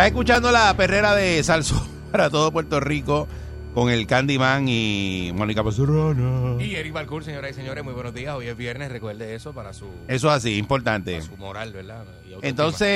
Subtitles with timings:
[0.00, 3.28] Estás escuchando la perrera de Salso para todo Puerto Rico
[3.74, 6.56] con el Candyman y Mónica Pesurrona.
[6.58, 8.34] Y Eric Balcour, señoras y señores, muy buenos días.
[8.34, 11.16] Hoy es viernes, recuerde eso para su, Eso es así, importante.
[11.16, 12.04] para su moral, ¿verdad?
[12.40, 12.88] Entonces,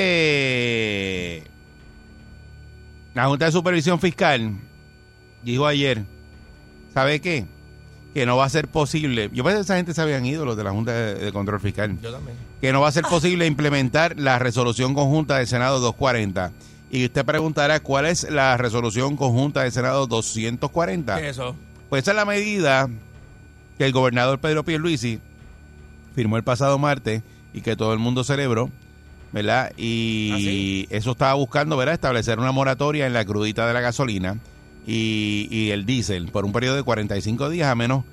[3.12, 4.52] la Junta de Supervisión Fiscal
[5.42, 6.04] dijo ayer,
[6.94, 7.44] ¿sabe qué?
[8.14, 9.28] Que no va a ser posible.
[9.30, 11.60] Yo pensé que esa gente se habían ido, los de la Junta de, de Control
[11.60, 12.00] Fiscal.
[12.00, 12.38] Yo también.
[12.62, 16.50] que no va a ser posible implementar la resolución conjunta del Senado 240.
[16.94, 21.16] Y usted preguntará cuál es la resolución conjunta del Senado 240.
[21.16, 21.56] ¿Qué es eso?
[21.88, 22.88] Pues esa es la medida
[23.76, 25.18] que el gobernador Pedro Pierluisi
[26.14, 28.70] firmó el pasado martes y que todo el mundo celebró,
[29.32, 29.72] ¿verdad?
[29.76, 31.94] Y eso estaba buscando, ¿verdad?
[31.94, 34.38] Establecer una moratoria en la crudita de la gasolina
[34.86, 38.04] y, y el diésel por un periodo de 45 días a menos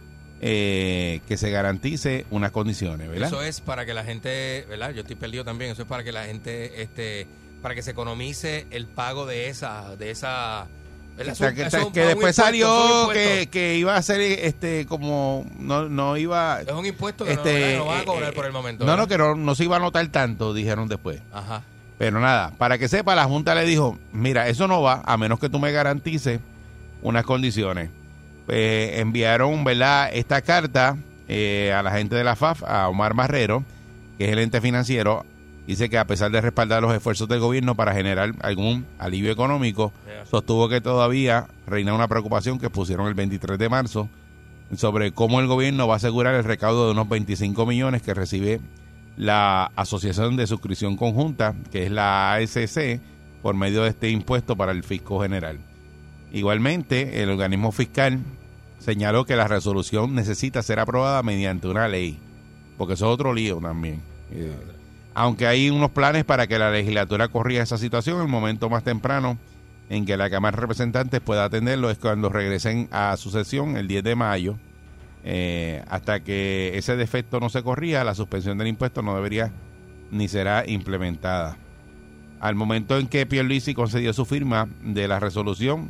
[0.41, 3.27] eh, que se garantice unas condiciones, ¿verdad?
[3.27, 4.89] Eso es para que la gente, ¿verdad?
[4.89, 5.69] Yo estoy perdido también.
[5.69, 7.27] Eso es para que la gente, este,
[7.61, 10.67] para que se economice el pago de esa, de esa.
[11.19, 13.09] O sea, que, después impuesto, salió
[13.51, 17.53] que, iba a ser este como no no iba Es un impuesto que no, este,
[17.53, 17.77] ¿verdad?
[17.77, 18.85] no van a cobrar eh, por el momento.
[18.85, 21.63] no no que no, no se iba a notar tanto dijeron después Ajá.
[21.99, 25.37] pero nada para que sepa la junta le dijo mira eso no va a menos
[25.39, 26.39] que tú me garantices
[27.03, 27.89] unas condiciones
[28.47, 30.97] Pues, enviaron verdad esta carta
[31.27, 33.63] eh, a la gente de la FAF a Omar Marrero
[34.17, 35.25] que es el ente financiero
[35.71, 39.93] dice que a pesar de respaldar los esfuerzos del gobierno para generar algún alivio económico
[40.29, 44.09] sostuvo que todavía reina una preocupación que pusieron el 23 de marzo
[44.75, 48.59] sobre cómo el gobierno va a asegurar el recaudo de unos 25 millones que recibe
[49.15, 52.99] la Asociación de Suscripción Conjunta, que es la ASC,
[53.41, 55.57] por medio de este impuesto para el fisco general.
[56.33, 58.19] Igualmente, el organismo fiscal
[58.79, 62.19] señaló que la resolución necesita ser aprobada mediante una ley,
[62.77, 64.01] porque eso es otro lío también.
[64.31, 64.51] Eh,
[65.13, 69.37] aunque hay unos planes para que la legislatura corrija esa situación, el momento más temprano
[69.89, 73.87] en que la Cámara de Representantes pueda atenderlo es cuando regresen a su sesión el
[73.87, 74.57] 10 de mayo.
[75.23, 79.51] Eh, hasta que ese defecto no se corrija, la suspensión del impuesto no debería
[80.09, 81.57] ni será implementada.
[82.39, 85.89] Al momento en que Pierluisi concedió su firma de la resolución,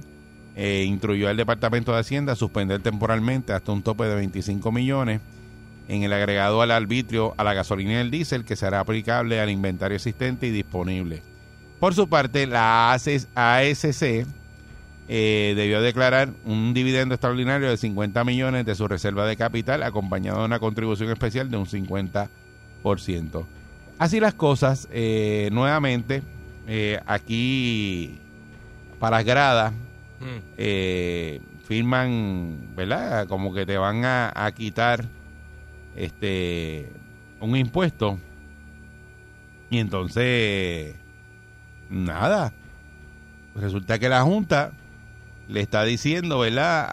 [0.56, 5.22] eh, instruyó al Departamento de Hacienda a suspender temporalmente hasta un tope de 25 millones
[5.91, 9.50] en el agregado al arbitrio a la gasolina y el diésel que será aplicable al
[9.50, 11.22] inventario existente y disponible.
[11.81, 14.25] Por su parte, la ASC
[15.09, 20.40] eh, debió declarar un dividendo extraordinario de 50 millones de su reserva de capital, acompañado
[20.40, 23.46] de una contribución especial de un 50%.
[24.00, 26.23] Así las cosas, eh, nuevamente,
[26.68, 28.18] eh, aquí
[29.00, 29.73] para las gradas,
[30.22, 30.62] Mm.
[31.68, 33.28] firman, ¿verdad?
[33.28, 35.03] Como que te van a, a quitar
[35.96, 36.91] este
[37.40, 38.19] un impuesto.
[39.69, 40.96] Y entonces,
[41.90, 42.53] nada.
[43.56, 44.72] Resulta que la Junta
[45.47, 46.88] le está diciendo, ¿verdad?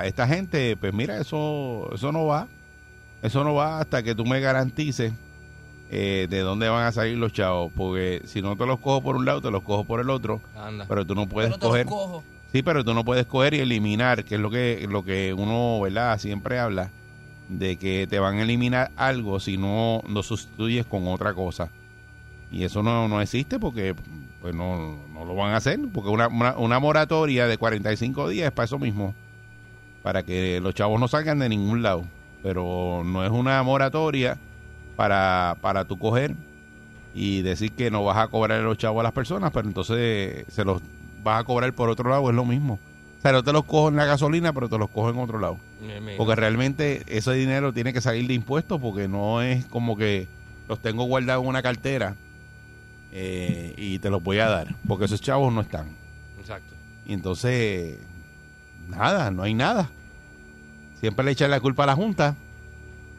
[0.00, 2.46] A esta gente, pues mira, eso, eso no va.
[3.22, 5.12] Eso no va hasta que tú me garantices
[5.90, 7.70] eh, de dónde van a salir los chavos.
[7.76, 10.40] Porque si no te los cojo por un lado, te los cojo por el otro.
[10.56, 10.86] Anda.
[10.88, 11.86] Pero tú no puedes Pero coger.
[11.86, 12.24] cojo.
[12.52, 15.80] Sí, pero tú no puedes coger y eliminar, que es lo que, lo que uno,
[15.80, 16.18] ¿verdad?
[16.18, 16.90] Siempre habla,
[17.50, 21.68] de que te van a eliminar algo si no lo sustituyes con otra cosa.
[22.52, 23.94] Y eso no, no existe porque
[24.40, 28.52] pues no, no lo van a hacer, porque una, una, moratoria de 45 días es
[28.52, 29.14] para eso mismo,
[30.02, 32.04] para que los chavos no salgan de ningún lado.
[32.42, 34.38] Pero no es una moratoria
[34.96, 36.34] para, para tú coger
[37.14, 40.64] y decir que no vas a cobrar los chavos a las personas, pero entonces se
[40.64, 40.80] los
[41.22, 42.78] vas a cobrar por otro lado, es lo mismo.
[43.20, 45.38] O sea, no te los cojo en la gasolina, pero te los cojo en otro
[45.38, 45.58] lado.
[46.16, 50.26] Porque realmente ese dinero tiene que salir de impuestos porque no es como que
[50.68, 52.16] los tengo guardados en una cartera
[53.12, 54.74] eh, y te los voy a dar.
[54.88, 55.88] Porque esos chavos no están.
[56.38, 56.74] Exacto.
[57.06, 57.98] Y entonces,
[58.88, 59.90] nada, no hay nada.
[61.00, 62.36] Siempre le echan la culpa a la Junta.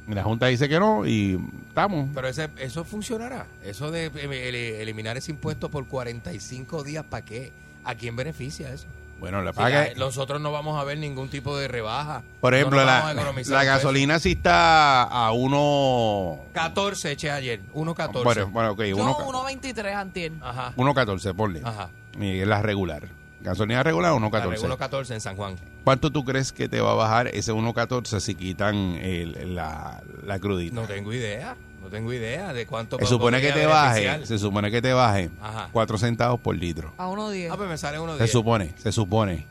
[0.08, 2.10] Y la Junta dice que no y estamos.
[2.14, 3.46] Pero ese, eso funcionará.
[3.64, 7.52] Eso de eh, el- eliminar ese impuesto por 45 días, ¿para qué?
[7.84, 8.88] ¿A quién beneficia eso?
[9.22, 9.88] Bueno, la paga.
[9.90, 12.24] la- nosotros no vamos a ver ningún tipo de rebaja.
[12.42, 16.40] Por ejemplo, No la, la gasolina sí está a uno.
[16.54, 17.62] 14 eché ayer.
[17.74, 18.24] 1.14.
[18.24, 20.32] Bueno, bueno, ok, Yo uno, 1.23 antier.
[20.42, 20.74] Ajá.
[20.76, 21.62] 1.14, ponle.
[21.64, 21.90] Ajá.
[22.20, 23.08] Y es la regular.
[23.42, 24.60] Gasolina regular, La 1.14.
[24.78, 25.56] 1.14 en San Juan.
[25.84, 30.40] ¿Cuánto tú crees que te va a bajar ese 1.14 si quitan el- la, la
[30.40, 30.76] crudita?
[30.76, 31.56] No tengo idea.
[31.82, 35.30] No tengo idea de cuánto se supone que te baje, se supone que te baje
[35.42, 35.70] Ajá.
[35.72, 36.94] 4 centavos por litro.
[36.98, 37.50] A 1.10.
[37.52, 39.46] Ah, pues me sale uno Se de supone, se supone.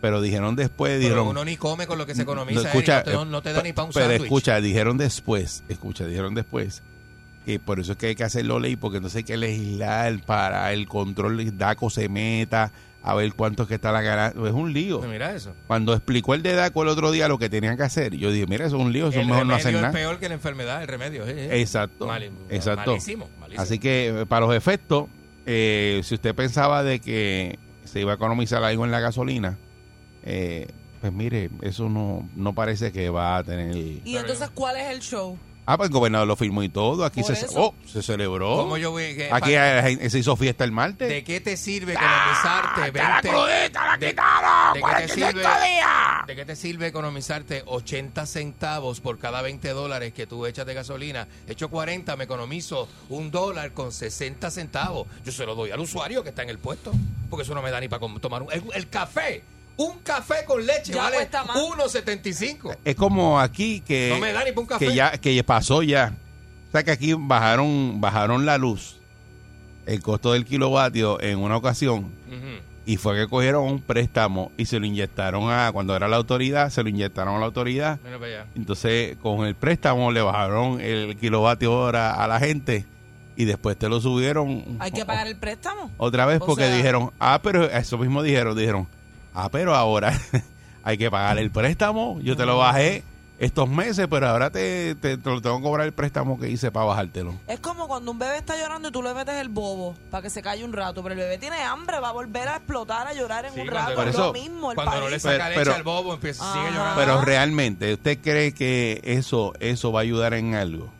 [0.00, 1.26] Pero dijeron después, Pero dijeron...
[1.28, 2.60] uno ni come con lo que se economiza.
[2.62, 4.22] No, eh, escucha, no, te, no- no te da eh, ni para un Pero sándwich.
[4.24, 6.82] escucha, dijeron después, escucha, dijeron después
[7.44, 10.72] que por eso es que hay que hacerlo ley, porque entonces hay que legislar para
[10.72, 12.72] el control de DACO se meta,
[13.04, 14.40] a ver cuánto es que está la ganancia.
[14.46, 15.00] Es un lío.
[15.02, 15.52] Mira eso.
[15.66, 18.46] Cuando explicó el de DACO el otro día lo que tenían que hacer, yo dije,
[18.46, 19.92] mira, eso es un lío, eso el mejor no hacer es nada.
[19.92, 21.26] peor que la enfermedad, el remedio.
[21.26, 21.60] eh, eh.
[21.60, 22.90] Exacto, Mal- exacto.
[22.92, 23.62] Malísimo, malísimo.
[23.62, 25.06] Así que eh, para los efectos,
[25.46, 29.58] eh, si usted pensaba de que se iba a economizar algo en la gasolina,
[30.24, 30.68] eh,
[31.00, 33.76] pues mire, eso no, no parece que va a tener...
[33.76, 35.36] Y entonces, ¿cuál es el show?
[35.64, 37.04] Ah, pues el gobernador lo firmó y todo.
[37.04, 38.56] Aquí se, oh, se celebró.
[38.56, 41.08] ¿Cómo yo voy que- Aquí para- se hizo fiesta el martes.
[41.08, 44.74] ¿De qué te sirve economizarte 20 ¡La crudita la de- quitaron!
[44.74, 45.42] de qué te 45 sirve?
[46.26, 50.74] ¿De qué te sirve economizarte 80 centavos por cada 20 dólares que tú echas de
[50.74, 51.28] gasolina?
[51.46, 55.06] Hecho 40, me economizo un dólar con 60 centavos.
[55.24, 56.92] Yo se lo doy al usuario que está en el puesto,
[57.30, 59.42] porque eso no me da ni para tomar un, el, el café.
[59.76, 61.56] Un café con leche Ya vale cuesta más.
[61.56, 62.76] 1.75.
[62.84, 64.86] Es como aquí que, No me da ni pa' un café.
[64.86, 66.12] que ya que pasó ya.
[66.68, 68.96] O sea que aquí bajaron bajaron la luz,
[69.86, 72.10] el costo del kilovatio en una ocasión
[72.84, 76.68] y fue que cogieron un préstamo y se lo inyectaron a cuando era la autoridad,
[76.70, 78.00] se lo inyectaron a la autoridad.
[78.04, 78.46] Mira para allá.
[78.56, 82.86] Entonces con el préstamo le bajaron el kilovatio hora a la gente
[83.36, 84.64] y después te lo subieron.
[84.80, 85.90] ¿Hay que pagar el préstamo?
[85.98, 88.88] Otra vez O porque sea- dijeron, ah, pero eso mismo dijeron, dijeron,
[89.34, 90.18] ah, pero ahora
[90.84, 93.02] hay que pagar el préstamo, yo te lo bajé
[93.38, 96.70] estos meses, pero ahora te, te, te lo tengo que cobrar el préstamo que hice
[96.70, 97.34] para bajártelo.
[97.48, 100.30] Es como cuando un bebé está llorando y tú le metes el bobo para que
[100.30, 103.14] se calle un rato, pero el bebé tiene hambre, va a volver a explotar, a
[103.14, 103.96] llorar en Sí, un rato.
[103.96, 106.14] Por es eso- lo mismo, el Cuando no le saca Pero- leche pero- al bobo,
[106.14, 107.00] empieza, sigue llorando.
[107.00, 110.92] Pero realmente, ¿usted cree que eso, eso va a ayudar en algo?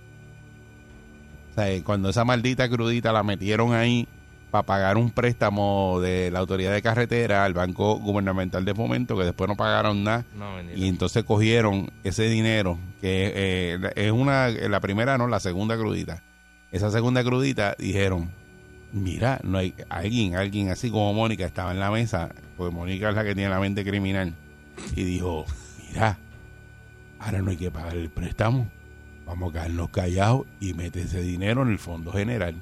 [1.52, 4.08] O sea, cuando esa maldita crudita la metieron ahí
[4.52, 9.24] para pagar un préstamo de la autoridad de carretera al Banco Gubernamental de Fomento, que
[9.24, 14.80] después no pagaron nada, No, y entonces cogieron ese dinero, que eh, es una, la
[14.80, 16.22] primera no, la segunda crudita.
[16.70, 18.30] Esa segunda crudita dijeron,
[18.92, 22.28] mira, no hay alguien, alguien así como Mónica estaba en la mesa,
[22.58, 24.34] pues Mónica es la que tiene la mente criminal,
[24.94, 25.46] y dijo,
[25.88, 26.18] mira,
[27.18, 28.70] ahora no hay que pagar el préstamo,
[29.24, 32.54] vamos a quedarnos callados y mete ese dinero en el fondo general.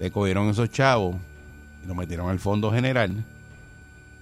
[0.00, 1.16] Le cogieron esos chavos
[1.84, 3.24] y lo metieron al fondo general.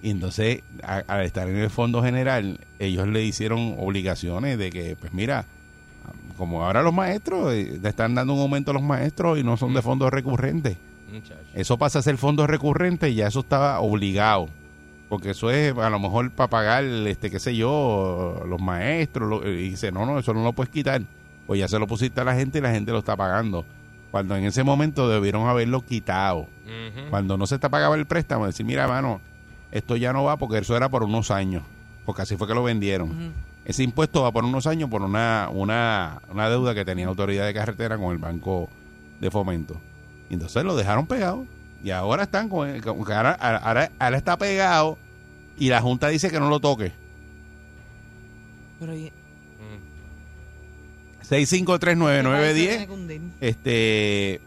[0.01, 0.61] Y entonces,
[1.07, 5.45] al estar en el fondo general, ellos le hicieron obligaciones de que, pues mira,
[6.37, 9.55] como ahora los maestros, eh, le están dando un aumento a los maestros y no
[9.55, 10.77] son de fondos recurrentes.
[11.53, 14.49] Eso pasa a ser fondos recurrentes y ya eso estaba obligado.
[15.07, 19.29] Porque eso es a lo mejor para pagar, este qué sé yo, los maestros.
[19.29, 21.01] lo- y dice, no, no, eso no lo puedes quitar.
[21.47, 23.63] Pues ya se lo pusiste a la gente y la gente lo está pagando.
[24.13, 26.45] Cuando en ese momento debieron haberlo quitado.
[27.09, 29.19] Cuando no se te pagaba el préstamo, decir, mira, mano,
[29.71, 31.63] esto ya no va porque eso era por unos años.
[32.05, 33.33] Porque así fue que lo vendieron.
[33.65, 37.47] Ese impuesto va por unos años por una, una, una deuda que tenía la autoridad
[37.47, 38.69] de carretera con el Banco
[39.19, 39.81] de Fomento.
[40.29, 41.47] Y entonces lo dejaron pegado.
[41.83, 44.99] Y ahora están con, el- con- ahora, ahora- ahora está pegado
[45.57, 46.91] y la Junta dice que no lo toque.
[48.79, 48.93] Pero
[51.29, 52.53] 6539910.
[52.53, 54.41] tiene que hundir, Este,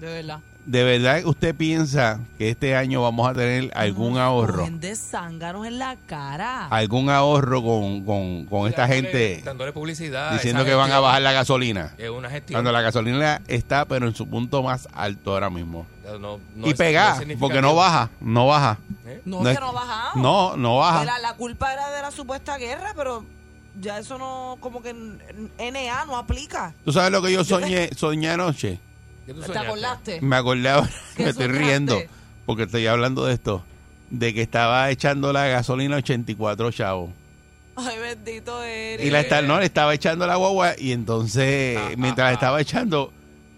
[0.00, 0.40] de verdad.
[0.66, 4.68] ¿de verdad usted piensa que este año vamos a tener algún Nos ahorro?
[4.70, 6.66] de zánganos en la cara.
[6.68, 10.32] ¿Algún ahorro con, con, con esta gente dándole publicidad.
[10.32, 11.94] diciendo que van a bajar la gasolina?
[11.98, 12.56] Es una gestión.
[12.56, 15.86] Cuando la gasolina está, pero en su punto más alto ahora mismo.
[16.04, 18.78] No- no y no es porque no baja, no baja.
[19.06, 19.22] ¿Eh?
[19.24, 20.20] no, no es es- que no ha bajado.
[20.20, 21.04] No, no baja.
[21.04, 23.24] La, la culpa era de la supuesta guerra, pero
[23.78, 26.74] ya eso no, como que NA no aplica.
[26.84, 28.80] ¿Tú sabes lo que yo soñé, soñé anoche?
[29.26, 30.20] ¿Qué tú ¿Te acordaste?
[30.20, 31.64] Me acordé ahora, ¿Qué me estoy soñaste?
[31.66, 32.02] riendo,
[32.46, 33.62] porque estoy hablando de esto,
[34.10, 37.10] de que estaba echando la gasolina 84 chavos.
[37.76, 39.06] Ay, bendito eres.
[39.06, 42.34] Y la está, no, le estaba echando la guagua y entonces, Ah, mientras ah, la
[42.34, 43.12] estaba echando,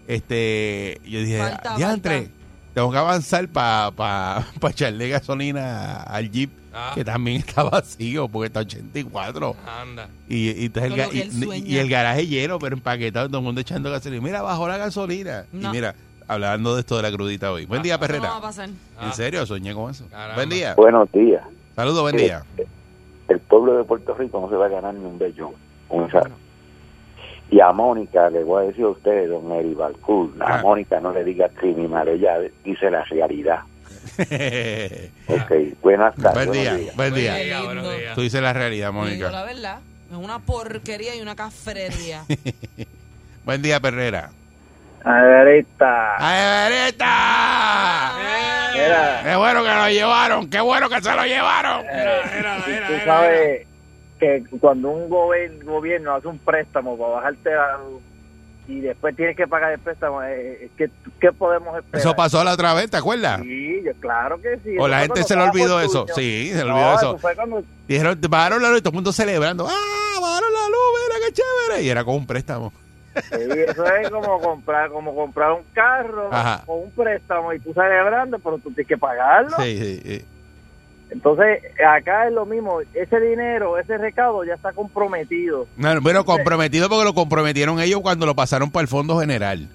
[0.07, 2.29] este, yo dije, Falta, diantre,
[2.73, 6.91] tengo que avanzar para pa, pa echarle gasolina al Jeep, Ah.
[6.95, 9.55] que también está vacío, porque está 84.
[9.81, 10.07] Anda.
[10.27, 10.91] Y, y, entonces
[11.35, 14.21] el y- el garaje lleno, pero empaquetado, todo el mundo echando gasolina.
[14.23, 15.45] Mira, bajó la gasolina.
[15.53, 15.93] Y mira,
[16.27, 17.65] hablando de esto de la crudita hoy.
[17.65, 18.29] Buen día, Eso no Perrera.
[18.31, 18.69] va a pasar.
[18.97, 19.05] Ah.
[19.07, 20.07] En serio, soñé con eso.
[20.09, 20.35] Caramba.
[20.35, 20.73] Buen día.
[20.75, 21.43] Buenos días.
[21.75, 22.23] Saludos, buen Sí.
[22.25, 22.43] día.
[23.29, 25.53] El pueblo de Puerto Rico no se va a ganar ni un bellón
[25.87, 26.21] con esa.
[27.49, 30.61] Y a Mónica, le voy a decir a usted, don Eri Balcour, a Ah.
[30.63, 33.59] Mónica no le diga criminal, ella dice la realidad.
[35.27, 36.33] Ok, buenas tardes.
[36.47, 36.95] buen día, buenos días.
[36.95, 37.37] buen día.
[37.37, 37.65] Lindo.
[37.65, 38.15] buenos días.
[38.15, 39.43] Tú dices la realidad, digo la Mónica.
[39.43, 39.79] verdad.
[40.11, 42.23] Es una porquería y una cafrería.
[43.45, 44.29] Buen día, Perrera.
[45.03, 48.13] Ahorita, ¡Ay, Verita!
[48.73, 50.49] mira, ¡Qué bueno que lo llevaron!
[50.49, 51.85] ¡Qué bueno que se lo llevaron!
[52.87, 53.67] tú sabes
[54.19, 58.01] que cuando un gobierno hace un préstamo para bajarte la luz
[58.67, 60.89] y después tienes que pagar el préstamo, eh, ¿qué,
[61.19, 61.99] qué podemos esperar?
[61.99, 63.41] Eso pasó la otra vez, ¿te acuerdas?
[63.41, 64.77] Sí, yo- claro que sí.
[64.79, 66.05] O la gente se le olvidó eso.
[66.15, 67.09] Sí, se le No, olvidó eso.
[67.11, 69.67] eso fue cuando Dijeron, bajaron la luz y todo el mundo celebrando.
[69.69, 71.09] ¡Ah, bajaron la luz!
[71.09, 71.83] ¡Mira qué chévere!
[71.83, 72.71] Y era con un préstamo.
[73.13, 76.63] Sí, eso es como comprar como comprar un carro Ajá.
[76.65, 79.55] o un préstamo y tú celebrando, pero tú tienes que pagarlo.
[79.59, 80.25] Sí, sí, sí.
[81.13, 82.81] Entonces, acá es lo mismo.
[82.93, 85.67] Ese dinero, ese recaudo ya está comprometido.
[85.77, 89.69] No, bueno, comprometido porque lo comprometieron ellos cuando lo pasaron para el Fondo General.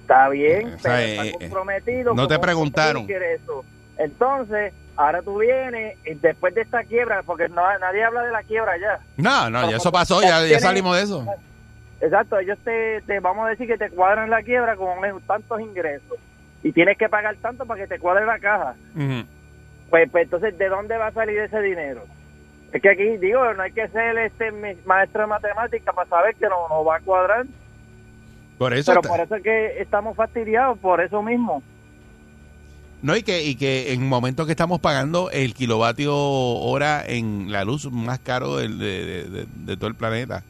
[0.00, 2.14] Está bien, O sea, pero está eh, comprometido.
[2.14, 3.02] no te preguntaron.
[3.02, 3.64] ingreso.
[3.98, 8.44] Entonces, ahora tú vienes y después de esta quiebra, porque no, nadie habla de la
[8.44, 9.00] quiebra ya.
[9.16, 11.26] No, no, ya eso pasó, ya, salimos de eso.
[12.00, 16.18] Exacto, ellos te, te vamos a decir que te cuadran la quiebra con tantos ingresos
[16.62, 18.76] y tienes que pagar tanto para que te cuadre la caja.
[18.94, 19.26] Ujú.
[19.90, 22.04] Pues, pues, entonces, ¿de dónde va a salir ese dinero?
[22.72, 24.52] Es que aquí, digo, no hay que ser este
[24.84, 27.46] maestro de matemáticas para saber que no, no va a cuadrar.
[28.58, 28.90] Por eso.
[28.92, 31.62] Pero está- por eso es que estamos fastidiados, por eso mismo.
[33.00, 37.64] No, y que, y que en momentos que estamos pagando el kilovatio hora en la
[37.64, 40.42] luz más caro del- de, de- de- de todo el planeta.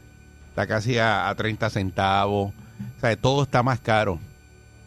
[0.49, 2.51] Está casi a, a 30 centavos.
[2.97, 4.19] O sea, todo está más caro.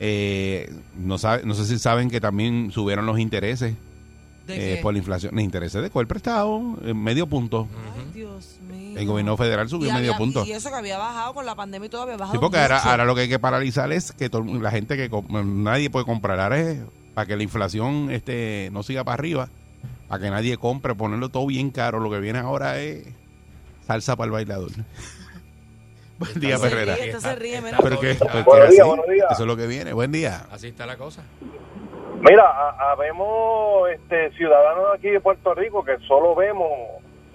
[0.01, 3.77] Eh, no, sabe, no sé si saben que también subieron los intereses
[4.47, 5.35] ¿De eh, por la inflación.
[5.35, 7.69] Los intereses de cuál prestado, en medio punto.
[7.97, 8.99] Ay, Dios mío.
[8.99, 10.45] El gobierno federal subió Y medio había- punto.
[10.45, 12.77] Y eso que había bajado con la pandemia y todo había bajado Sí, porque ahora,
[12.79, 12.89] mucho.
[12.91, 16.05] ahora lo que hay que paralizar es que todo- la gente que com- nadie puede
[16.05, 16.41] comprar.
[16.41, 16.81] Ahora es
[17.15, 19.49] para que la inflación este no siga para arriba,
[20.09, 22.01] para que nadie compre, ponerlo todo bien caro.
[22.01, 23.07] Lo que viene ahora es
[23.87, 24.71] salsa para el bailador.
[26.19, 26.95] Buen día, Se Ferrera.
[26.95, 29.27] ríe, días, buenos días.
[29.33, 29.93] Eso es lo que viene.
[29.93, 30.47] Buen día.
[30.53, 31.23] Así está la cosa.
[32.23, 36.71] Mira, ha- habemos este, ciudadanos aquí de Puerto Rico que solo vemos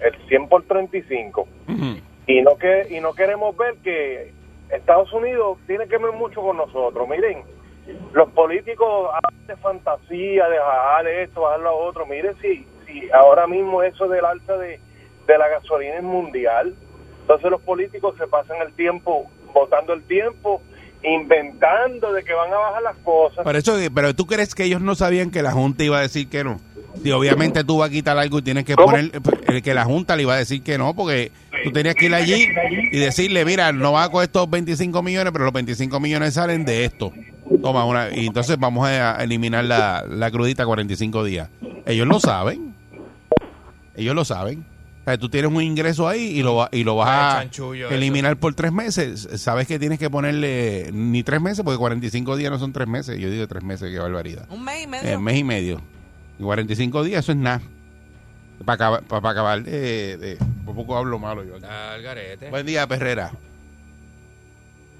[0.00, 2.00] el 100 por 35 Ujú.
[2.26, 4.32] y no que y no queremos ver que
[4.70, 7.06] Estados Unidos tiene que ver mucho con nosotros.
[7.08, 7.42] Miren,
[8.12, 12.06] los políticos hablan de fantasía, de bajar esto, bajar lo otro.
[12.06, 14.80] Miren si, si ahora mismo eso del alza de,
[15.26, 16.74] de la gasolina es mundial.
[17.22, 20.62] Entonces los políticos se pasan el tiempo, votando el tiempo,
[21.02, 23.44] inventando de que van a bajar las cosas.
[23.44, 26.28] Por eso, pero tú crees que ellos no sabían que la Junta iba a decir
[26.28, 26.60] que no.
[27.02, 28.88] Si obviamente tú vas a quitar algo y tienes que ¿Cómo?
[28.88, 29.12] poner
[29.48, 31.30] eh, que la Junta le iba a decir que no, porque
[31.62, 32.48] tú tenías que ir allí
[32.90, 36.64] y decirle, mira, no va a coger estos 25 millones, pero los 25 millones salen
[36.64, 37.12] de esto.
[37.62, 41.48] Toma una, y entonces vamos a eliminar la, la crudita 45 días.
[41.86, 42.74] Ellos lo saben.
[43.94, 44.64] Ellos lo saben.
[45.08, 47.42] O sea, tú tienes un ingreso ahí y lo, va- y lo vas Ah, a
[47.44, 47.72] eso.
[47.72, 49.26] eliminar por tres meses.
[49.40, 53.18] Sabes que tienes que ponerle ni tres meses, porque 45 días no son tres meses.
[53.18, 54.46] Yo digo tres meses, qué barbaridad.
[54.50, 55.08] Un mes y medio.
[55.08, 55.80] Eh, mes y medio.
[56.38, 57.62] Y 45 días, eso es nada.
[58.66, 60.36] Para acabar, para, acabar de, de-
[60.66, 61.54] Por poco hablo malo yo.
[61.54, 61.62] aquí.
[61.64, 62.50] Está al garete.
[62.50, 63.30] Buen día, Perrera.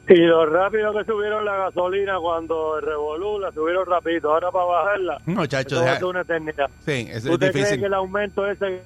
[0.08, 4.64] Y lo rápido que subieron la gasolina cuando el Revolú la subieron rapidito, ahora para
[4.64, 6.70] bajarla, No, chacho, deja- una eternidad.
[6.86, 7.80] Sí, eso es ¿Usted cree difícil.
[7.80, 8.80] que el aumento ese,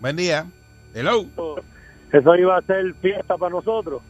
[0.00, 0.46] Buen día.
[0.94, 1.26] Hello.
[2.12, 4.02] eso iba a ser fiesta para nosotros?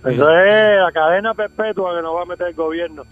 [0.00, 3.04] Eso es la cadena perpetua que nos va a meter el gobierno.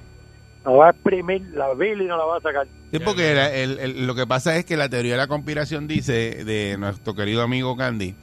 [0.65, 2.67] Nos va a exprimir la vil y nos la va a sacar.
[2.93, 5.87] Sí, porque la- el- el- lo que pasa es que la teoría de la conspiración
[5.87, 8.15] dice, de nuestro querido amigo Candy,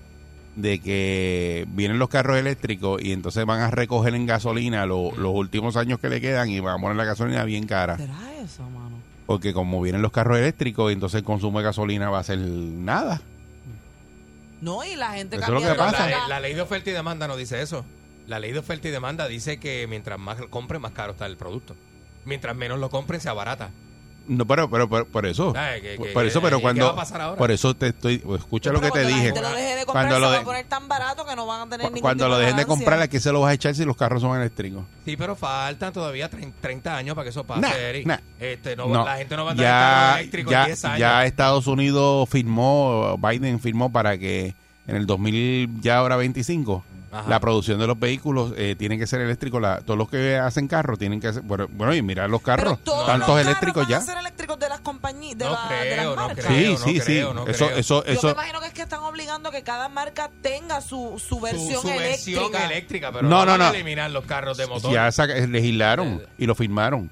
[0.56, 5.34] de que vienen los carros eléctricos y entonces van a recoger en gasolina lo- los
[5.34, 7.98] últimos años que le quedan y van a poner la gasolina bien cara.
[7.98, 8.98] ¿Será eso, mano?
[9.26, 13.22] Porque como vienen los carros eléctricos, entonces el consumo de gasolina va a ser nada.
[14.62, 16.28] No, y la gente Eso es lo que cambiando pasa.
[16.28, 17.86] la- ley de oferta y demanda no dice eso.
[18.28, 21.26] La ley de oferta y demanda dice que mientras más lo compren, más caro está
[21.28, 21.76] el producto.
[22.26, 23.70] Mientras menos lo compren, se abarata.
[24.28, 25.54] No, pero, pero, pero por eso.
[25.54, 26.86] Que- por, que- por eso, pero ¿y qué cuando.
[26.86, 27.38] va a pasar ahora?
[27.38, 28.16] Por eso te estoy.
[28.36, 29.30] Escucha lo que Pero te cuando dije.
[29.30, 31.62] Lo de comprar, Cuando se lo, va de- a poner tan barato que no van
[31.62, 32.86] a tener ningún cuando tipo lo de dejen de ganancia.
[32.86, 34.84] comprar, ¿a qué se lo vas a echar si los carros son eléctricos?
[35.06, 38.06] Sí, pero faltan todavía trein- 30 años para que eso pase, Nah, Eric.
[38.06, 38.18] nah.
[38.40, 40.86] Este, no, No, La gente no va a tener ya, carro eléctrico en ya, 10
[40.86, 41.00] años.
[41.00, 44.54] ya Estados Unidos firmó, Biden firmó para que
[44.88, 46.84] en el 2000, ya ahora 25,
[47.20, 47.30] Ajá.
[47.30, 49.60] la producción de los vehículos eh, tiene que ser eléctrico.
[49.60, 51.42] La, todos los que hacen carros tienen que hacer.
[51.44, 53.98] Bueno, bueno, y mira los Pero carros, todos tantos los carros eléctricos van ya.
[53.98, 56.46] a ser eléctricos de las compañías, de, No la- de creo, las no marcas.
[56.46, 56.78] creo.
[56.78, 57.06] Sí, sí, sí.
[57.06, 57.78] creo, no eso, creo.
[57.80, 61.36] eso, Yo me imagino que es que están obligando que cada marca tenga su, su
[61.36, 62.66] Su, versión su versión eléctrica.
[62.66, 64.92] eléctrica, pero No, no, no, a eliminar los carros de motor.
[64.92, 65.10] Ya
[65.48, 66.28] legislaron Eh.
[66.38, 67.10] y lo firmaron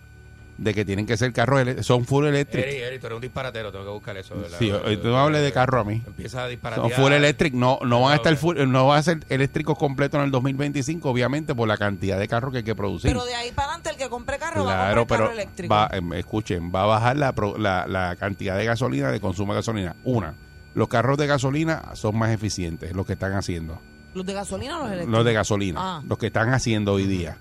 [0.57, 2.63] de que tienen que ser carros, son full electric.
[2.65, 4.35] Eric, Eric, tú eres un disparatero, tengo que buscar eso.
[4.35, 4.57] ¿verdad?
[4.57, 6.01] Sí, eh, tú no hables de carro a mí.
[6.07, 6.89] Empieza a disparatear.
[6.91, 10.17] Son full electric, no, no van a estar full, no van a ser eléctricos completos
[10.19, 13.11] en el 2025, obviamente por la cantidad de carros que hay que producir.
[13.11, 15.73] Pero de ahí para adelante el que compre carro va a comprar pero carro eléctrico.
[15.73, 19.53] va, em, escuchen, va a bajar la, pro- la, la cantidad de gasolina, de consumo
[19.53, 19.95] de gasolina.
[20.05, 20.35] Una,
[20.73, 23.81] los carros de gasolina son más eficientes, los que están haciendo.
[24.13, 25.11] ¿Los de gasolina o los eléctricos?
[25.17, 26.01] Los de gasolina, Ah.
[26.07, 27.37] los que están haciendo hoy día.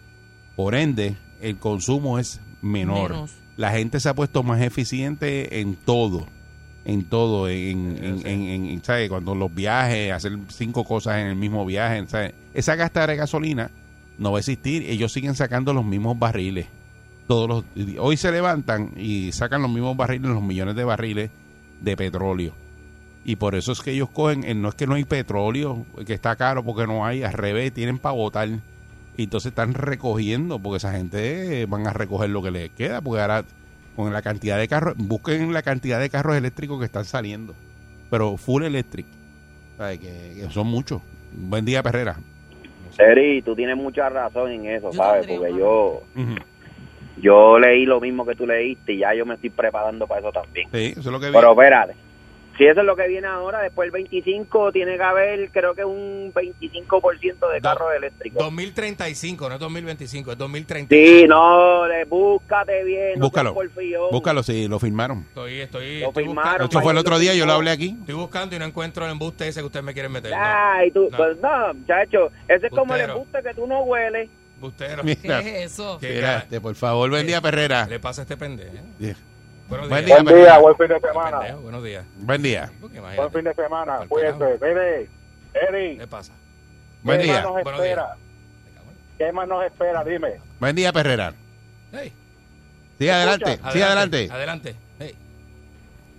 [0.57, 3.11] Por ende, el consumo es menor.
[3.13, 3.31] Menos.
[3.57, 6.27] La gente se ha puesto más eficiente en todo.
[6.85, 9.09] En todo, en, en, en- en- en, ¿sabe?
[9.09, 12.05] Cuando los viajes, hacer cinco cosas en el mismo viaje.
[12.53, 13.71] Esa gastada de gasolina
[14.19, 14.83] no va a existir.
[14.91, 16.67] Ellos siguen sacando los mismos barriles.
[17.27, 17.65] Todos los,
[17.99, 21.31] hoy se levantan y sacan los mismos barriles, los millones de barriles
[21.81, 22.53] de petróleo.
[23.25, 26.13] Y por eso es que ellos cogen, eh, no es que no hay petróleo, que
[26.13, 28.51] está caro porque no hay, al revés, tienen para votar.
[29.17, 33.01] Y entonces están recogiendo, porque esa gente eh, van a recoger lo que les queda,
[33.01, 33.45] porque ahora
[33.95, 37.55] con la cantidad de carros, busquen la cantidad de carros eléctricos que están saliendo.
[38.11, 39.07] Pero full electric,
[39.79, 39.99] ¿sabe?
[39.99, 41.01] Que, que son muchos.
[41.33, 42.17] Buen día, Perrera.
[42.99, 45.27] Eri, tú tienes mucha razón en eso, Yo ¿sabes?
[45.27, 45.59] Porque una.
[45.59, 46.03] yo
[47.17, 50.33] yo leí lo mismo que tú leíste y ya yo me estoy preparando para eso
[50.33, 50.69] también.
[50.73, 51.33] Sí, eso es lo que vi.
[51.33, 51.95] Pero espérate,
[52.57, 55.85] si eso es lo que viene ahora, después el 25 tiene que haber, creo que
[55.85, 58.43] un 25% de carros eléctricos.
[58.43, 61.19] 2035, no es 2025, es 2035.
[61.21, 63.19] Sí, no, le, búscate bien.
[63.19, 63.55] no Búscalo.
[63.55, 64.11] porfión.
[64.11, 65.25] Búscalo, sí, lo firmaron.
[65.29, 67.97] Estoy, estoy, Lo estoy firmaron, buscando, Esto fue el otro día, yo lo hablé aquí.
[68.01, 70.31] estoy buscando y no encuentro el embuste ese que ustedes me quieren meter.
[70.31, 71.17] No, Ay, tú, No.
[71.17, 73.13] pues no, muchacho, ese es como el Bustero.
[73.15, 74.29] embuste que tú no hueles.
[74.57, 75.03] embustero.
[75.03, 75.99] ¿Qué Mira, es eso?
[76.01, 77.85] ¿Qué espérate, por favor, buen día, Perrera.
[77.87, 78.73] ¿Qué le pasa a este pendejo?
[78.99, 79.17] Yeah.
[79.69, 80.23] Buenos Buen días.
[80.23, 82.05] día, Buen día, buen fin de Pendejo, buenos días.
[82.17, 82.73] Buen día.
[82.81, 83.93] Porque imagínate, de semana.
[84.09, 84.17] Carajo.
[84.61, 85.09] Mire,
[85.55, 86.33] Eri, ¿Qué pasa?
[87.03, 87.43] Buen día.
[87.43, 88.17] nos Buenos espera?
[89.19, 90.05] ¿Qué más nos espera?
[90.05, 90.35] Dime.
[90.61, 91.33] Buen día, Perrera.
[91.93, 92.13] Hey,
[92.99, 94.29] Sí, adelante, sí, adelante.
[94.31, 94.75] Adelante.
[94.99, 95.15] Hey.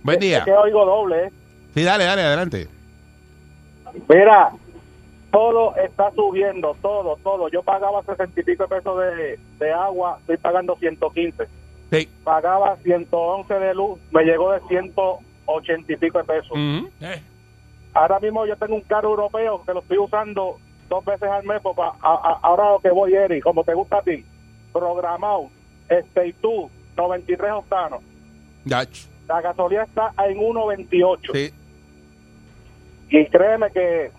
[0.02, 0.38] Buen día.
[0.38, 1.26] Es que oigo doble.
[1.26, 1.32] ¿eh?
[1.74, 2.68] Sí, dale, dale, adelante.
[4.08, 4.50] Mira,
[5.30, 7.48] todo está subiendo, todo, todo.
[7.48, 11.44] Yo pagaba sesenta y pico de pesos de, de agua, estoy pagando 115.
[11.92, 12.08] Sí.
[12.24, 16.52] Pagaba 111 de luz, me llegó de 180 y pico de pesos.
[17.00, 17.22] Eh,
[17.94, 21.62] Ahora mismo yo tengo un carro europeo que lo estoy usando dos veces al mes.
[21.62, 21.94] Papá.
[22.02, 24.22] A- a- ahora lo que voy, Eri, como te gusta a ti,
[24.72, 25.48] programado,
[25.88, 28.02] este y tú, 93 octanos.
[29.28, 31.32] La gasolina está en 1.28.
[31.32, 31.52] sí.
[33.08, 34.10] y créeme que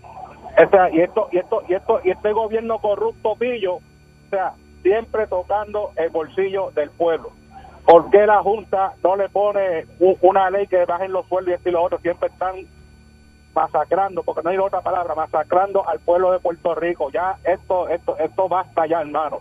[0.66, 3.82] o sea, y esto y esto y esto y este gobierno corrupto pillo o
[4.30, 7.30] sea siempre tocando el bolsillo del pueblo
[7.88, 9.86] ¿Por qué la Junta no le pone
[10.20, 11.98] una ley que bajen los sueldos y esto y lo otro?
[12.00, 12.56] Siempre están
[13.54, 17.10] masacrando, porque no hay otra palabra, masacrando al pueblo de Puerto Rico.
[17.10, 19.40] Ya esto, esto, esto basta ya, hermano.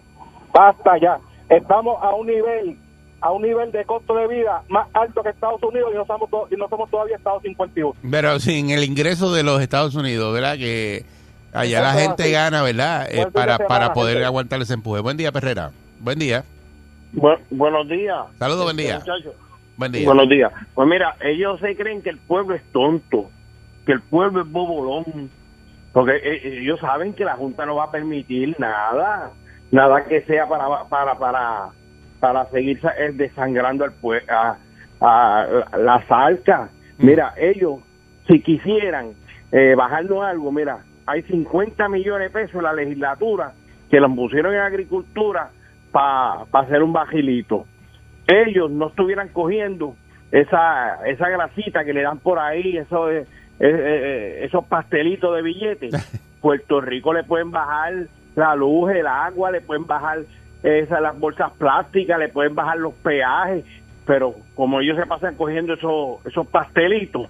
[0.53, 1.19] Basta ya.
[1.49, 2.77] Estamos a un nivel,
[3.19, 6.29] a un nivel de costo de vida más alto que Estados Unidos y no somos,
[6.49, 7.95] y no somos todavía Estados 51.
[8.09, 10.55] Pero sin el ingreso de los Estados Unidos, ¿verdad?
[10.55, 11.03] Que
[11.51, 12.31] allá la gente así.
[12.31, 13.09] gana, ¿verdad?
[13.11, 14.25] Eh, para, semana, para poder gente.
[14.25, 15.01] aguantar ese empuje.
[15.01, 15.71] Buen día, Perrera.
[15.99, 16.45] Buen día.
[17.11, 18.25] Buenos días.
[18.37, 18.99] Saludos, buen día.
[18.99, 19.33] Muchachos.
[19.77, 20.05] Buen día.
[20.05, 20.51] Buenos días.
[20.73, 23.29] Pues mira, ellos se creen que el pueblo es tonto,
[23.85, 25.29] que el pueblo es bobolón,
[25.93, 29.31] porque eh, ellos saben que la Junta no va a permitir nada,
[29.71, 31.69] nada que sea para para para
[32.19, 34.57] para seguir eh, desangrando al pue- a,
[34.99, 36.71] a las arcas.
[36.97, 37.79] Mira, ellos
[38.27, 39.11] si quisieran
[39.51, 43.53] eh, bajarnos algo, mira, hay 50 millones de pesos en la legislatura
[43.89, 45.51] que los pusieron en agricultura
[45.97, 47.65] para hacer un bajilito
[48.27, 49.95] ellos no estuvieran cogiendo
[50.31, 53.25] esa esa grasita que le dan por ahí, eso, eh,
[53.59, 57.93] eh, eh, esos pastelitos de billetes, Puerto Rico le pueden bajar
[58.35, 60.19] la luz, el agua, le pueden bajar
[60.61, 63.63] esas las bolsas plásticas, le pueden bajar los peajes,
[64.05, 67.29] pero como ellos se pasan cogiendo esos esos pastelitos,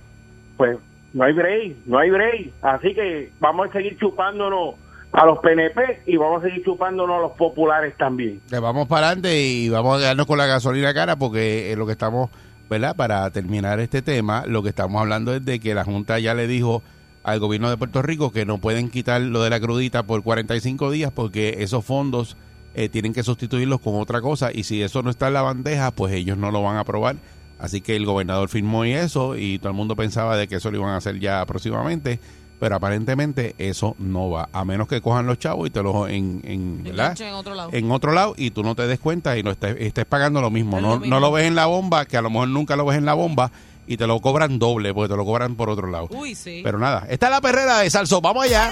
[0.57, 0.77] pues
[1.13, 2.51] no hay break, no hay break.
[2.61, 4.75] Así que vamos a seguir chupándonos
[5.17, 8.39] a los PNP y vamos a seguir chupándonos a los populares también.
[8.47, 11.93] Que vamos para adelante y vamos a quedarnos con la gasolina cara porque lo que
[11.93, 12.29] estamos
[12.69, 12.95] ¿verdad?
[12.95, 16.45] Para terminar este tema, lo que estamos hablando es de que la Junta ya le
[16.47, 16.83] dijo
[17.23, 20.91] al gobierno de Puerto Rico que no pueden quitar lo de la crudita por 45
[20.91, 22.37] días porque esos fondos
[22.75, 25.91] eh, tienen que sustituirlos con otra cosa y si eso no está en la bandeja,
[25.91, 27.15] pues ellos no lo van a aprobar.
[27.57, 30.77] Así que el gobernador firmó eso y todo el mundo pensaba de que eso lo
[30.77, 32.19] iban a hacer ya próximamente,
[32.59, 36.41] pero aparentemente eso no va, a menos que cojan los chavos y te los en,
[36.43, 37.69] en, en otro lado.
[37.73, 40.49] en otro lado y tú no te des cuenta y no estés, estés pagando lo
[40.49, 40.77] mismo.
[40.77, 42.85] Es No, lo no lo ves en la bomba, que a lo mejor nunca lo
[42.85, 43.51] ves en la bomba
[43.85, 46.07] y te lo cobran doble porque te lo cobran por otro lado.
[46.11, 46.61] Uy, sí.
[46.63, 48.19] Pero nada, esta es la perrera de Salso.
[48.21, 48.71] Vamos allá.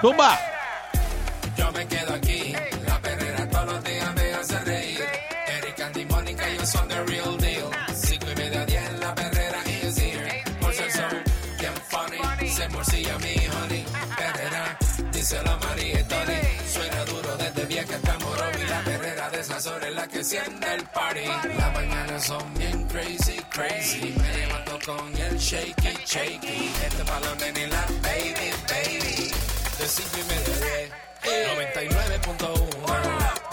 [0.00, 0.38] Tumba.
[1.56, 2.45] Yo me quedo aquí.
[15.26, 16.40] Perrera, díselo a María y Tony.
[16.72, 18.64] Suena duro desde vieja hasta Morovi.
[18.68, 21.26] La perrera de esas horas es la que enciende el party.
[21.58, 24.14] Las mañanas son bien crazy, crazy.
[24.18, 26.70] Me levanto con el shaky, shaky.
[26.86, 29.32] Este balón en la baby, baby.
[29.78, 30.92] De cinco y media diez.
[31.24, 33.45] 99.1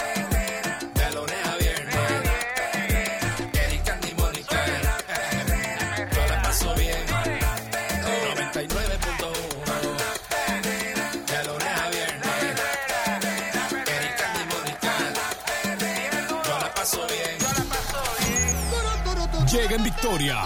[19.74, 20.38] En victoria.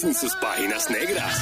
[0.00, 1.34] Con sus páginas negras.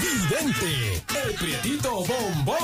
[0.00, 2.56] Vidente, el prietito bombón.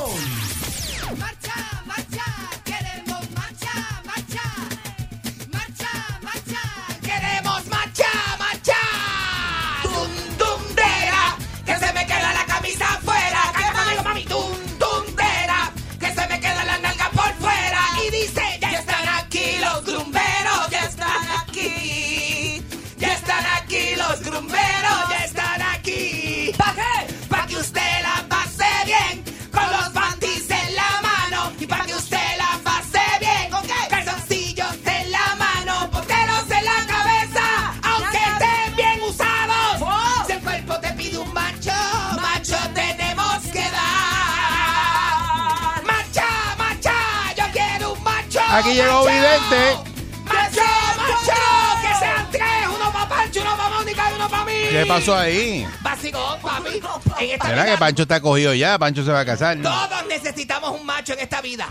[54.94, 55.66] Pasó ahí?
[55.80, 56.80] Básico, papi.
[57.20, 58.78] En esta ¿Será vida, que Pancho está cogido ya?
[58.78, 59.58] Pancho se va a casar.
[59.60, 61.68] todos necesitamos un macho en esta vida.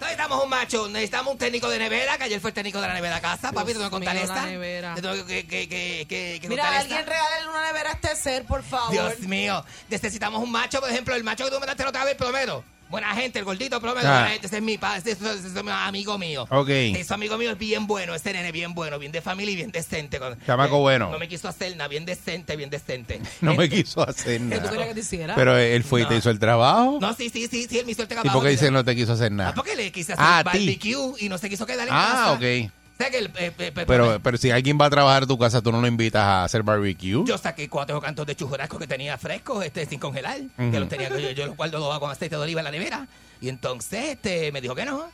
[0.00, 2.94] Necesitamos un macho, necesitamos un técnico de nevera, que ayer fue el técnico de la
[2.94, 4.94] nevera a casa, papi, te tengo que contar mío, esta.
[4.96, 8.44] Te tengo que, que, que, que, que Mira, alguien regale una nevera a este ser,
[8.44, 8.90] por favor.
[8.90, 12.04] Dios mío, necesitamos un macho, por ejemplo, el macho que tú me mandaste la otra
[12.04, 12.64] vez, Prometo.
[12.92, 14.12] Buena gente, el gordito Prometo, Ah.
[14.12, 16.46] buena gente, ese es mi padre, ese, ese- ese es mi amigo mío.
[16.50, 16.68] Ok.
[16.68, 19.70] Ese amigo mío es bien bueno, ese nene bien bueno, bien de familia y bien
[19.72, 20.20] decente.
[20.46, 21.10] Chamaco eh, bueno.
[21.10, 23.20] No me quiso hacer nada, bien decente, bien decente.
[23.40, 24.70] No me Este- quiso hacer ¿Qué tú nada.
[24.70, 25.34] querías que te hiciera?
[25.34, 26.18] Pero él fue y te No.
[26.18, 26.98] hizo el trabajo.
[27.00, 28.34] No, sí, sí, sí, sí, él me hizo el ¿Y trabajo.
[28.38, 29.54] por qué dice que no te quiso hacer Ah, nada?
[29.54, 30.58] porque le quise hacer Ah, a ti.
[30.66, 32.32] barbecue y no se quiso quedar en Ah, casa.
[32.32, 32.70] ok.
[33.02, 35.60] O sea que el, eh, Pero, pero si alguien va a trabajar a tu casa,
[35.60, 37.24] tú no lo invitas a hacer barbecue.
[37.24, 40.70] yo saqué cuatro cantos de churrasco que tenía frescos, este, sin congelar, Ujú.
[40.70, 43.06] que los tenía, yo, yo los guardo con aceite de oliva en la nevera.
[43.40, 45.04] Y entonces este, me dijo que no.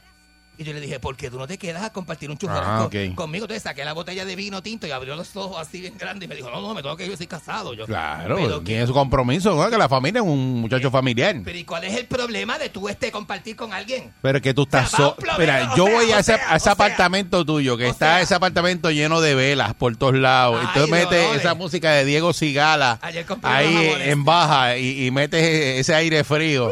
[0.60, 3.14] Y yo le dije, ¿por qué tú no te quedas a compartir un churrasco Ah,
[3.14, 3.44] conmigo?
[3.44, 6.28] Entonces saqué la botella de vino tinto y abrió los ojos así bien grandes y
[6.28, 7.74] me dijo, no, no, me tengo que ir, yo soy casado.
[7.74, 9.70] Yo, Claro, Pero, tiene su compromiso, ¿no?
[9.70, 11.36] Que la familia es un muchacho familiar.
[11.44, 14.12] pero ¿y cuál es el problema de tú este compartir con alguien?
[14.20, 16.10] Pero es que tú estás O sea, va so- un plomero, Mira, yo sea, voy
[16.12, 16.72] a ese, sea, a ese o sea.
[16.72, 20.60] apartamento tuyo, que está ese apartamento lleno de velas por todos lados.
[20.74, 21.40] Ay, metes dolores.
[21.40, 22.98] esa música de Diego Cigala
[23.42, 25.40] ahí en baja y, y metes
[25.78, 26.68] ese aire frío.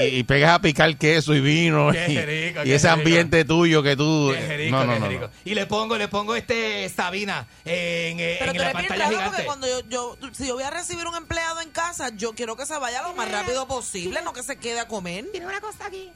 [0.00, 3.00] Y, y pegas a picar queso y vino Qué y, rico, y qué ese rico.
[3.00, 5.20] ambiente tuyo que tú Qué rico, no no qué no, rico.
[5.26, 5.30] no.
[5.44, 9.28] Y le pongo, le pongo este Sabina en, eh, Pero en la pantalla gigante.
[9.28, 12.56] porque cuando yo, yo, si yo voy a recibir un empleado en casa, yo quiero
[12.56, 15.26] que se vaya lo más rápido posible, no que se quede a comer.
[15.32, 16.10] Tiene una cosa aquí.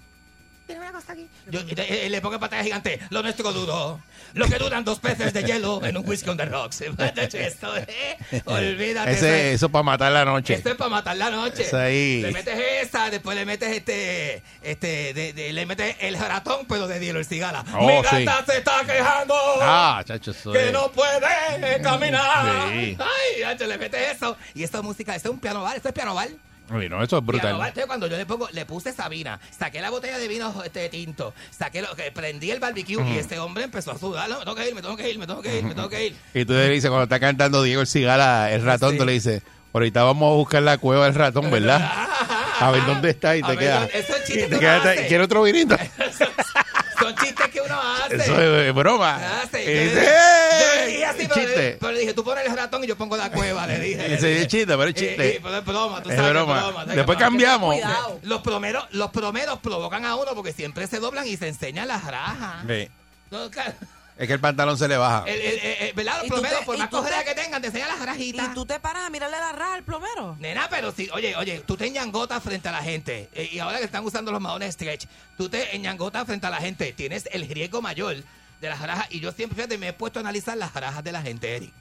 [0.68, 1.26] Tiene una cosa aquí.
[1.50, 3.00] Yo eh, eh, le pongo en pantalla gigante.
[3.08, 4.00] Lo nuestro duro.
[4.34, 6.82] Lo que duran dos peces de hielo en un whisky on the rocks.
[7.32, 9.12] Esto, eh, Olvídate.
[9.12, 10.52] eso Ese, es- eso para matar la noche.
[10.52, 11.62] Esto es para matar la noche.
[11.62, 12.20] Eso ahí.
[12.20, 16.86] Le metes esa, después le metes este, este, de- de- le metes el ratón, pero
[16.86, 17.64] de hielo, el cigala.
[17.74, 18.24] Oh, Mi sí.
[18.26, 19.34] gata se está quejando.
[19.62, 22.68] Ah, chacho, eso que no puede caminar.
[22.68, 22.94] Sí.
[23.00, 24.36] Ay, ya le mete eso.
[24.54, 26.28] Y esta música, esto es un piano bar, esto es piano bar.
[26.70, 27.52] No, eso es brutal.
[27.54, 31.32] Entonces, cuando yo le pongo, le puse Sabina, saqué la botella de vino este tinto,
[31.50, 34.28] saqué lo que prendí el barbecue y este hombre empezó a sudar.
[34.28, 35.88] No, me tengo que ir, me tengo que ir, me tengo que ir, me tengo
[35.88, 36.16] que ir.
[36.34, 38.98] Y tú le dices, cuando está cantando Diego el Cigala, el ratón, Sí.
[38.98, 41.80] tú le dices, ahorita vamos a buscar la cueva del ratón, ¿verdad?
[42.60, 43.84] A ver dónde está y te ver, queda.
[43.86, 45.06] Eso es y chiste te que queda- uno hace.
[45.06, 45.76] ¿Quiere otro vinito?
[47.00, 48.16] Son chistes que uno hace.
[48.16, 49.40] Eso es broma.
[49.42, 49.62] Hace.
[49.62, 52.46] Y Yo dije- yo le "¡Eh!" dije así, pero le, pero le dije, tú pones
[52.46, 54.14] el ratón y yo pongo la cueva, le dije.
[54.14, 55.36] Ese es chiste, pero es Eh, chiste.
[55.36, 56.60] eh, pero es broma, tú Es sabes broma.
[56.60, 57.74] ¿sabes qué Después cambiamos.
[57.74, 58.20] Cuidado.
[58.22, 62.04] Los promeros, los promeros provocan a uno porque siempre se doblan y se enseñan las
[62.04, 62.64] rajas.
[62.68, 62.88] Sí.
[63.30, 63.74] No, claro.
[64.18, 65.22] Es que el pantalón se le baja.
[65.28, 66.16] El- el- el- el- ¿Verdad?
[66.16, 68.48] Los ¿Y tú promeros, te- por más cojeras te- que tengan, te enseñan las rajitas.
[68.50, 70.36] Y tú te paras a mirarle la raja al plomero.
[70.40, 73.28] Nena, pero si, oye, oye, tú te enyangotas frente a la gente.
[73.32, 76.58] eh, y ahora que están usando los maones stretch, tú te enyangotas frente a la
[76.58, 76.92] gente.
[76.92, 78.16] Tienes el riesgo mayor
[78.60, 79.06] de las rajas.
[79.10, 81.72] Y yo siempre, fíjate, me he puesto a analizar las rajas de la gente, Eric.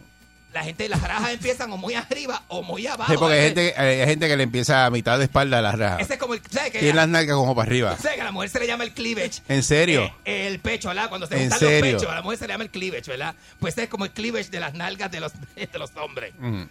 [0.58, 3.12] La gente, las rajas empiezan o muy arriba o muy abajo.
[3.12, 5.62] Sí, porque hay Ese- gente, hay gente que le empieza a mitad de espalda a
[5.62, 6.02] las rajas.
[6.02, 6.41] Ese es como el.
[6.50, 7.96] ¿Sabes que, Tiene las nalgas como para arriba.
[7.98, 9.43] ¿sabes que a la mujer se le llama el cleavage?
[9.50, 10.12] ¿En serio?
[10.26, 11.10] Eh, el pecho, ¿verdad?
[11.10, 11.91] Cuando se ¿En juntan serio?
[11.93, 13.36] los pechos, a la mujer se le llama el cleavage, ¿verdad?
[13.60, 16.34] Pues es como el cleavage de las nalgas de los, de los hombres.
[16.39, 16.63] Mm.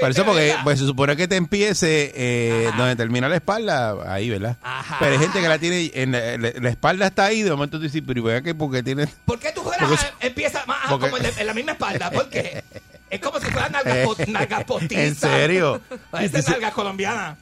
[0.00, 4.28] Por eso, porque pues, se supone que te empiece eh, donde termina la espalda, ahí,
[4.28, 4.58] ¿verdad?
[4.62, 4.96] Ajá.
[5.00, 7.78] Pero hay gente que la tiene, en la, la- la espalda está ahí, de momento
[7.78, 9.06] tú dices, pero que porque tiene...
[9.24, 12.10] ¿Por qué tu Porque empieza más porque- como en, la- en la misma espalda?
[12.10, 12.62] ¿Por qué?
[13.12, 15.04] Es como si fueran nalgas, po- nalgas postizas.
[15.04, 15.80] ¿En serio?
[16.10, 17.38] Parece Dice- nalgas colombianas.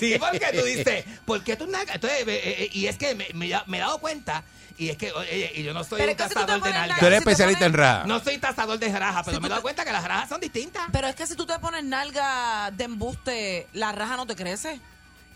[0.00, 1.94] Sí, porque tú dices, ¿por qué tus nalgas?
[1.94, 4.42] Entonces, eh, eh, y es que me, me, me he dado cuenta,
[4.76, 6.62] y es que, oye, y yo no soy Pero un es que si tú cazador
[6.62, 6.98] de nalgas.
[6.98, 8.04] Tú eres si especialista en raja.
[8.06, 10.04] No soy tasador de rajas, pero Si me he tú dado te- cuenta que las
[10.04, 10.82] rajas son distintas.
[10.90, 14.80] Pero es que si tú te pones nalga de embuste, la raja no te crece.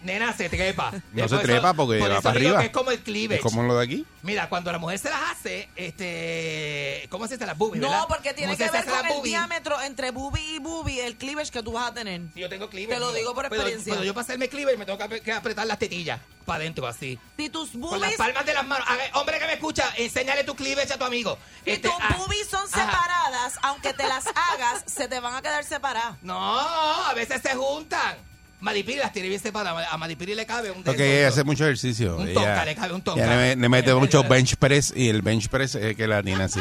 [0.05, 0.93] Nena, se trepa.
[1.12, 2.61] No se eso- trepa porque por va eso para arriba.
[2.61, 3.37] que es como el cleavage.
[3.37, 4.07] Es como lo de aquí.
[4.23, 8.01] Mira, cuando la mujer se las hace, este, ¿cómo se hace las boobies, verdad?
[8.01, 9.25] No, porque tiene ¿Cómo que ver con las el boobies?
[9.33, 12.21] diámetro entre boobie y boobie, el cleavage que tú vas a tener.
[12.35, 12.95] Yo tengo cleavage.
[12.95, 13.93] Te lo digo por Pero- experiencia.
[13.95, 17.19] Pero, yo para hacerme cleavage me tengo que, apretar las tetillas para adentro, así.
[17.38, 18.87] Si tus Con las boobies, palmas de las manos.
[18.88, 21.38] A ver, hombre que me escucha, enséñale tu cleavage a tu amigo.
[21.64, 22.81] si Este, tus ah, boobies son ajá.
[22.87, 26.17] separadas, aunque te las hagas, se te van a quedar separadas.
[26.23, 28.17] No, a veces se juntan.
[28.64, 29.87] Madipiri las tiene bien separadas.
[29.90, 32.16] A Madipiri le cabe un de Porque ella hace mucho ejercicio.
[32.16, 33.22] Un Ella- tonka, le cabe un tonka.
[33.24, 36.42] ella le, le mete mucho bench press y el bench press es que la tiene
[36.44, 36.61] así.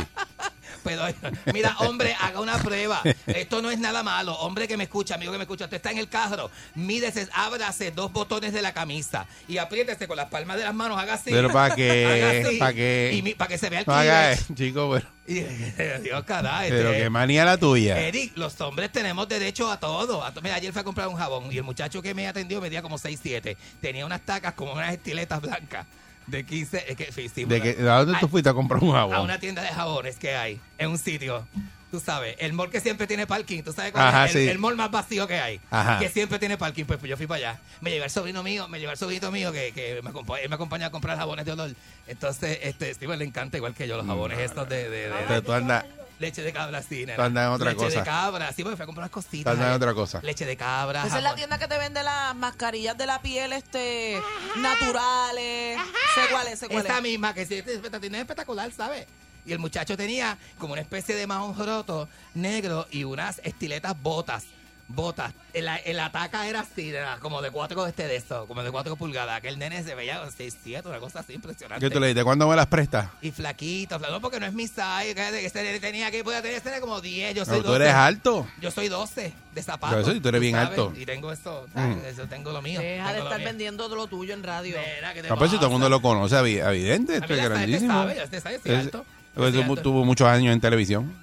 [0.83, 1.03] Pero,
[1.53, 3.01] mira, hombre, haga una prueba.
[3.27, 4.33] Esto no es nada malo.
[4.35, 7.91] Hombre que me escucha, amigo que me escucha, usted está en el carro, mídese, ábrase
[7.91, 11.31] dos botones de la camisa y apriétese con las palmas de las manos, haga así.
[11.31, 12.57] Pero para así.
[12.59, 15.07] para mi- para que se vea el haga, chico, pero,
[16.03, 16.69] Dios, caray.
[16.69, 17.99] pero este, que manía la tuya.
[17.99, 20.23] Eric, los hombres tenemos derecho a todo.
[20.23, 22.59] A to- Mira, ayer fui a comprar un jabón y el muchacho que me atendió
[22.61, 23.55] medía como 6'7".
[23.81, 25.85] Tenía unas tacas como unas estiletas blancas
[26.27, 26.85] de 15.
[26.87, 29.21] es que, sí, sí, ¿De que, ¿A dónde tú fuiste a comprar un a jabón?
[29.21, 31.47] una tienda de jabones que hay en un sitio.
[31.91, 34.33] Tú sabes, el mall que siempre tiene parking, tú sabes cuál Ajá, es?
[34.35, 34.49] El, sí.
[34.49, 35.99] el mall más vacío que hay, Ajá.
[35.99, 36.85] que siempre tiene parking.
[36.85, 37.59] Pues, pues yo fui para allá.
[37.81, 40.49] Me llevé el sobrino mío, me llevé el sobrinito mío que, que me, acompaña, él
[40.49, 41.69] me acompaña a comprar jabones de olor.
[42.07, 45.43] Entonces, este, Steve le encanta igual que yo los jabones estos de, de- de- Pero
[45.43, 45.85] tú andas,
[46.23, 47.15] leche de cabra, sí, nena.
[47.15, 47.99] Tú andas en otra leche cosa.
[47.99, 49.53] de cabra, sí, porque fui a comprar unas tú cositas.
[49.53, 50.19] andas en otra cosa.
[50.23, 51.05] Leche de cabra.
[51.05, 51.37] Esa es la jabón.
[51.37, 54.19] tienda que te vende las mascarillas de la piel este
[54.57, 55.79] naturales.
[56.15, 57.03] Sé cuál es, sé cuál Esa es.
[57.03, 59.05] misma, que sí, es espect- es espectacular, ¿sabes?
[59.45, 64.45] Y el muchacho tenía como una especie de mahón roto negro y unas estiletas botas.
[64.87, 65.33] Botas.
[65.53, 68.95] El, el ataca era así, era como de cuatro este de esto, como de cuatro
[68.95, 69.39] pulgadas.
[69.41, 71.83] Que el nene se veía con 6, 7, una cosa así impresionante.
[71.83, 72.23] ¿Qué tú le dices?
[72.23, 73.07] ¿Cuándo me las prestas?
[73.21, 75.15] Y flaquito, flaquito, porque no es mi size.
[75.15, 77.83] Que este nene tenía que podía tener este como 10, yo soy Pero tú 12.
[77.83, 78.47] eres alto.
[78.61, 80.07] Yo soy 12 de zapatos.
[80.07, 80.93] Eso tú eres bien sabes, alto.
[80.95, 81.93] Y tengo esto, Mm.
[82.05, 82.79] eso tengo lo mío.
[82.81, 83.47] Deja de tengo estar mío.
[83.47, 84.77] vendiendo lo tuyo en radio.
[84.95, 87.37] Mira, ¿qué te No, pues si todo el mundo lo conoce, evi- evidente, esto es
[87.37, 87.93] ya sabe, grandísimo.
[87.93, 89.05] sabe, ya usted sabe, estoy Es- alto.
[89.33, 89.75] pues alto.
[89.81, 91.22] tuvo muchos años en televisión.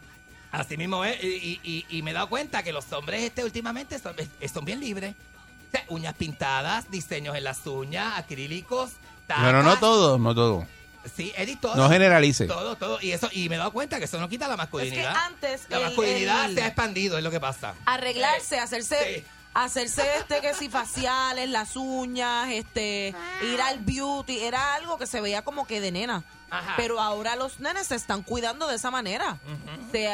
[0.53, 3.99] Así mismo es, y, y- y me he dado cuenta que los hombres este últimamente
[3.99, 4.15] son,
[4.53, 5.15] son bien libres.
[5.69, 8.91] O sea, uñas pintadas, diseños en las uñas, acrílicos,
[9.29, 9.45] tacas.
[9.45, 10.67] Pero no todo, no todo.
[11.17, 11.77] Sí, Edith, todo.
[11.77, 12.47] No generalice.
[12.47, 12.99] Todo, todo.
[13.01, 15.15] Y eso y me he dado cuenta que eso no quita la Es que masculinidad.
[15.17, 17.75] antes la el- masculinidad el- se ha expandido, es lo que pasa.
[17.87, 19.25] arreglarse, hacerse, Sí.
[19.55, 25.21] Hacerse este que si faciales, las uñas, este, ir al beauty, era algo que se
[25.21, 26.25] veía como que de nena.
[26.51, 26.75] Ajá.
[26.77, 29.39] Pero ahora los nenes se están cuidando de esa manera.
[29.93, 30.09] se,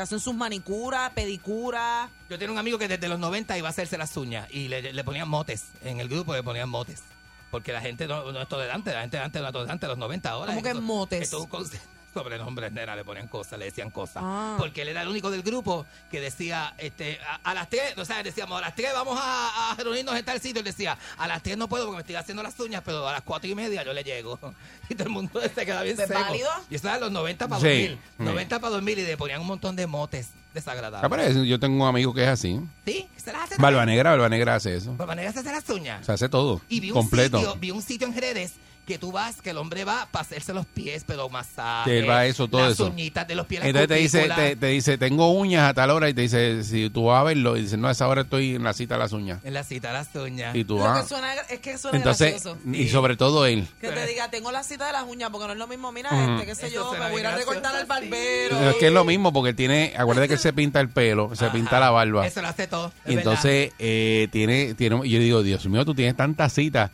[0.00, 2.08] hacen sus manicuras, pedicuras.
[2.28, 4.92] Yo tenía un amigo que desde los 90 iba a hacerse las uñas y le,
[4.92, 5.66] le ponían motes.
[5.82, 7.02] En el grupo le ponían motes.
[7.50, 9.62] Porque la gente no, no es todo delante, la gente de antes no es todo
[9.62, 10.54] delante, los 90 ahora.
[10.54, 11.22] ¿Cómo que motes?
[11.22, 11.70] esto es un
[12.12, 14.22] sobrenombres, nena, le ponían cosas, le decían cosas.
[14.24, 14.56] Ah.
[14.58, 18.04] Porque él era el único del grupo que decía, este, a, a las 3, o
[18.04, 20.60] sea, decíamos, a las 3 vamos a, a reunirnos en tal sitio.
[20.60, 23.12] Él decía, a las 3 no puedo porque me estoy haciendo las uñas, pero a
[23.12, 24.38] las 4 y media yo le llego.
[24.88, 26.20] Y todo el mundo se queda bien ¿Es seco.
[26.20, 26.50] válido?
[26.68, 27.66] Y eso era los 90 para Sí.
[27.66, 27.90] 2000.
[27.92, 27.98] Sí.
[28.18, 31.08] 90 para 2000 y le ponían un montón de motes Ah, desagradables.
[31.10, 32.60] pero yo tengo un amigo que es así.
[32.84, 34.94] Sí, Se las hace Barba Negra, Barba Negra hace eso.
[34.96, 36.04] Barba Negra se hace las uñas.
[36.04, 36.60] Se hace todo.
[36.68, 37.38] Y vi un completo.
[37.38, 38.52] sitio, vi un sitio en redes
[38.86, 41.88] que tú vas, que el hombre va para hacerse los pies, pero masaje.
[41.90, 42.86] Que él va a eso, todo las eso.
[42.86, 46.08] uñitas de los pies, Entonces te dice, te, te dice, tengo uñas a tal hora
[46.08, 48.56] y te dice, si tú vas a verlo, y dice, no, a esa hora estoy
[48.56, 49.38] en la cita de las uñas.
[49.44, 50.54] En la cita de las uñas.
[50.56, 51.02] Y tú Lo vas.
[51.02, 52.58] que suena, es que suena Entonces, gracioso.
[52.72, 53.68] y sobre todo él.
[53.80, 56.10] Que te diga, tengo la cita de las uñas, porque no es lo mismo, mira,
[56.34, 58.70] este, qué sé Eso yo, me voy a ir a recortar al barbero.
[58.70, 61.44] Es que es lo mismo porque tiene, acuérdate que él se pinta el pelo, se
[61.44, 61.54] Ajá.
[61.54, 62.26] pinta la barba.
[62.26, 62.92] Eso lo hace todo.
[63.06, 66.90] Y entonces eh, tiene, tiene, yo digo, Dios mío, tú tienes tantas citas,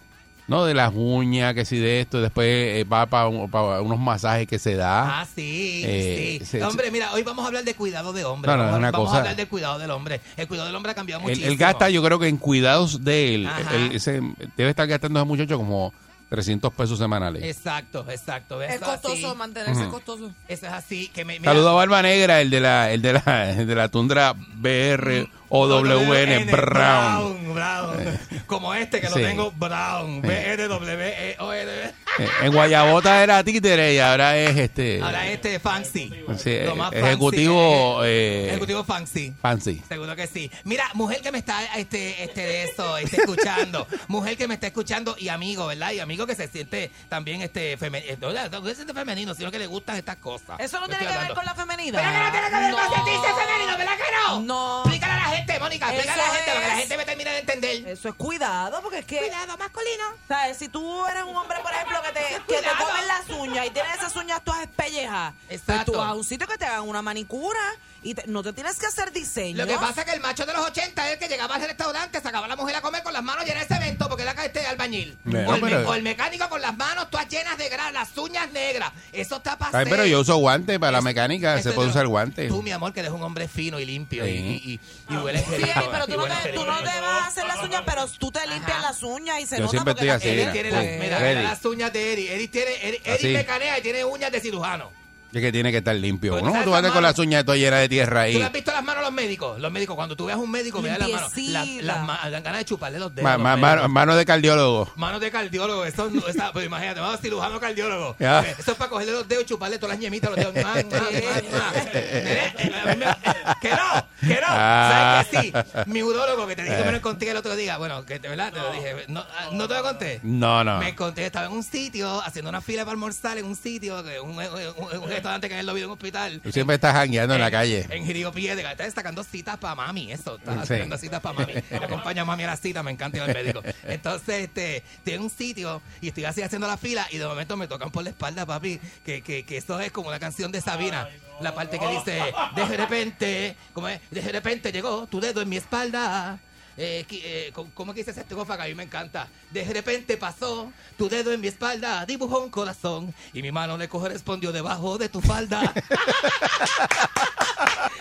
[0.49, 0.65] ¿no?
[0.65, 4.75] De las uñas, que si de esto, después eh, va para unos masajes que se
[4.75, 5.21] da.
[5.21, 6.47] Ah, sí, Eh, sí.
[6.47, 8.51] se- hombre, mira, hoy vamos a hablar de cuidado de hombre.
[8.51, 10.21] No, no, vamos, es una vamos cosa- a hablar del cuidado del hombre.
[10.37, 11.47] El cuidado del hombre ha cambiado muchísimo.
[11.47, 13.77] él gasta, yo creo que en cuidados de él, Ajá.
[13.77, 14.21] él- ese-
[14.57, 15.93] debe estar gastando ese muchacho como
[16.31, 17.43] 300 pesos semanales.
[17.43, 18.61] Exacto, exacto.
[18.63, 18.85] Es así.
[18.85, 20.31] costoso mantenerse costoso.
[20.47, 21.09] Eso es así.
[21.09, 23.75] Que me, mira, Saludo a Barba Negra, el de la, el de la, el de
[23.75, 27.55] la tundra BR o WN Brown.
[27.55, 28.19] Brown, Brown.
[28.47, 29.19] Como este que Sí.
[29.21, 30.21] lo tengo, Brown.
[30.23, 31.71] B-R-W-E-O-N.
[32.19, 36.11] Eh, En Guayabota era títere y ahora es este Ahora este fancy.
[36.37, 39.33] sí, Lo más fancy ejecutivo eh, Ejecutivo fancy.
[39.41, 39.83] fancy.
[39.89, 40.51] Seguro que sí.
[40.65, 44.67] Mira, mujer que me está este, este de eso, este, escuchando, mujer que me está
[44.67, 45.93] escuchando y amigo, ¿verdad?
[45.93, 48.17] Y amigo que se siente también este femenino,
[48.51, 50.59] no, se siente femenino, sino que le gustan estas cosas.
[50.59, 52.01] Eso no tiene que ver con la femenidad.
[52.01, 54.41] Pero que no tiene que ver con sentirse femenino, ¿verdad que no?
[54.41, 54.79] No.
[54.81, 57.31] Explícale a la gente, Mónica, explícale a la gente, para que la gente me termine
[57.31, 57.89] de entender.
[57.89, 59.19] Eso es cuidado, porque es que...
[59.19, 60.05] Cuidado, masculino.
[60.27, 60.57] ¿Sabes?
[60.57, 63.71] Si tú eres un hombre, por ejemplo, que te, que te comen las uñas y
[63.71, 65.93] tienes esas uñas todas espellejas, pues Exacto.
[65.93, 67.61] tú vas a un sitio que te hagan una manicura
[68.03, 69.57] y te- no te tienes que hacer diseño.
[69.59, 71.63] Lo que pasa es que el macho de los 80 es el que llegaba al
[71.63, 74.33] restaurante, sacaba a la mujer a comer con las manos llenas de cemento porque era
[74.45, 75.17] este albañil.
[75.25, 78.17] Bueno, o, el, pero- o el mecánico con las manos todas llenas de grasa, las
[78.19, 78.93] uñas negras.
[79.13, 79.79] Eso está pasando.
[79.79, 82.49] Ay, pero yo uso guantes para la mecánica, se es puede de- usar guantes.
[82.49, 84.63] Tú, mi amor, que eres un hombre fino y limpio y, Sí.
[84.65, 84.81] y, y,
[85.15, 87.83] y hueles Sí, pero tú no, te, tú no te vas a hacer las uñas,
[87.85, 90.39] pero tú te limpias las uñas y se Yo nota siempre porque estoy así, Eric
[90.41, 90.53] mira.
[90.53, 90.91] tiene, las, Sí.
[91.01, 92.31] mira, las uñas de Eric.
[92.31, 94.91] Eric tiene, Eric, Eric mecanea y tiene uñas de cirujano.
[95.33, 96.35] Es que tiene que estar limpio.
[96.35, 96.53] Pero ¿no?
[96.53, 97.19] ¿sabes Tú vas esas con manos?
[97.19, 98.43] las uñas todas llenas de tierra ¿Tú le ahí.
[98.43, 99.61] has visto las manos a los médicos?
[99.61, 101.33] Los médicos, cuando tú veas a un médico, mira las manos.
[101.37, 103.25] Las, las ma- dan ganas de chuparle los dedos.
[103.25, 103.83] Ma- a los ma- médicos.
[103.83, 104.93] ma- Mano de cardiólogo.
[104.97, 108.17] Manos de cardiólogo, eso no, esa, pues imagínate, vamos a cirujano cardiólogo.
[108.19, 108.41] Ya.
[108.41, 110.65] Eh, Eso es para cogerle los dedos y chuparle todas las ñemitas a los dedos.
[111.93, 113.15] Eh, a mí me- eh,
[113.61, 114.47] que no, que no.
[114.49, 115.25] Ah.
[115.31, 115.81] ¿Sabes que sí?
[115.91, 118.29] Mi urólogo que te dije que me lo contigo el otro día, bueno, que de
[118.29, 120.21] verdad te lo dije, no, ah, no te lo conté.
[120.23, 120.79] No, no.
[120.79, 124.21] Me conté, estaba en un sitio haciendo una fila para almorzar en un sitio, que
[124.21, 126.41] un, un, un- un restaurante que es el lobby de un hospital.
[126.43, 127.87] Tú siempre estás jangueando en la calle.
[127.91, 128.73] En Girio Piedra.
[128.73, 130.37] Estás sacando citas para mami, eso.
[130.37, 130.75] Estás Sí.
[130.75, 131.53] sacando citas para mami.
[131.71, 133.63] Me acompaña a mami a la cita, me encanta ir al médico.
[133.85, 137.57] Entonces, este, estoy en un sitio y estoy así haciendo la fila y de momento
[137.57, 140.61] me tocan por la espalda, papi, que, que, que eso es como la canción de
[140.61, 141.09] Sabina.
[141.41, 142.21] La parte que dice,
[142.57, 144.01] de repente, como es?
[144.11, 146.39] De repente llegó tu dedo en mi espalda.
[146.81, 149.27] Eh, eh, ¿cómo- ¿Cómo que dice ese estrofa que a mí me encanta?
[149.51, 153.89] De repente pasó tu dedo en mi espalda, dibujó un corazón y mi mano le
[153.89, 155.61] correspondió debajo de tu falda.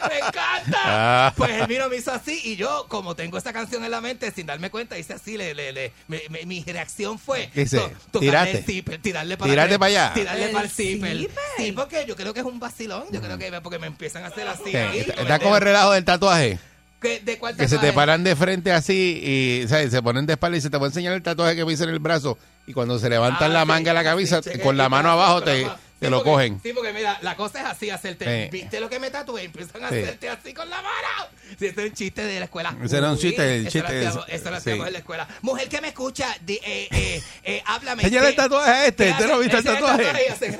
[0.09, 0.77] ¡Me encanta!
[0.85, 1.33] Ah.
[1.35, 4.31] Pues el mío me hizo así y yo, como tengo esta canción en la mente,
[4.31, 8.19] sin darme cuenta, hice así, le, le, le- me- me- mi reacción fue to- tocarle
[8.19, 8.57] Tirarte.
[8.59, 10.13] el zipper, tirarle para Tirarte para allá.
[10.13, 11.17] Tirarle ¿El para el zipper.
[11.17, 11.43] zipper?
[11.57, 13.05] Sí, porque yo creo que es un vacilón.
[13.11, 14.75] Yo creo que porque me empiezan a hacer así.
[14.75, 15.65] Ahí, ¿Está- con ¿Estás el con el dedo.
[15.65, 16.59] relajo del tatuaje?
[17.01, 19.21] ¿Qué- ¿De cuál Que se te paran de frente así
[19.63, 19.91] y ¿sabes?
[19.91, 21.83] se ponen de espalda y se te va a enseñar el tatuaje que me hice
[21.83, 22.38] en el brazo.
[22.65, 24.03] Y cuando se levantan Ah, la manga de la
[24.41, 25.67] cheque, con la mano abajo te.
[25.99, 26.60] Te Sí, lo porque- cogen.
[26.63, 28.43] Sí, porque mira, la cosa es así, hacerte.
[28.45, 28.49] Sí.
[28.51, 29.43] ¿Viste lo que me tatué?
[29.43, 29.95] Empiezan a Sí.
[29.95, 31.27] hacerte así con la mano.
[31.57, 32.75] Sí, ese es un chiste de la escuela.
[32.83, 34.36] Ese era un chiste, el eso chiste lo hacíamos- ese.
[34.36, 34.57] Eso lo Sí.
[34.60, 35.27] hacíamos en la escuela.
[35.41, 38.03] Mujer que me escucha, di- eh, eh, eh, háblame.
[38.03, 40.10] Señala ¿qué- el tatuaje a este, ¿usted no visto el tatuaje?
[40.29, 40.60] hace.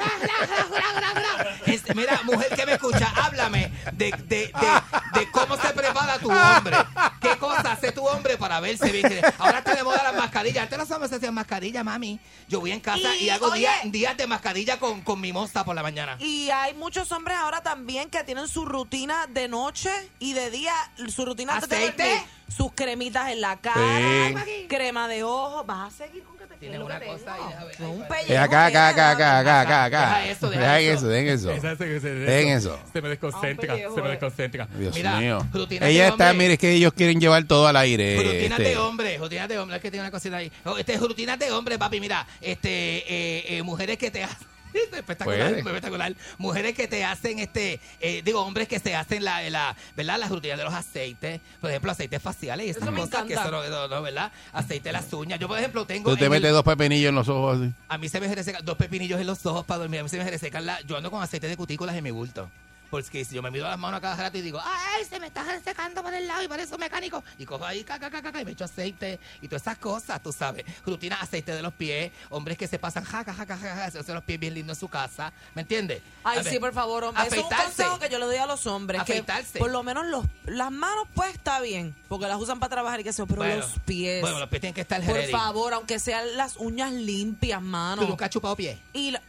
[1.65, 6.32] Este, mira, mujer que me escucha, háblame de, de, de, de cómo se prepara tu
[6.32, 6.78] hombre.
[7.21, 9.08] ¿Qué cosa hace tu hombre para verse bien?
[9.38, 10.63] Ahora moda las mascarillas.
[10.63, 12.19] Antes los hombres hacían mascarilla, mami.
[12.47, 15.76] Yo voy en casa y, Y, hago días, días de mascarilla con, con mimosa por
[15.76, 16.16] la mañana.
[16.20, 20.74] Y hay muchos hombres ahora también que tienen su rutina de noche y de día,
[21.10, 24.68] su rutina de sus cremitas en la cara, Sí.
[24.70, 25.66] crema de ojos.
[25.66, 27.76] ¿Vas a seguir con que te Tiene es lo una que cosa ahí, a ver,
[27.78, 30.00] Con un pellejo, acá, acá, acá, acá, acá, acá, acá.
[30.20, 30.92] Deja eso, deja eso.
[30.98, 32.08] eso, dejen eso.
[32.08, 32.80] Dejen eso.
[32.94, 34.12] Se me desconcentra, Ah, un pellejo, eh.
[34.12, 34.68] desconcentra.
[34.78, 35.40] Dios Mira, mío.
[35.82, 38.16] Ella está, mire, es que ellos quieren llevar todo al aire.
[38.16, 38.63] Rutinas este.
[38.72, 40.50] de hombre, rutinas de hombre, es que tiene una cosita ahí.
[40.63, 44.48] Oh, Este, rutinas de hombre, papi, mira, este, eh, eh, mujeres que te hacen.
[44.73, 46.15] Espectacular, espectacular.
[46.38, 50.17] Mujeres que te hacen, este, eh, digo, hombres que se hacen la, la, ¿verdad?
[50.19, 53.34] Las rutinas de los aceites, por ejemplo, aceites faciales y esas Eso me cosas que
[53.34, 53.58] encanta.
[53.58, 54.32] eso no, no, ¿verdad?
[54.53, 55.39] Aceite de las uñas.
[55.39, 56.12] Yo, por ejemplo, tengo.
[56.12, 57.73] Tú te el- metes dos pepinillos en los ojos así.
[57.88, 59.99] a mí se me resecan dos pepinillos en los ojos para dormir.
[60.01, 60.80] A mí se me resecan la.
[60.82, 62.49] Yo ando con aceite de cutículas en mi bulto.
[62.90, 65.28] Porque si yo me miro las manos a cada rato y digo, ay, se me
[65.28, 67.24] están secando por el lado y parece un mecánico.
[67.38, 70.32] Y cojo ahí, caca, caca, caca, y me echo aceite y todas esas cosas, tú
[70.32, 70.66] sabes.
[70.86, 74.40] Rutina aceite de los pies, hombres que se pasan jaca, jaca, jaca, hacerse los pies
[74.40, 75.34] bien lindos en su casa.
[75.56, 76.02] ¿Me entiendes?
[76.24, 77.24] Ay, ver, sí, por favor, hombre.
[77.28, 77.84] Eso es un afeitarse.
[77.84, 79.04] consejo que yo le doy a los hombres.
[79.04, 79.60] Que Afeitarse.
[79.60, 81.96] por lo menos los, las manos, pues está bien.
[82.08, 84.22] Porque las usan para trabajar y que sé, pero Bueno, los pies.
[84.22, 85.32] Bueno, los pies tienen que estar por ready.
[85.32, 88.02] favor, aunque sean las uñas limpias, mano.
[88.02, 88.78] ¿Tú nunca has chupado pies?
[88.94, 89.22] Y la-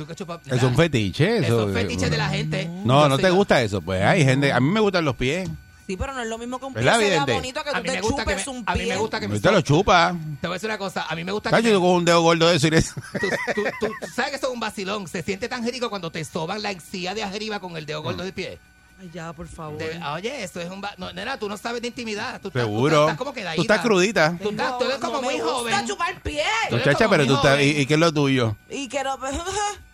[0.00, 1.38] ¿Tú nunca has chupado Es un fetiche.
[1.38, 2.64] Eso, Esos fetiches de la gente.
[2.84, 3.82] No, no soy te gusta eso.
[3.82, 4.50] Pues hay gente.
[4.52, 5.48] A mí me gustan los pies.
[5.86, 7.32] Sí, pero no es lo mismo que un pie ¿Verdad, sea vidente?
[7.34, 8.88] bonito que A tú mí te me gusta que chupes me- un a mí pie.
[8.92, 10.16] me gusta que me Usted lo chupa.
[10.40, 12.22] Te voy a decir una cosa, a mí me gusta que yo con un dedo
[12.22, 12.94] gordo de eso y eso.
[13.12, 15.08] tú, tú- tú- tú sabes que eso es un vacilón.
[15.08, 18.22] Se siente tan rico cuando te soban la encía de arriba con el dedo gordo
[18.22, 18.58] de pie.
[19.00, 19.78] Ay, ya, por favor.
[19.78, 20.80] De- oye, eso es un...
[20.80, 22.40] va- No, nena, tú no sabes de intimidad.
[22.40, 22.96] Tú estás- Seguro.
[22.96, 23.56] Tú estás, como quedadita.
[23.56, 24.36] Tú estás crudita.
[24.40, 25.86] Tú, estás, tú eres como no muy me gusta joven.
[25.88, 27.60] chupar eres Muchacha, pero tú estás.
[27.62, 28.56] ¿Y, y qué es lo tuyo?
[28.68, 29.18] Y que no...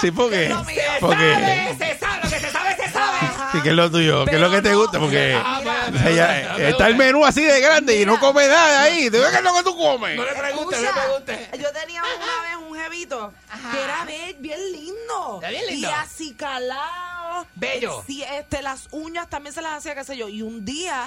[0.00, 0.48] Sí, porque.
[0.66, 0.82] mío.
[1.00, 1.34] Porque.
[1.34, 1.76] ¡Sabe!
[1.78, 2.20] ¡Se sabe!
[2.22, 3.18] Lo que se sabe, se sabe.
[3.54, 4.24] ¿Y qué es lo tuyo?
[4.24, 4.98] ¿Qué es lo que te gusta?
[4.98, 5.34] Porque.
[5.34, 8.82] Ah, o pues, sea, ya, está el menú así de grande y no come nada
[8.82, 9.10] ahí.
[9.10, 10.16] ¿Tú ves qué es lo que tú comes?
[10.16, 11.60] No le preguntes, no le preguntes.
[11.60, 13.32] Yo tenía una vez un jevito
[13.72, 15.38] que era be- bien lindo.
[15.42, 15.88] Era bien lindo.
[15.88, 17.46] Y así calado.
[17.54, 18.02] Bello.
[18.06, 20.28] Sí, este, las uñas también se las hacía, qué sé yo.
[20.28, 21.06] Y un día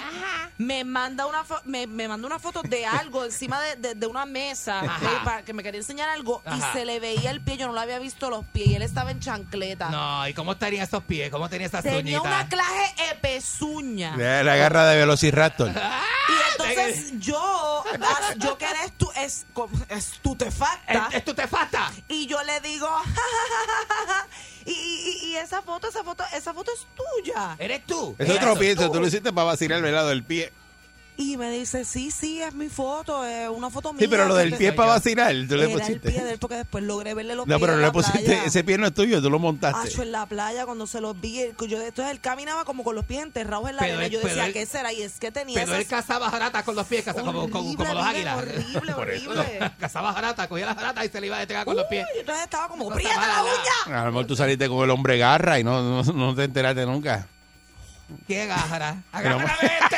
[0.57, 4.07] me manda una fo- me, me manda una foto de algo encima de, de- de
[4.07, 5.05] una mesa Ajá.
[5.05, 6.57] eh, para que me quería enseñar algo Ajá.
[6.57, 7.57] y se le veía el pie.
[7.57, 9.89] Yo no lo había visto los pies y él estaba en chancleta.
[9.89, 11.30] No, ¿y cómo estarían esos pies?
[11.30, 12.21] ¿Cómo tenía esas Tenía uñitas?
[12.24, 14.15] una clase de pezuña.
[14.17, 15.71] La, la garra de Velociraptor.
[16.26, 21.09] Y entonces yo, as- yo quedé estu, es, com- estutefacta.
[22.07, 24.28] Y yo le digo, "Ja, ja, ja, ja, ja".
[24.65, 27.55] y, y, y esa foto, esa foto, esa foto es tuya.
[27.59, 28.15] ¿Eres tú?
[28.17, 28.38] Es Eso.
[28.38, 28.91] otro pienso.
[28.91, 30.51] Tú lo hiciste para vacilar el velado del pie.
[31.16, 33.99] Y me dice, sí, sí, es mi foto, es una foto mía.
[34.01, 35.32] Sí, pero lo del pie es para vacilar.
[35.47, 36.09] Tú le Era el pusiste.
[36.11, 37.93] pie de él porque después logré verle los No, pies pero en no la le
[37.93, 38.20] pusiste.
[38.24, 38.43] playa.
[38.45, 39.89] Ese pie no es tuyo, tú lo montaste.
[39.89, 41.36] Acho, en la playa cuando se los vi,
[41.68, 44.05] yo, entonces él caminaba como con los pies enterrados en la Pero arena.
[44.07, 44.91] él- Yo decía, pero él- ¿qué será?
[44.91, 46.01] Y es que tenía Pero él esas...
[46.01, 48.38] cazaba jarata con los pies, cazaba como, como, como los horrible, águilas.
[48.39, 49.30] horrible, Por eso.
[49.30, 49.72] horrible.
[49.80, 52.07] Cazaba jarata, cogía la jarata y se le iba a despegar con los pies.
[52.11, 53.43] Uy, entonces estaba como, Cosa ¡prieta la mala.
[53.43, 54.01] uña!
[54.01, 56.88] A lo mejor tú saliste con el hombre garra y no, no, no te enteraste
[56.88, 57.28] nunca.
[58.28, 58.97] ¿Qué agarra?
[59.11, 59.97] Pero- ¡Agárrame este!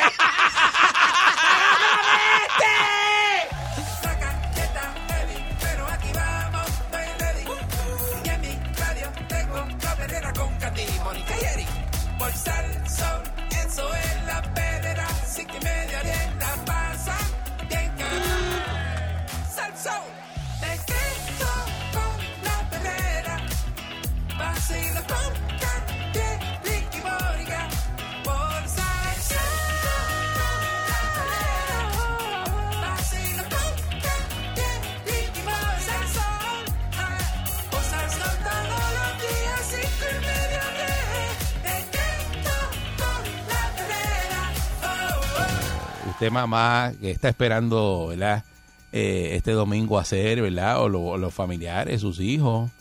[46.15, 46.17] Oh.
[46.17, 48.43] Usted, mamá, que está esperando, ¿verdad?
[48.91, 50.81] Eh, este domingo hacer, ¿verdad?
[50.81, 52.71] O, lo- los familiares, sus hijos,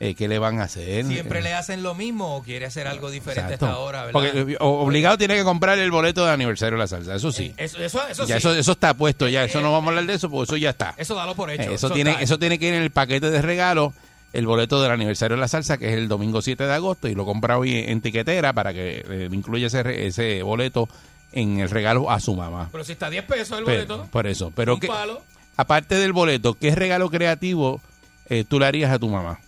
[0.00, 1.04] eh, ¿qué le van a hacer?
[1.04, 3.66] ¿Siempre Eh, le hacen lo mismo o quiere hacer algo diferente exacto.
[3.66, 4.12] a esta hora, verdad?
[4.12, 7.30] Porque eh, o- obligado tiene que comprar el boleto de aniversario de la salsa, eso
[7.30, 7.54] sí.
[7.56, 8.38] Eso, eso, eso ya sí.
[8.38, 9.44] eso, eso está puesto, ya.
[9.44, 10.94] Eso no vamos a hablar de eso, porque eso ya está.
[10.96, 11.70] Eso dalo por hecho.
[11.70, 12.22] Eh, Eso, tiene, está.
[12.22, 13.92] eso tiene que ir en el paquete de regalo,
[14.32, 17.14] el boleto del aniversario de la salsa, que es el domingo 7 de agosto, y
[17.14, 20.88] lo compra hoy en tiquetera para que eh, incluya ese, ese boleto
[21.32, 22.68] en el regalo a su mamá.
[22.72, 24.08] Pero si está a 10 pesos el Pero- boleto.
[24.10, 24.52] por eso.
[24.54, 25.22] Pero un que, palo.
[25.56, 27.80] aparte del boleto, ¿qué regalo creativo
[28.28, 29.40] eh, tú le harías a tu mamá?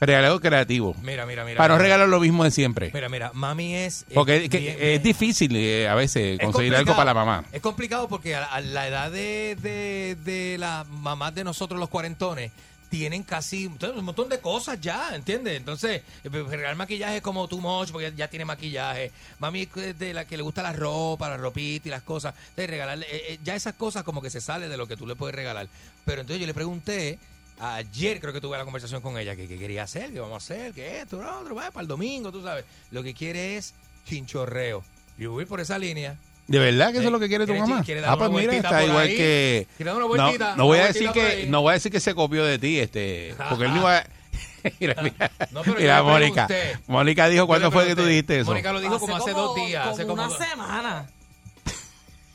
[0.00, 0.94] Regalo creativo.
[1.02, 1.56] Mira, mira, mira.
[1.56, 2.90] para no regalar lo mismo de siempre.
[2.92, 4.04] Mira, mira, mami es...
[4.12, 7.44] Porque que- bien- es difícil eh, a veces Es conseguir algo para la mamá.
[7.52, 11.88] Es complicado porque a, a la edad de, de, de las mamás de nosotros, los
[11.88, 12.50] cuarentones,
[12.88, 15.56] tienen casi un montón de cosas ya, ¿entiendes?
[15.56, 19.10] Entonces, eh, regalar maquillaje es como too much porque ya, tiene maquillaje.
[19.38, 22.34] Mami es de la que le gusta la ropa, la ropita y las cosas.
[22.56, 25.06] De regalarle, eh, eh, ya esas cosas como que se sale de lo que tú
[25.06, 25.68] le puedes regalar.
[26.04, 27.18] Pero entonces yo le pregunté,
[27.58, 30.54] ayer creo que tuve la conversación con ella, que qué quería hacer, qué vamos a
[30.54, 32.64] hacer, que esto, lo otro, para el domingo, tú sabes.
[32.90, 33.74] Lo que quiere es
[34.06, 34.84] chinchorreo.
[35.18, 36.16] Yo voy por esa línea.
[36.46, 37.82] ¿De verdad que eso Eh, es lo que quiere tu mamá?
[37.82, 39.16] quiere Ah, pues mira, está igual ahí.
[39.16, 39.66] que...
[39.76, 41.90] Quiere dar una No, vueltita, no voy una a decir que no voy a decir
[41.90, 44.06] que se copió de ti, este, porque él no iba a...
[44.80, 46.48] mira, mira, No, pero yo mira, Mónica.
[46.86, 48.50] Mónica dijo, ¿cuándo fue que tú dijiste eso?
[48.50, 49.82] Mónica lo dijo como hace dos días.
[49.82, 51.06] Como hace como una dos- semana.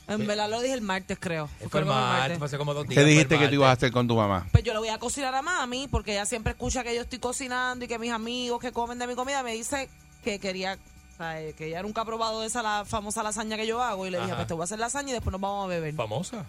[0.07, 1.47] En verdad lo dije el martes, creo.
[1.59, 2.95] Fue Fue el martes, hace como dos días.
[2.99, 4.47] ¿Qué dijiste que tú ibas a hacer con tu mamá?
[4.51, 7.19] Pues yo le voy a cocinar a mami porque ella siempre escucha que yo estoy
[7.19, 9.87] cocinando y que mis amigos que comen de mi comida me dice
[10.23, 10.79] que quería,
[11.23, 14.17] sea, que ella nunca ha probado esa la famosa lasaña que yo hago y le
[14.17, 14.37] dije, Ajá.
[14.37, 15.93] pues te voy a hacer lasaña y después nos vamos a beber.
[15.93, 16.45] Famosa.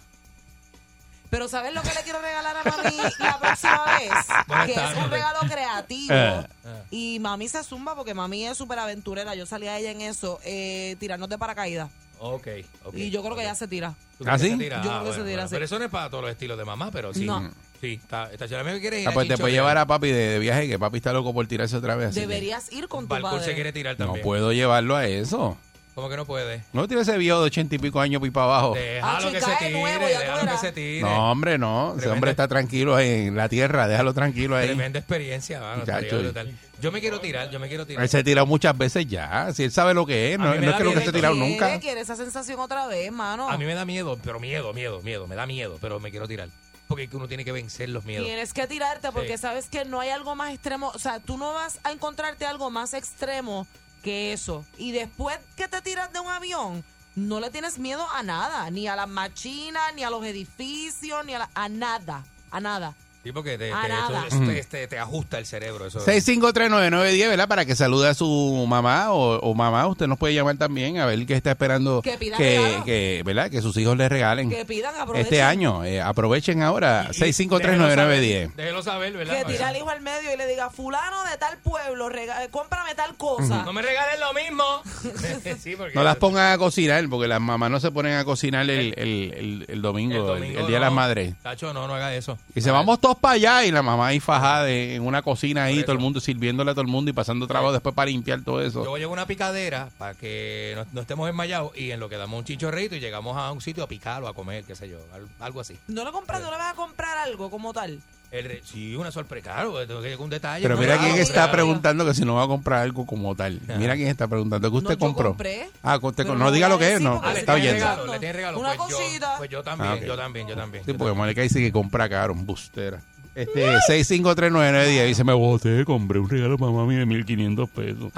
[1.29, 4.11] Pero ¿sabes lo que le quiero regalar a mami la próxima vez?
[4.65, 6.13] Que es un regalo creativo.
[6.13, 6.47] Eh.
[6.91, 9.33] Y mami se zumba porque mami es súper aventurera.
[9.35, 11.89] Yo salí a ella en eso, eh, tirarnos de paracaídas.
[12.19, 12.47] Ok,
[12.83, 12.93] ok.
[12.95, 13.95] y yo creo que ya se tira.
[14.19, 14.81] ¿Tú ¿Ah, tira?
[14.83, 15.47] Yo Ah, creo que se tira, bueno.
[15.47, 15.55] sí.
[15.55, 17.25] Pero eso no es para todos los estilos de mamá, pero sí.
[17.25, 17.49] No.
[17.81, 18.73] Sí, está, está chévere.
[18.73, 20.67] ¿Me quieres ir Ah, pues a te puedes de- llevar a papi de, de viaje,
[20.69, 22.09] que papi está loco por tirarse otra vez.
[22.09, 23.55] así que Deberías ir con tu Balcour se padre.
[23.55, 24.23] quiere tirar No también.
[24.23, 25.57] puedo llevarlo a eso.
[25.95, 26.61] ¿Cómo que no puede?
[26.71, 28.73] No tiene ese viejo de ochenta y pico años pipa abajo.
[28.75, 30.61] Déjalo Ah, que chica, se es tire, nuevo, ya tú déjalo que verás.
[30.61, 31.01] se tire.
[31.01, 31.89] No, hombre, no.
[31.89, 33.87] Ese Tremenda- hombre está tranquilo ahí en la tierra.
[33.89, 34.67] Déjalo tranquilo ahí.
[34.67, 35.99] Tremenda experiencia, mano, Muchacho.
[36.05, 36.51] estaría brutal.
[36.81, 38.03] Yo me quiero tirar, yo me quiero tirar.
[38.03, 39.51] Él se ha tirado muchas veces ya.
[39.53, 40.89] Si él sabe lo que es, A no, mí me no da es que lo
[40.91, 41.03] que miedo.
[41.03, 41.79] se ha tirado Quiere, nunca.
[41.81, 43.49] quiere esa sensación otra vez, mano.
[43.49, 45.27] A mí me da miedo, pero miedo, miedo, miedo.
[45.27, 46.47] Me da miedo, pero me quiero tirar.
[46.91, 48.25] Porque uno tiene que vencer los miedos.
[48.25, 49.41] Tienes que tirarte porque Sí.
[49.41, 50.91] sabes que no hay algo más extremo.
[50.93, 53.65] O sea, tú no vas a encontrarte algo más extremo
[54.03, 54.65] que eso.
[54.77, 56.83] Y después que te tiras de un avión,
[57.15, 58.69] no le tienes miedo a nada.
[58.69, 62.23] Ni a las machinas, ni a los edificios, ni a, la- a nada.
[62.51, 62.95] A nada.
[63.23, 64.25] Sí, porque te, te- nada.
[64.27, 65.85] eso- te- te- te ajusta el cerebro.
[65.85, 67.47] Eso 6539910, ¿verdad?
[67.47, 69.85] Para que salude a su mamá o, o mamá.
[69.87, 73.51] Usted nos puede llamar también a ver qué está esperando Que que, ¿verdad?
[73.51, 75.25] que sus hijos le regalen Que pidan, aprovechen.
[75.25, 75.83] este año.
[75.85, 77.09] Eh, aprovechen ahora.
[77.11, 78.53] Y- y 6539910.
[78.55, 79.45] Déjelo saber, ¿verdad?
[79.45, 82.49] Que tira al hijo al medio y le diga, fulano de tal pueblo, rega- eh,
[82.49, 83.63] cómprame tal cosa.
[83.63, 84.63] No me regalen lo mismo.
[85.59, 88.63] sí, porque No las pongan a cocinar, porque las mamás no se ponen a cocinar
[88.69, 90.91] el, el, el, el domingo, el, el Día de las.
[90.91, 91.33] Madres.
[91.41, 92.37] Tacho, no, no haga eso.
[92.55, 95.63] Y se vamos todos para allá y la mamá ahí fajada de- en una cocina
[95.65, 98.41] ahí, todo el mundo sirviéndole a todo el mundo y pasando trabajo después para limpiar
[98.43, 98.83] todo eso.
[98.83, 102.39] Yo llevo una picadera para que no, no estemos enmayados y en lo que damos
[102.39, 104.97] un chichorrito y llegamos a un sitio a picar o a comer, qué sé yo,
[105.13, 105.77] al- algo así.
[105.87, 107.99] No le compras, no le vas a comprar algo como tal.
[108.31, 110.63] El re- sí, una sorpresa, claro, tengo que llegar un detalle.
[110.63, 113.35] Pero no, mira quién mira, está preguntando que si no va a comprar algo como
[113.35, 113.59] tal.
[113.77, 115.29] Mira quién está preguntando que usted No, yo compró.
[115.31, 115.69] compré.
[115.83, 117.19] Ah, usted no no diga lo que es, no.
[117.21, 117.85] Ah, le Está tiene oyendo.
[117.89, 118.59] regalo, le tiene regalo.
[118.59, 119.31] Una pues cosita.
[119.33, 120.85] Yo, pues yo también, Ah, yo también, yo también.
[120.85, 121.13] Sí, yo porque.
[121.13, 123.01] Mónica dice que compra caro, bustera.
[123.35, 128.11] Este, 6539910 dice, me boté, compré un regalo para mami de 1500 pesos.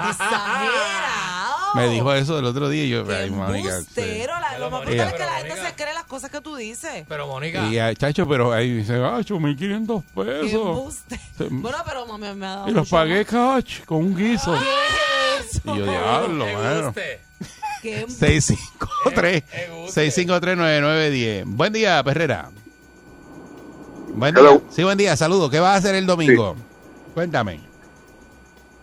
[1.74, 3.80] Me dijo eso el otro día y yo, ay, Mónica.
[4.40, 6.54] La, lo más brutal es que pero la gente se cree las cosas que tú
[6.56, 7.04] dices.
[7.08, 10.52] Pero Mónica, Y ah, chacho, pero ahí dice, ah, 1500 Qué pesos.
[10.52, 11.20] embuste.
[11.38, 11.46] Sí.
[11.50, 14.54] Bueno, pero me, me ha dado Y los mucho pagué cash con un guiso.
[15.64, 16.86] Y yo, diablo, me mano.
[16.86, 17.20] guste.
[17.82, 20.00] Qué em- 653 Eh, eh, guste.
[20.10, 21.42] 6539910.
[21.46, 22.50] Buen día, Perrera.
[24.14, 24.42] Buen día.
[24.42, 24.62] Hello.
[24.70, 25.16] Sí, buen día.
[25.16, 25.50] Saludos.
[25.50, 26.56] ¿Qué vas a hacer el domingo?
[27.14, 27.60] Cuéntame.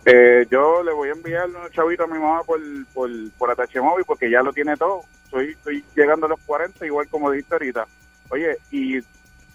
[0.04, 2.60] Eh, yo le voy a enviar unos chavitos a mi mamá por,
[2.92, 5.02] por, por Atache Móvil porque ya lo tiene todo.
[5.30, 7.86] Soy, estoy llegando a los 40, igual como dijiste ahorita.
[8.30, 9.00] Oye, y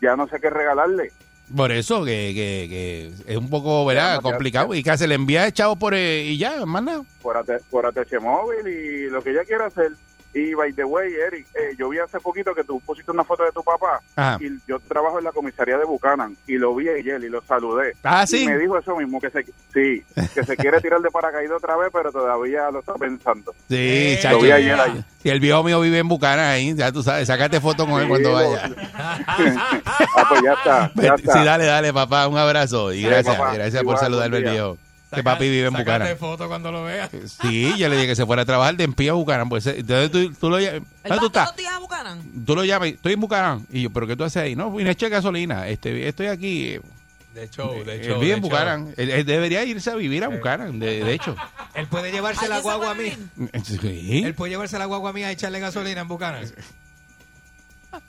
[0.01, 1.11] ya no sé qué regalarle.
[1.55, 4.21] Por eso, que, que, que es un poco, ¿verdad?
[4.21, 4.73] Complicado.
[4.73, 7.03] Y que se le envía el chavo por eh, y ya, más nada.
[7.21, 9.91] por, AT por ATH móvil y lo que ella quiera hacer.
[10.39, 13.43] Y by the way, Eric, eh, yo vi hace poquito que tú pusiste una foto
[13.43, 14.37] de tu papá Ajá.
[14.39, 17.93] y yo trabajo en la comisaría de Buchanan y lo vi ayer y lo saludé.
[18.03, 18.43] Ah, sí.
[18.43, 20.03] Y me dijo eso mismo, que se, sí,
[20.35, 23.51] que se quiere tirar de paracaídas otra vez, pero todavía lo está pensando.
[23.67, 24.35] Sí, Eh, chacho.
[24.37, 25.03] lo vi ayer ahí.
[25.23, 28.07] Si el viejo mío vive en Bucana ahí, ya tú sabes, sácate foto con él
[28.07, 28.69] cuando vaya.
[28.95, 32.93] ah, pues ya está, ya Sí, dale, dale, papá, un abrazo.
[32.93, 33.53] Y Dale, gracias, papá.
[33.53, 34.63] gracias por saludarme el día.
[35.09, 35.15] Viejo.
[35.15, 36.15] Que Saca- papi vive en Bucana.
[36.15, 37.09] foto cuando lo veas.
[37.41, 39.47] Sí, yo le dije que se fuera a trabajar de empía a Bucaran.
[39.49, 40.75] Pues, eh, entonces tú, tú lo llamas.
[40.75, 41.49] ¿Él ¿Dónde va tú estás?
[41.73, 42.21] a Buchanan?
[42.45, 43.65] Tú lo llamas, estoy en Bucaran.
[43.71, 44.55] Y yo, ¿pero qué tú haces ahí?
[44.55, 45.67] No, vine a echar gasolina.
[45.67, 46.67] Este, estoy aquí.
[46.75, 46.81] eh,
[47.33, 48.19] De show, de él show.
[48.19, 48.49] vive en show.
[48.49, 48.93] Bucaran.
[48.97, 51.35] Él, él debería irse a vivir a Bucaran, de, de hecho.
[51.75, 53.13] Él puede llevarse la ¿Alguien se guagua a mí.
[53.63, 56.43] Sí, Él puede llevarse la guagua a mí a echarle gasolina en Buchanan.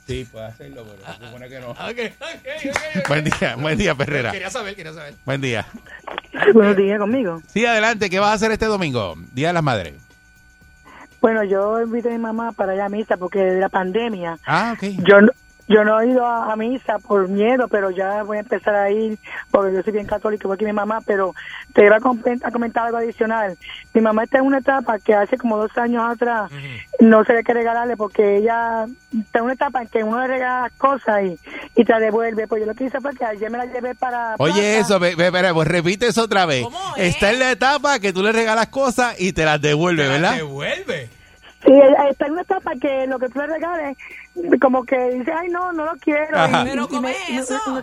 [0.07, 1.75] Sí puede hacerlo, pero se supone que no.
[3.09, 4.33] Buen día, buen día, Perrera.
[4.33, 5.15] Quería saber, quería saber.
[5.25, 5.67] Buen día.
[6.53, 7.43] Buenos días conmigo.
[7.47, 9.15] Sí, adelante, ¿qué vas a hacer este domingo?
[9.33, 9.95] Día de las Madres.
[11.21, 14.39] Bueno, yo invité a mi mamá para ir a misa porque de la pandemia.
[14.47, 14.85] Ah, ok.
[15.09, 15.33] Yo no,
[15.69, 18.91] yo no he ido a, a misa por miedo, pero ya voy a empezar a
[18.91, 19.19] ir
[19.51, 21.35] porque yo soy bien católico, igual que mi mamá, pero
[21.75, 23.57] te iba a, com- a comentar algo adicional.
[23.95, 26.51] Mi mamá está en una etapa que hace como dos años atrás
[27.01, 30.63] no sé qué regalarle porque ella está en una etapa en que uno le regala
[30.63, 31.39] las cosas y,
[31.81, 32.47] y te la devuelve.
[32.49, 34.35] Pues yo lo que hice fue que ayer me la llevé para...
[34.39, 34.79] Oye, Plaza.
[34.81, 36.65] eso, ve, ve, espera, pues repite eso otra vez.
[36.65, 37.15] ¿Cómo es?
[37.15, 40.35] Está en la etapa que tú le regalas cosas y te las devuelve, Te ¿verdad?
[40.37, 41.09] devuelve.
[41.65, 41.73] Sí,
[42.11, 43.97] está en una etapa que lo que tú le regales,
[44.61, 46.39] como que dice, ay, no, no lo quiero.
[46.39, 46.63] Ajá.
[46.63, 47.83] Y- Pero y ¿cómo me- es y- eso?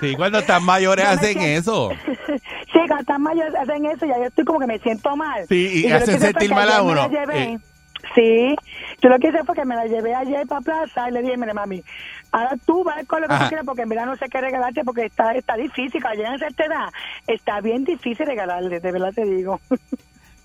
[0.00, 1.90] Sí, cuando están mayores No hacen siento- eso.
[2.72, 5.44] Sí, cuando están mayores hacen eso y ya yo estoy como que me siento mal.
[5.48, 7.10] Sí, y lo hacen sentir mal a ayer me la uno.
[7.10, 7.42] llevé.
[7.42, 7.58] Eh.
[8.14, 8.56] Sí,
[9.02, 11.36] yo lo que hice fue que me la llevé ayer para plaza y le dije,
[11.36, 11.82] mire mami,
[12.30, 13.44] ahora tú vas con lo que Ajá.
[13.44, 16.42] tú quieras porque en verdad no sé qué regalarte porque está está difícil, cuando llegan
[16.42, 16.88] a esta edad,
[17.26, 19.60] está bien difícil regalarle, de verdad te digo.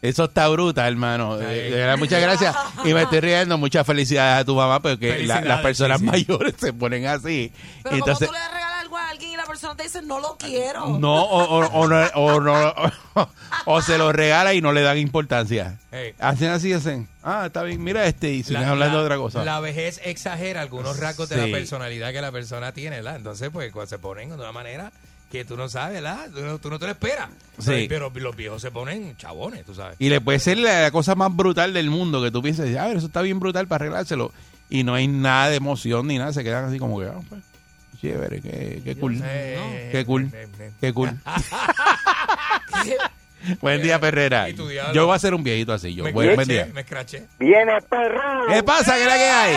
[0.01, 1.37] Eso está brutal, hermano.
[1.41, 2.55] Eh, muchas gracias.
[2.83, 3.57] Y me estoy riendo.
[3.59, 6.11] Muchas felicidades a tu mamá porque la- las personas sí, sí.
[6.11, 7.51] mayores se ponen así.
[7.83, 10.19] Pero Entonces, como tú le regalas algo a alguien y la persona te dice, no
[10.19, 10.97] lo quiero.
[10.97, 12.73] no, o, o- o no, o no-
[13.65, 15.77] o se lo regala y no le dan importancia.
[16.19, 17.07] Hacen así, hacen.
[17.23, 18.31] Ah, está bien, mira este.
[18.31, 19.45] Y siguen La- hablando la- de otra cosa.
[19.45, 23.17] La vejez exagera algunos rasgos de la personalidad que la persona tiene, ¿verdad?
[23.17, 24.91] Entonces, pues, cuando se ponen de una manera
[25.31, 26.27] que tú no sabes, ¿verdad?
[26.33, 27.29] Tú no, tú no te lo esperas.
[27.57, 27.85] Sí.
[27.89, 29.95] Pero los viejos se ponen chabones, tú sabes.
[29.99, 32.97] Y le puede ser la cosa más brutal del mundo que tú pienses, a ver,
[32.97, 34.31] eso está bien brutal para arreglárselo.
[34.69, 37.41] Y no hay nada de emoción ni nada, se quedan así como que, ah, pues,
[38.01, 39.19] chévere, qué, qué cool.
[39.23, 40.31] Eh, Qué cool.
[40.79, 41.11] Qué cool.
[43.61, 44.49] Buen día, Perrera.
[44.49, 46.03] Yo voy a ser un viejito así, yo.
[46.03, 46.67] Me Buen, buen día.
[46.73, 47.25] me escraché.
[47.39, 48.45] Viene perro.
[48.47, 48.95] ¿Qué pasa?
[48.95, 49.55] ¿Qué es la que hay?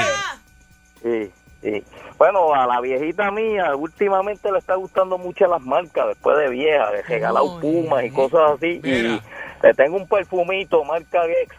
[1.03, 1.31] Sí,
[1.63, 1.83] sí.
[2.19, 6.91] Bueno, a la viejita mía últimamente le está gustando mucho las marcas después de vieja,
[6.93, 8.81] de regalado pumas y cosas así.
[8.83, 8.97] Mira.
[9.09, 9.21] Y
[9.63, 11.57] le tengo un perfumito marca Gex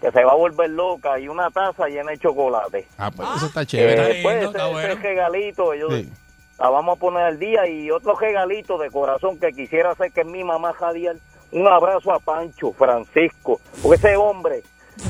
[0.00, 2.86] que se va a volver loca y una taza llena de chocolate.
[2.98, 4.14] Ah, pues eso está Eh, chévere.
[4.14, 4.88] lindo, pues, está ese, bueno.
[4.92, 6.12] ese regalito, yo Sí.
[6.58, 10.22] la vamos a poner al día y otro regalito de corazón que quisiera hacer que
[10.22, 11.20] es mi mamá Jadiel.
[11.52, 14.62] Un abrazo a Pancho, Francisco, porque ese hombre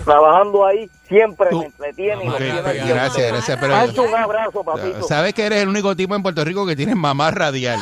[0.05, 3.59] trabajando ahí siempre Tú- me entretiene y me tiene gracias, gracias.
[3.61, 5.03] Pero, Pancho, un abrazo, papito.
[5.07, 7.79] Sabes que eres el único tipo en Puerto Rico que tiene mamá radial.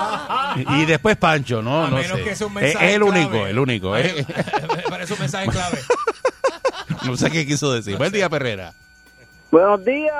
[0.56, 1.84] y después Pancho, ¿no?
[1.84, 2.24] A no menos sé.
[2.24, 3.96] que sea un es mensaje el único, el único.
[3.96, 4.26] ¿eh?
[4.76, 5.78] Me parece un mensaje clave.
[7.04, 7.96] no sé qué quiso decir.
[7.96, 8.72] Buen día, Perrera.
[9.50, 10.14] Buenos días.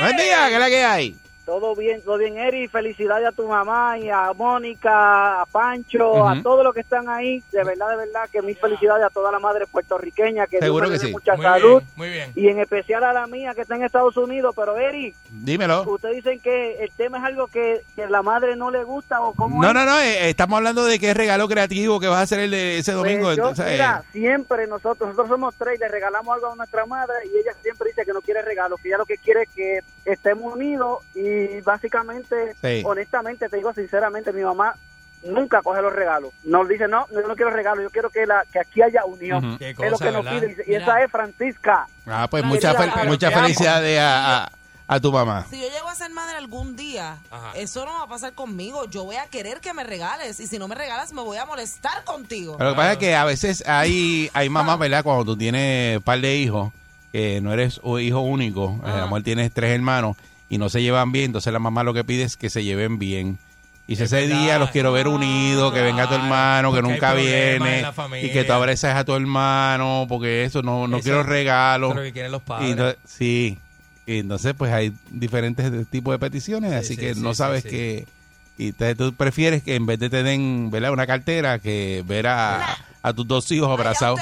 [0.00, 1.16] Buen día, ¿qué es la que hay?
[1.52, 2.66] Todo bien, todo bien, Eri.
[2.66, 7.42] Felicidades a tu mamá y a Mónica, a Pancho, a todos los que están ahí.
[7.52, 10.46] De verdad, de verdad, que mis felicidades a toda la madre puertorriqueña.
[10.46, 11.12] Que Seguro que sí.
[11.12, 11.82] mucha Muy salud.
[11.82, 12.32] bien, muy bien.
[12.36, 14.54] Y en especial a la mía que está en Estados Unidos.
[14.56, 15.82] Pero, Eri, Dímelo.
[15.82, 19.34] ustedes dicen que el tema es algo que, que la madre no le gusta o
[19.34, 19.74] cómo No, es?
[19.74, 22.78] no, no, eh, estamos hablando de qué regalo creativo que vas a hacer el de
[22.78, 23.24] ese Pues domingo.
[23.34, 27.14] yo, entonces, mira, eh, siempre nosotros, nosotros somos tres, le regalamos algo a nuestra madre
[27.26, 29.80] y ella siempre dice que no quiere regalo, que ella lo que quiere es que
[30.04, 32.82] estemos unidos y básicamente, Sí.
[32.84, 34.74] honestamente, te digo sinceramente, mi mamá
[35.24, 36.32] nunca coge los regalos.
[36.44, 39.56] Nos dice, no, yo no quiero regalos, yo quiero que, la, que aquí haya unión.
[39.60, 40.40] Es lo que nos ¿verdad?
[40.40, 40.82] pide y- Mira.
[40.82, 41.86] esa es Francisca.
[42.06, 44.52] ah, pues muchas fel- felicidades a, a,
[44.88, 45.46] a tu mamá.
[45.48, 47.52] Si yo llego a ser madre algún día, Ajá.
[47.54, 48.86] eso no va a pasar conmigo.
[48.86, 50.40] Yo voy a querer que me regales.
[50.40, 52.56] Y si no me regalas, me voy a molestar contigo.
[52.58, 55.04] Pero lo que pasa es que a veces hay, hay mamás, ¿verdad?
[55.04, 56.72] Cuando tú tienes un par de hijos,
[57.12, 60.16] que no eres un hijo único, eh, a lo mejor tienes tres hermanos
[60.48, 62.98] y no se llevan bien, entonces la mamá lo que pide es que se lleven
[62.98, 63.38] bien.
[63.86, 64.42] Y si Es ese verdad.
[64.42, 68.26] día los quiero ver unidos, que venga tu hermano, que nunca viene, la familia.
[68.26, 71.94] y que tú abraces a tu hermano, porque eso no, no Eso- quiero regalos.
[71.94, 72.70] Lo que quieren los Y padres.
[72.70, 73.58] entonces- sí,
[74.06, 77.34] y entonces pues hay diferentes de- tipos de peticiones, Sí, así sí, que sí, no
[77.34, 77.68] sabes sí.
[77.70, 78.06] que...
[78.58, 80.92] Y entonces tú prefieres que en vez de te den ¿verdad?
[80.92, 84.20] una cartera, que ver a, a tus dos hijos abrazados.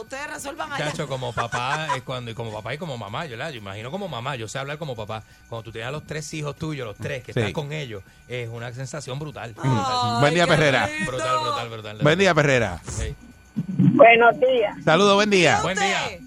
[0.00, 0.86] Ustedes resuelvan allá.
[0.90, 3.90] Chacho, como papá, es cuando, y como papá y como mamá, yo, la- yo imagino
[3.90, 5.22] como mamá, yo sé hablar como papá.
[5.48, 7.40] Cuando tú tienes a los tres hijos tuyos, los tres, que Sí.
[7.40, 9.54] estás con ellos, es una sensación brutal.
[9.62, 10.88] Ay, Buen día, Perrera.
[11.06, 11.98] Brutal, brutal, brutal.
[12.02, 12.80] Buen día, Perrera.
[12.86, 13.14] Sí.
[13.54, 14.76] Buenos días.
[14.84, 15.60] Saludos, buen día.
[15.62, 16.18] Buen día.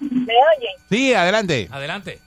[0.00, 0.72] ¿Me oyen?
[0.88, 1.68] Sí, adelante.
[1.70, 2.20] Adelante.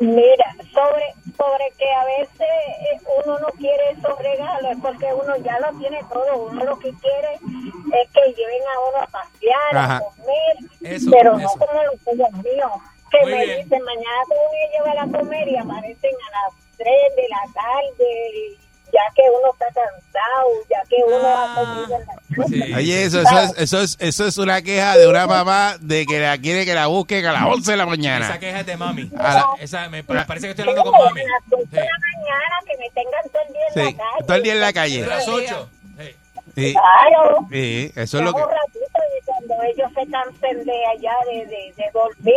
[0.00, 5.36] Mira, sobre sobre que a veces eh, uno no quiere esos regalos, es porque uno
[5.38, 6.36] ya lo tiene todo.
[6.50, 9.96] Uno lo que quiere es que lleven a uno a pasear, Ajá.
[9.96, 11.48] a comer, Eso, pero eso.
[11.58, 12.72] no como los tuyos míos,
[13.10, 13.62] que Muy me bien.
[13.64, 17.42] dicen mañana te voy a llevar a comer y aparecen a las 3 de la
[17.54, 18.56] tarde,
[19.00, 22.74] ya que uno está cansado, ya que uno en la Sí.
[22.74, 26.20] Oye, eso, eso, es, eso, es, eso es una queja de una mamá de que
[26.20, 28.38] la quiere que la busquen a las 11 de la Esa mañana.
[28.38, 29.10] queja es de mami.
[29.18, 31.20] A la- Esa, me, parece que estoy hablando con mami.
[31.20, 31.76] A las 5 Sí.
[31.76, 34.24] de la mañana que me tengan todo el día en Sí, la calle.
[34.26, 35.00] todo el día en la calle.
[35.02, 35.68] De las ocho.
[35.98, 36.16] Sí.
[36.54, 37.38] Sí, Claro.
[37.50, 38.42] sí, eso es lo que...
[38.42, 42.34] un ratito y cuando ellos se cansen de allá de, de, de dormir.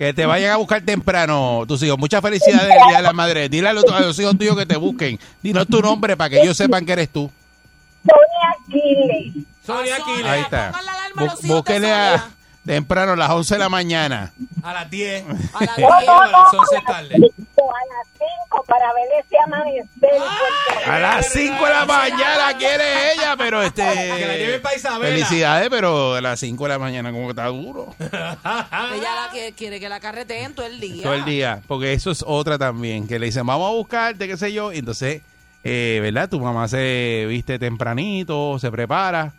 [0.00, 1.98] Que te vayan a buscar temprano tus hijos.
[1.98, 3.50] Muchas felicidades el Día de la Madre.
[3.50, 5.20] Dile a los, a los hijos tuyos que te busquen.
[5.42, 7.30] Dinos tu nombre para que ellos sepan que eres tú.
[8.02, 9.44] Sonia Aquiles.
[9.62, 10.24] Sonia Aquiles.
[10.24, 10.72] Ahí está.
[11.42, 12.30] De Búsquenle a,
[12.64, 14.32] temprano a las 11 de la mañana.
[14.62, 15.22] A las 10.
[15.52, 15.90] A las Sí, 10.
[15.90, 17.14] a las 11 es tarde.
[17.16, 18.08] A las
[18.50, 20.86] 5 para ver ese amanecer.
[20.86, 23.82] A las 5 de la mañana quiere ella, pero este...
[23.82, 25.14] Que la lleven pa' Isabela.
[25.14, 27.94] Felicidades, pero a las 5 de la mañana como que está duro.
[28.00, 31.02] Ella la que quiere que la carreteen todo el día.
[31.02, 31.62] Todo el día.
[31.66, 33.06] Porque eso es otra también.
[33.06, 34.72] Que le dicen, vamos a buscarte, qué sé yo.
[34.72, 35.22] Y entonces,
[35.62, 36.28] eh, ¿verdad?
[36.28, 39.32] Tu mamá se viste tempranito, se prepara.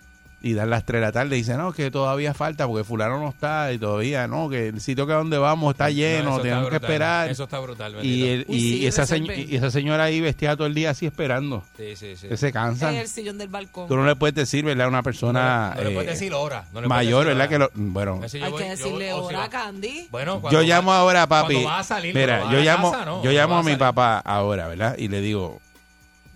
[0.44, 3.20] Y dan las 3 de la tarde y dicen, no, que todavía falta porque fulano
[3.20, 6.34] no está y todavía, no, que el sitio que a donde vamos está lleno, No,
[6.38, 7.30] eso tenemos que esperar.
[7.30, 8.26] Eso está brutal, Y, bendito.
[8.28, 11.64] el- Uy, y sí, esa, y señora ahí vestida todo el día así esperando.
[11.78, 12.28] Sí, sí, sí.
[12.28, 12.96] Que se cansan.
[12.96, 13.88] En el sillón del balcón.
[13.88, 14.88] Tú no le puedes decir, ¿verdad?
[14.88, 16.62] A una persona No le puedes eh, decir hora.
[16.74, 17.60] no le puedes mayor, decir ¿verdad?
[17.60, 17.70] hora.
[17.70, 20.08] Que lo, bueno, yo Hay voy- que yo- decirle o si hora, va- Candy.
[20.10, 21.54] Bueno, yo cuando llamo va- ahora, papi.
[21.54, 23.24] Cuando vas a salir, Mira, yo a llamo, casa, ¿no?
[23.24, 24.98] yo llamo a mi papá ahora, ¿verdad?
[24.98, 25.62] Y le digo,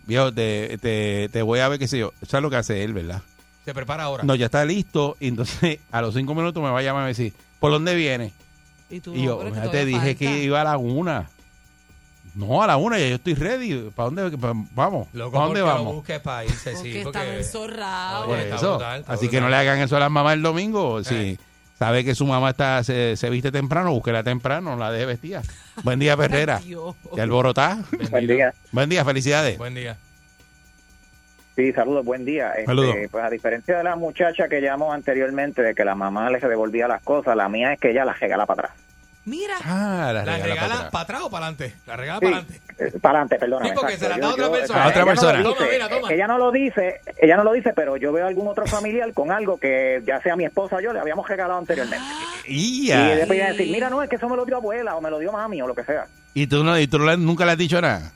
[0.05, 2.13] viejo, te, te, te voy a ver qué sé yo.
[2.27, 3.23] ¿Sabes lo que hace él, verdad?
[3.65, 4.23] Se prepara ahora.
[4.23, 5.17] No, ya está listo.
[5.19, 7.95] Y entonces a los cinco minutos me va a llamar y me decir, ¿por dónde
[7.95, 8.31] viene?
[8.89, 10.15] Y tú, Y yo, ya te dije falta.
[10.19, 11.29] que iba a la una.
[12.35, 13.89] No, a la una, ya yo estoy ready.
[13.95, 15.07] ¿Para dónde pa- vamos?
[15.13, 15.95] Loco, ¿Para dónde porque lo vamos?
[15.95, 16.99] busques para irse, sí.
[17.03, 18.71] Porque Oye, está eso.
[18.71, 21.01] brutal, está Así que no le hagan eso a las mamás el domingo.
[21.03, 21.37] Si Eh.
[21.79, 25.41] sabe que su mamá está se, se viste temprano, búsquela temprano, no la deje vestida.
[25.83, 26.61] Buen día, Perrera.
[26.61, 27.79] ¿Y alborotá?
[28.11, 28.53] Buen día.
[28.71, 29.57] Buen día, felicidades.
[29.57, 29.97] Buen día.
[31.55, 32.49] Sí, saludos, buen día.
[32.51, 32.95] Este, Saludos.
[33.09, 36.87] Pues a diferencia de la muchacha que llamó anteriormente de que la mamá le devolvía
[36.87, 38.77] las cosas, la mía es que ella las regala para atrás.
[39.27, 40.91] Mira, Ah, la, ¿La regala regala para atrás.
[40.91, 41.75] para atrás o para adelante?
[41.87, 42.61] La regala Sí, para adelante.
[42.77, 43.65] eh, para adelante, perdona.
[43.65, 44.83] Sí, porque se la da a otra persona.
[44.83, 45.43] A otra persona.
[45.43, 46.13] Toma, mira, toma.
[46.13, 49.31] Ella no lo dice, ella no lo dice, pero yo veo algún otro familiar con
[49.31, 52.05] algo que ya sea mi esposa o yo le habíamos regalado anteriormente.
[52.47, 53.15] Y ¡Ya!
[53.15, 55.09] después iba a decir, mira, no, es que eso me lo dio abuela o me
[55.09, 56.05] lo dio mami o lo que sea.
[56.35, 58.11] ¿Y tú, no, y tú nunca le has dicho nada?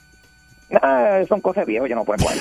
[0.81, 2.39] Ah, son cosas viejas, yo no puedo poner.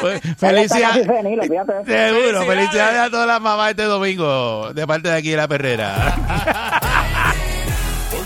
[0.00, 1.06] Pues, Felicidades.
[1.06, 1.84] está.
[1.84, 2.98] Seguro, Felicidades.
[3.00, 6.16] a todas las mamás este domingo, de parte de aquí de la perrera.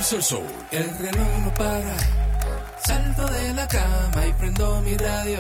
[0.02, 1.96] Sol Soul, el reloj no para.
[2.84, 5.38] Salto de la cama y prendo mi radio.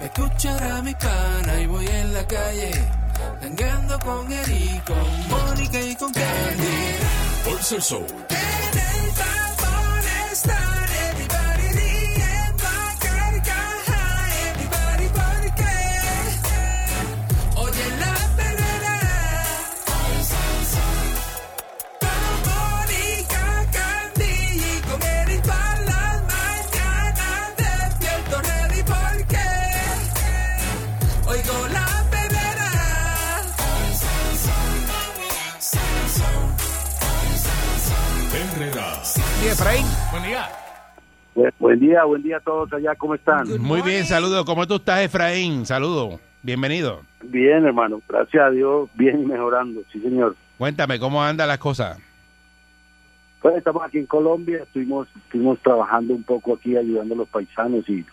[0.00, 2.72] Me escuchará mi pana y voy en la calle.
[3.40, 6.96] Tangando con Eric, con Mónica y con Candy.
[7.44, 8.06] Por Sol Soul.
[8.30, 10.02] En el tapón
[10.32, 10.73] están
[39.46, 39.84] Efraín.
[40.10, 40.48] Buen día.
[41.58, 43.46] Buen día, buen día a todos allá, ¿cómo están?
[43.60, 44.44] Muy bien, saludos.
[44.44, 45.66] ¿Cómo tú estás, Efraín?
[45.66, 46.20] Saludos.
[46.42, 47.02] Bienvenido.
[47.22, 50.36] Bien, hermano, gracias a Dios, bien y mejorando, sí señor.
[50.56, 51.98] Cuéntame, ¿cómo andan las cosas?
[53.42, 57.86] Pues estamos aquí en Colombia, estuvimos, estuvimos trabajando un poco aquí ayudando a los paisanos
[57.88, 58.04] y,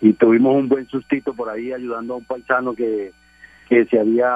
[0.00, 3.12] y tuvimos un buen sustito por ahí ayudando a un paisano que,
[3.68, 4.28] que se había,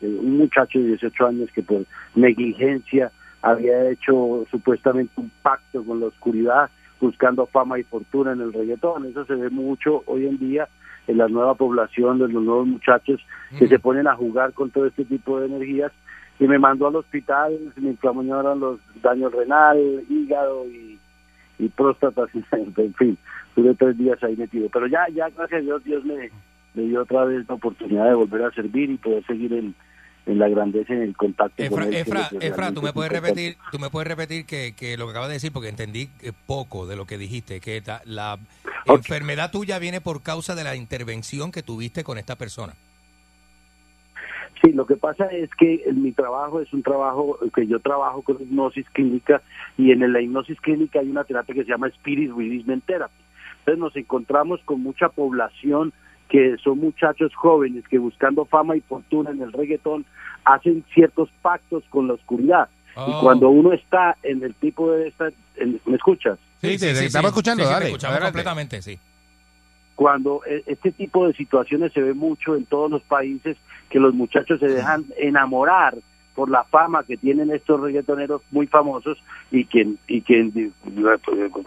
[0.00, 1.84] eh, un muchacho de 18 años que por
[2.14, 3.10] negligencia
[3.44, 9.04] había hecho supuestamente un pacto con la oscuridad buscando fama y fortuna en el reggaetón.
[9.04, 10.66] Eso se ve mucho hoy en día
[11.06, 13.20] en la nueva población de los nuevos muchachos
[13.58, 15.92] que se ponen a jugar con todo este tipo de energías
[16.40, 19.78] y me mandó al hospital, me inflamaron los daños renal,
[20.08, 20.98] hígado y,
[21.58, 22.22] y próstata,
[22.52, 23.18] en fin,
[23.54, 24.70] tuve tres días ahí metido.
[24.72, 26.30] Pero ya, ya gracias a Dios, Dios me,
[26.72, 29.74] me dio otra vez la oportunidad de volver a servir y poder seguir en,
[30.26, 31.90] en la grandeza, en el contacto con Efra, él.
[31.90, 35.06] que Efra, Efra, tú me es puedes repetir, tú me puedes repetir que, que lo
[35.06, 38.38] que acabas de decir porque entendí eh, poco de lo que dijiste, que la
[38.86, 42.74] enfermedad tuya viene por causa de la intervención que tuviste con esta persona.
[44.62, 48.40] Sí, lo que pasa es que mi trabajo es un trabajo que yo trabajo con
[48.40, 49.42] hipnosis clínica
[49.76, 53.12] y en la hipnosis clínica hay una terapia que se llama Spirit Releasement Therapy.
[53.58, 55.92] Entonces nos encontramos con mucha población
[56.34, 60.04] que son muchachos jóvenes que buscando fama y fortuna en el reggaetón
[60.44, 62.68] hacen ciertos pactos con la oscuridad.
[62.96, 63.06] Oh.
[63.08, 66.36] Y cuando uno está en el tipo de esta, en- ¿me escuchas?
[66.60, 67.86] Sí, te, te estamos escuchando, Sí, sí, te dale.
[67.86, 68.98] escuchamos completamente, sí.
[69.94, 73.56] cuando eh, este tipo de situaciones se ve mucho en todos los países
[73.88, 75.94] que los muchachos se dejan enamorar
[76.34, 80.70] por la fama que tienen estos reggaetoneros muy famosos y que y que eh,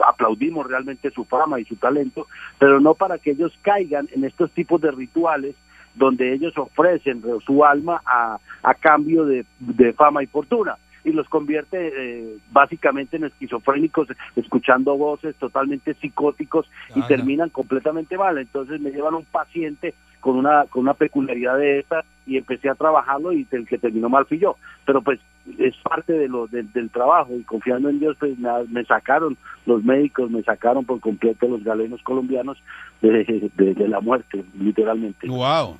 [0.05, 2.27] aplaudimos realmente su fama y su talento,
[2.59, 5.55] pero no para que ellos caigan en estos tipos de rituales
[5.95, 11.29] donde ellos ofrecen su alma a, a cambio de, de fama y fortuna y los
[11.29, 18.37] convierte eh, básicamente en esquizofrénicos, escuchando voces totalmente psicóticos y terminan completamente mal.
[18.37, 19.93] Entonces me llevan un paciente
[20.27, 24.09] con una con una peculiaridad de esta y empecé a trabajarlo y el que terminó
[24.09, 24.57] mal fui yo.
[24.85, 25.21] Pero pues
[25.57, 29.37] es parte de lo del- del trabajo y confiando en Dios pues me, me sacaron
[29.65, 32.57] los médicos, me sacaron por completo los galenos colombianos
[33.01, 35.29] de, de- de la muerte, literalmente.
[35.29, 35.77] Wow.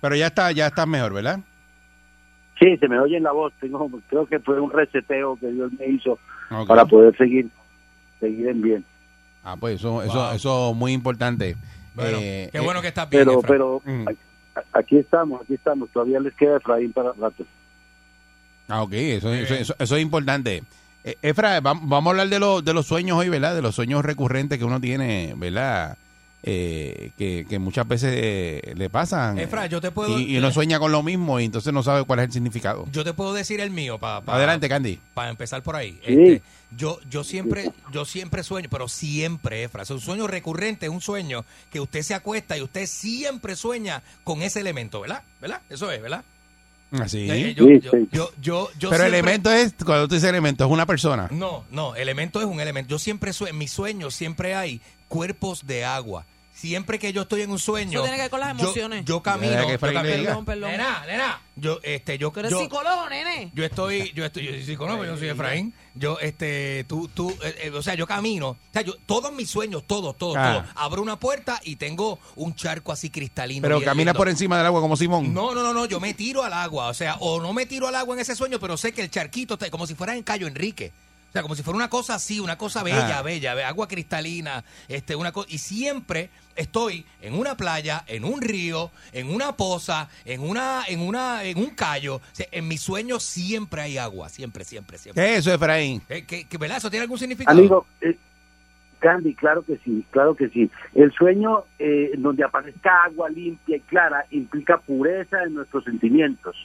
[0.00, 1.40] Pero ya está, ya está mejor, ¿verdad?
[2.58, 3.52] Sí, se me oye en la voz.
[3.60, 6.18] Tengo, creo que fue un reseteo que Dios me hizo
[6.66, 7.48] para poder seguir
[8.20, 8.84] seguir en bien.
[9.44, 11.54] Ah, pues eso, eso, eso muy importante.
[11.96, 14.06] Bueno, Eh, qué eh, bueno que estás bien, Pero, pero Mm.
[14.72, 15.88] aquí estamos, aquí estamos.
[15.90, 17.44] Todavía les queda Efraín para rato.
[18.68, 20.62] Ah, ok, eso, eso, eso- eso es importante.
[21.04, 23.54] Eh, Efra, vam- vamos a hablar de, los de los sueños hoy, ¿verdad?
[23.54, 25.96] De los sueños recurrentes que uno tiene, ¿verdad?
[26.48, 29.36] Eh, que, que muchas veces eh, le pasan.
[29.36, 32.04] Efra, yo te puedo- Y, y uno sueña con lo mismo y entonces no sabe
[32.04, 32.86] cuál es el significado.
[32.92, 35.00] Yo te puedo decir el mío para Adelante, Candy.
[35.12, 35.98] para empezar por ahí.
[36.06, 36.12] Sí.
[36.12, 36.42] Este,
[36.76, 41.00] yo, yo siempre, yo siempre sueño, pero siempre, Efra, es un sueño recurrente, es un
[41.00, 45.22] sueño que usted se acuesta y usted siempre sueña con ese elemento, ¿verdad?
[45.40, 45.62] ¿Verdad?
[45.68, 46.22] Eso es, ¿verdad?
[46.92, 47.28] Así.
[47.28, 48.08] Eh, yo, Sí, yo, sí.
[48.12, 51.26] yo, yo, yo Pero siempre- elemento es, cuando tú dices elemento, es una persona.
[51.32, 52.88] No, no, elemento es un elemento.
[52.90, 56.24] Yo siempre sueño, en mis sueños siempre hay cuerpos de agua.
[56.56, 57.98] Siempre que yo estoy en un sueño.
[58.00, 59.04] Eso tiene que ver con las yo- emociones.
[59.04, 59.52] Yo, camino.
[59.52, 60.02] Yo camino.
[60.02, 60.70] Perdón, perdón.
[60.70, 61.42] Nena, nena.
[61.54, 63.50] Yo, este, yo, Tú eres yo- psicólogo, nene.
[63.54, 65.74] yo estoy, yo estoy, yo soy psicólogo, yo no soy Efraín.
[65.94, 68.48] Yo, este, tú, tú, eh, eh, o sea, yo camino.
[68.50, 70.62] O sea, yo, todos mis sueños, todos, todos, Ah.
[70.64, 70.72] todos.
[70.76, 73.60] Abro una puerta y tengo un charco así cristalino.
[73.62, 75.34] Pero camina por encima del agua como Simón.
[75.34, 77.86] No, no, no, no, yo me tiro al agua, o sea, o no me tiro
[77.86, 80.22] al agua en ese sueño, pero sé que el charquito está como si fuera en
[80.22, 80.90] Cayo Enrique.
[81.36, 83.22] Sea, como si fuera una cosa así, una cosa bella, Ah.
[83.22, 88.40] bella, be- agua cristalina, este, una cosa, y siempre estoy en una playa, en un
[88.40, 92.14] río, en una poza, en una, en una, en un callo.
[92.16, 95.22] O sea, en mis sueños siempre hay agua, siempre, siempre, siempre.
[95.22, 96.00] ¿Qué es eso, Efraín?
[96.08, 96.78] Eh, ¿qué- qué- ¿Verdad?
[96.78, 97.58] ¿Eso tiene algún significado?
[97.58, 98.16] Amigo, eh,
[98.98, 100.70] Candy, claro que sí, claro que sí.
[100.94, 106.56] El sueño eh, donde aparezca agua limpia y clara implica pureza en nuestros sentimientos.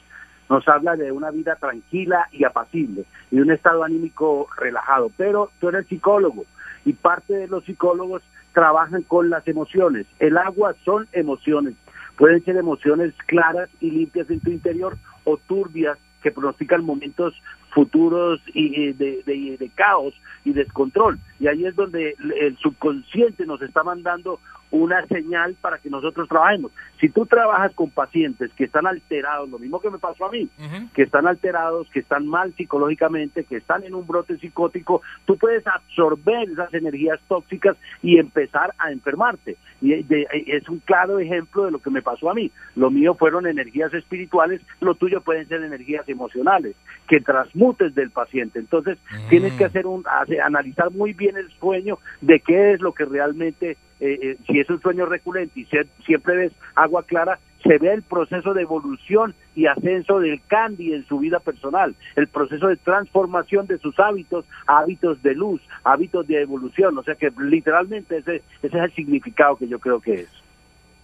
[0.52, 5.10] Nos habla de una vida tranquila y apacible y un estado anímico relajado.
[5.16, 6.44] Pero tú eres psicólogo
[6.84, 8.22] y parte de los psicólogos
[8.52, 10.04] trabajan con las emociones.
[10.18, 11.74] El agua son emociones.
[12.18, 17.32] Pueden ser emociones claras y limpias en tu interior o turbias que pronostican momentos
[17.70, 20.12] futuros y de, de- caos
[20.44, 21.18] y descontrol.
[21.40, 24.38] Y ahí es donde el subconsciente nos está mandando
[24.72, 26.72] una señal para que nosotros trabajemos.
[27.00, 30.48] Si tú trabajas con pacientes que están alterados, lo mismo que me pasó a mí,
[30.94, 35.64] que están alterados, que están mal psicológicamente, que están en un brote psicótico, tú puedes
[35.66, 39.56] absorber esas energías tóxicas y empezar a enfermarte.
[39.80, 42.50] Y de- es un claro ejemplo de lo que me pasó a mí.
[42.76, 46.74] Lo mío fueron energías espirituales, lo tuyo pueden ser energías emocionales,
[47.08, 48.58] que transmutes del paciente.
[48.58, 48.98] Entonces,
[49.28, 53.04] tienes que hacer un hace- analizar muy bien el sueño de qué es lo que
[53.04, 55.68] realmente eh, eh, si es un sueño recurrente y
[56.04, 61.06] siempre ves agua clara, se ve el proceso de evolución y ascenso del Candy en
[61.06, 66.26] su vida personal, el proceso de transformación de sus hábitos a hábitos de luz, hábitos
[66.26, 66.98] de evolución.
[66.98, 70.28] O sea que literalmente ese, ese es el significado que yo creo que es.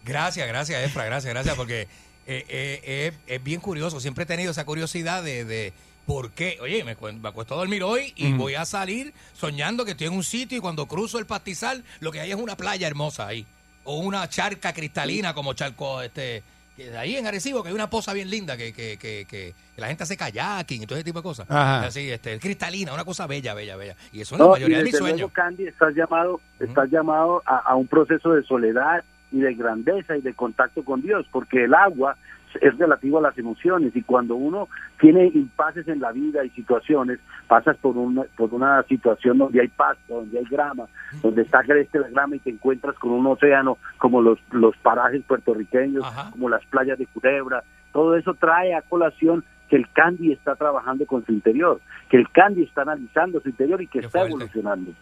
[0.05, 1.83] Gracias, gracias, Efra, gracias, gracias, porque
[2.27, 4.01] eh, eh, eh, es bien curioso.
[4.01, 5.73] Siempre he tenido esa curiosidad de
[6.09, 6.57] por qué.
[6.63, 10.15] Oye, me, me acuesto a dormir hoy y voy a salir soñando que estoy en
[10.15, 13.45] un sitio y cuando cruzo el pastizal, lo que hay es una playa hermosa ahí.
[13.85, 16.43] O una charca cristalina como charco, este.
[16.77, 19.81] que Ahí en Arecibo, que hay una poza bien linda que, que, que, que- que
[19.83, 21.47] la gente hace kayaking y todo ese tipo de cosas.
[21.51, 21.85] Ajá.
[21.87, 23.95] Así, este, cristalina, una cosa bella, bella, bella.
[24.13, 25.31] Y eso es la No, y mayoría de mis sueños.
[25.33, 30.23] Candy, estás llamado, estás llamado a, a un proceso de soledad y de grandeza y
[30.23, 32.17] de contacto con Dios, porque el agua
[32.61, 34.69] es relativo a las emociones y cuando uno
[35.01, 39.69] tiene impases en la vida y situaciones, pasas por una, por una situación donde hay
[39.69, 40.87] pasto, donde hay grama,
[41.23, 45.23] donde está creste la grama y te encuentras con un océano como los, los parajes
[45.25, 50.55] puertorriqueños, como las playas de Culebra, todo eso trae a colación que el Candy está
[50.57, 54.93] trabajando con su interior, que el Candy está analizando su interior y que está evolucionando.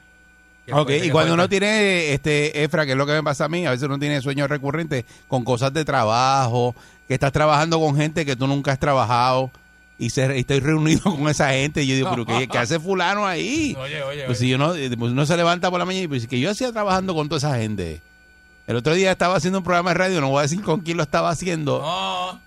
[0.72, 3.64] Ok, y cuando uno tiene, este, Efra, que es lo que me pasa a mí,
[3.66, 6.74] a veces uno tiene sueños recurrentes con cosas de trabajo,
[7.08, 9.50] que estás trabajando con gente que tú nunca has trabajado
[9.98, 12.78] y, se, y estoy reunido con esa gente y yo digo, pero ¿qué, qué hace
[12.80, 13.74] fulano ahí?
[13.80, 16.26] Oye, oye, Pues si uno, eh, pues uno se levanta por la mañana y pues
[16.26, 18.00] que yo hacía trabajando con toda esa gente.
[18.66, 20.96] El otro día estaba haciendo un programa de radio, no voy a decir con quién
[20.96, 21.80] lo estaba haciendo.
[21.80, 22.40] No.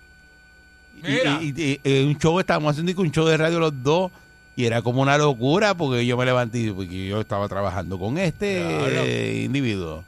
[1.01, 4.11] Y- Y, y- y un show, estábamos haciendo un show de radio los dos.
[4.57, 8.17] Y era como una locura porque yo me levanté y porque yo estaba trabajando con
[8.17, 9.05] este Claro.
[9.05, 10.03] eh, individuo.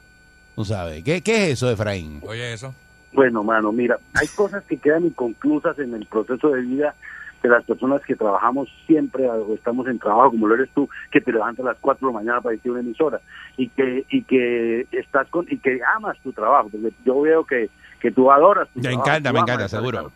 [0.54, 1.02] Tú sabes.
[1.02, 2.20] ¿Qué, ¿Qué es eso, Efraín?
[2.22, 2.74] Oye, eso.
[3.12, 6.94] Bueno, mano, mira, hay cosas que quedan inconclusas en el proceso de vida
[7.42, 11.20] de las personas que trabajamos siempre o estamos en trabajo, como lo eres tú, que
[11.20, 13.20] te levantas a las 4 de la mañana para irte a una emisora
[13.56, 17.68] y que y que estás con y que amas tu trabajo, porque yo veo que,
[18.00, 20.12] que tú adoras tu Me trabajo, encanta, tú me encanta, seguro.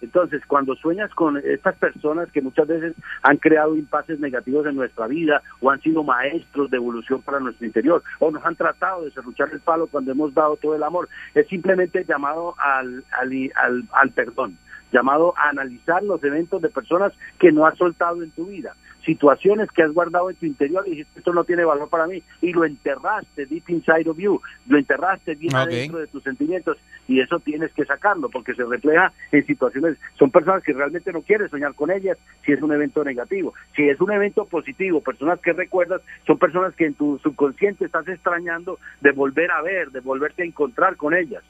[0.00, 5.06] Entonces, cuando sueñas con estas personas que muchas veces han creado impases negativos en nuestra
[5.06, 9.10] vida o han sido maestros de evolución para nuestro interior o nos han tratado de
[9.10, 13.84] serruchar el palo cuando hemos dado todo el amor, es simplemente llamado al, al, al,
[13.92, 14.58] al perdón,
[14.92, 18.74] llamado a analizar los eventos de personas que no has soltado en tu vida.
[19.06, 22.22] Situaciones que has guardado en tu interior y dijiste, esto no tiene valor para mí,
[22.42, 26.76] y lo enterraste deep inside of you, lo enterraste bien adentro de tus sentimientos,
[27.08, 31.22] y eso tienes que sacarlo, porque se refleja en situaciones, son personas que realmente no
[31.22, 33.54] quieres soñar con ellas si es un evento negativo.
[33.74, 38.06] Si es un evento positivo, personas que recuerdas, son personas que en tu subconsciente estás
[38.08, 41.42] extrañando de volver a ver, de volverte a encontrar con ellas.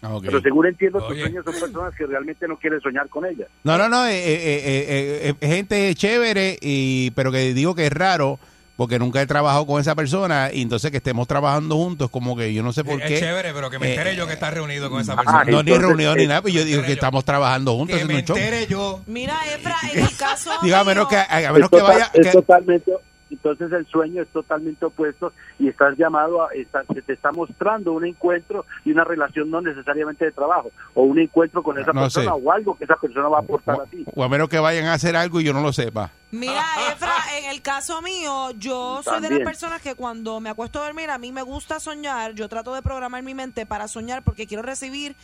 [0.00, 0.16] Ah.
[0.22, 1.22] Pero según entiendo, tus Oye.
[1.22, 3.48] sueños son personas que realmente no quieres soñar con ellas.
[3.64, 4.86] No, no, no, eh, eh, eh,
[5.28, 8.38] eh, eh, gente chévere, y, pero que digo que es raro
[8.76, 12.54] porque nunca he trabajado con esa persona y entonces que estemos trabajando juntos, como que
[12.54, 13.18] yo no sé por Es qué.
[13.18, 15.44] chévere, pero que me Eh, entere yo que estás reunido con esa Ah, persona.
[15.46, 16.94] no, ni reunido ni nada, pues yo digo que yo.
[16.94, 17.98] estamos trabajando juntos.
[17.98, 18.36] Que me show.
[18.36, 19.02] entere yo.
[19.08, 22.10] Mira, Efra, en el caso Digo, a menos que, a menos es, que total- vaya.
[22.14, 22.92] es que- totalmente
[23.34, 27.92] entonces el sueño es totalmente opuesto y estás llamado a está- se te está mostrando
[27.92, 32.02] un encuentro y una relación no necesariamente de trabajo o un encuentro con esa No
[32.02, 32.40] persona sé.
[32.42, 34.86] o algo que esa persona va a aportar a ti o a menos que vayan
[34.86, 36.10] a hacer algo y yo no lo sepa.
[36.30, 36.62] Mira,
[36.92, 40.84] Efra, en el caso mío, yo soy de las personas que cuando me acuesto a
[40.84, 42.32] dormir, a mí me gusta soñar.
[42.34, 45.16] Yo trato de programar mi mente para soñar porque quiero recibir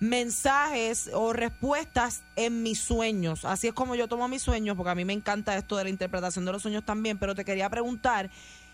[0.00, 3.44] mensajes o respuestas en mis sueños.
[3.44, 5.90] Así es como yo tomo mis sueños, porque a mí me encanta esto de la
[5.90, 7.18] interpretación de los sueños también.
[7.18, 8.30] Pero te quería preguntar,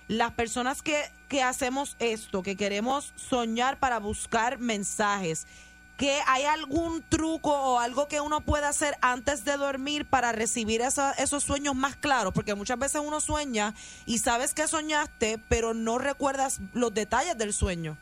[0.08, 5.46] las personas que, que hacemos esto, que queremos soñar para buscar mensajes,
[5.96, 10.82] que hay algún truco o algo que uno pueda hacer antes de dormir para recibir
[10.82, 13.74] esa- esos sueños más claros, porque muchas veces uno sueña
[14.04, 17.96] y sabes que soñaste, pero no recuerdas los detalles del sueño.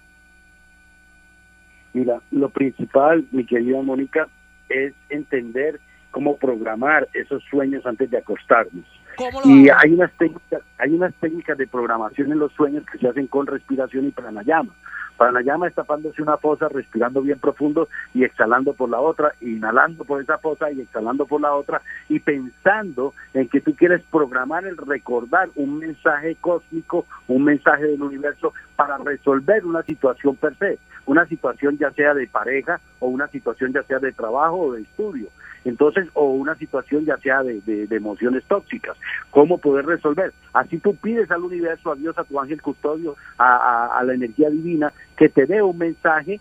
[1.95, 4.29] Mira, lo principal, mi querida Mónica,
[4.69, 5.81] es entender
[6.11, 8.85] cómo programar esos sueños antes de acostarnos.
[9.17, 12.99] ¿Cómo lo Y hay unas técnicas, hay unas técnicas de programación en los sueños que
[12.99, 14.75] se hacen con respiración y pranayama.
[15.17, 20.21] Pranayama es tapándose una fosa, respirando bien profundo y exhalando por la otra, inhalando por
[20.21, 24.77] esa fosa y exhalando por la otra, y pensando en que tú quieres programar el
[24.77, 31.27] recordar un mensaje cósmico, un mensaje del universo para resolver una situación per se, una
[31.27, 35.29] situación ya sea de pareja o una situación ya sea de trabajo o de estudio.
[35.65, 38.97] Entonces, o una situación ya sea de, de- emociones tóxicas,
[39.31, 40.33] ¿cómo poder resolver?
[40.53, 44.93] Así tú pides al universo, a Dios, a tu ángel custodio, a, la energía divina,
[45.17, 46.39] que te dé un mensaje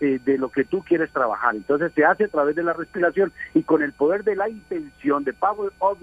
[0.00, 1.54] eh, de lo que tú quieres trabajar.
[1.56, 5.24] Entonces se hace a través de la respiración y con el poder de la intención,
[5.24, 5.98] de Power of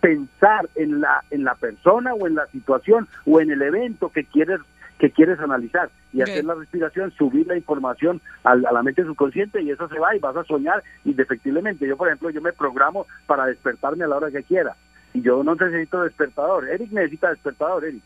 [0.00, 4.24] pensar en la, en la persona o en la situación o en el evento que
[4.24, 4.60] quieres
[4.98, 9.60] que quieres analizar y hacer la respiración, subir la información al- a, la mente subconsciente
[9.60, 11.86] y eso se va y vas a soñar indefectiblemente.
[11.86, 14.76] Yo, por ejemplo, yo me programo para despertarme a la hora que quiera
[15.12, 16.68] y yo no necesito despertador.
[16.68, 18.02] Eric necesita despertador, Eric.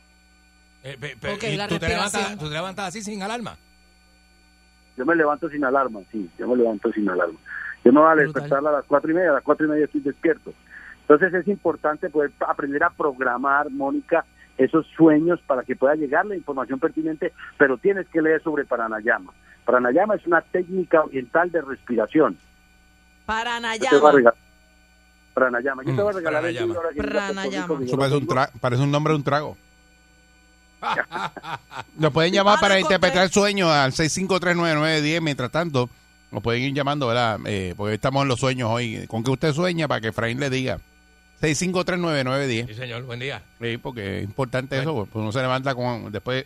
[0.83, 2.23] Eh, pe- pe- Ok, y la tú, te respiración.
[2.23, 3.57] levantas, tú te levantas así sin alarma.
[4.97, 7.39] Yo me levanto sin alarma, sí, yo me levanto sin alarma.
[7.85, 9.85] Yo me voy a despertar a las cuatro y media, a las cuatro y media
[9.85, 10.53] estoy despierto.
[11.09, 14.25] Entonces es importante poder aprender a programar, Mónica,
[14.59, 19.33] esos sueños para que pueda llegar la información pertinente, pero tienes que leer sobre Paranayama.
[19.65, 22.37] Paranayama es una técnica oriental de respiración.
[23.25, 24.11] Para Yo te voy a Nayama.
[24.13, 24.35] regalar-
[25.35, 25.83] Pranayama.
[25.85, 26.67] Yo te voy a Mm, regalar el pranayama.
[26.67, 27.85] libro ahora que Pranayama.
[27.85, 29.57] Eso parece un, tra- parece un nombre de un trago.
[31.97, 35.21] Nos pueden llamar para interpretar sueños al 6539910.
[35.23, 35.89] Mientras tanto,
[36.31, 37.39] nos pueden ir llamando, ¿verdad?
[37.47, 39.07] Eh, porque estamos en los sueños hoy.
[39.09, 39.89] ¿Con qué usted sueña?
[39.89, 40.79] Para que Efraín le diga.
[41.41, 42.67] 6539910.
[42.69, 43.43] Sí, señor, buen día.
[43.61, 44.95] Sí, porque es importante eso.
[45.11, 46.45] Pues uno se levanta con después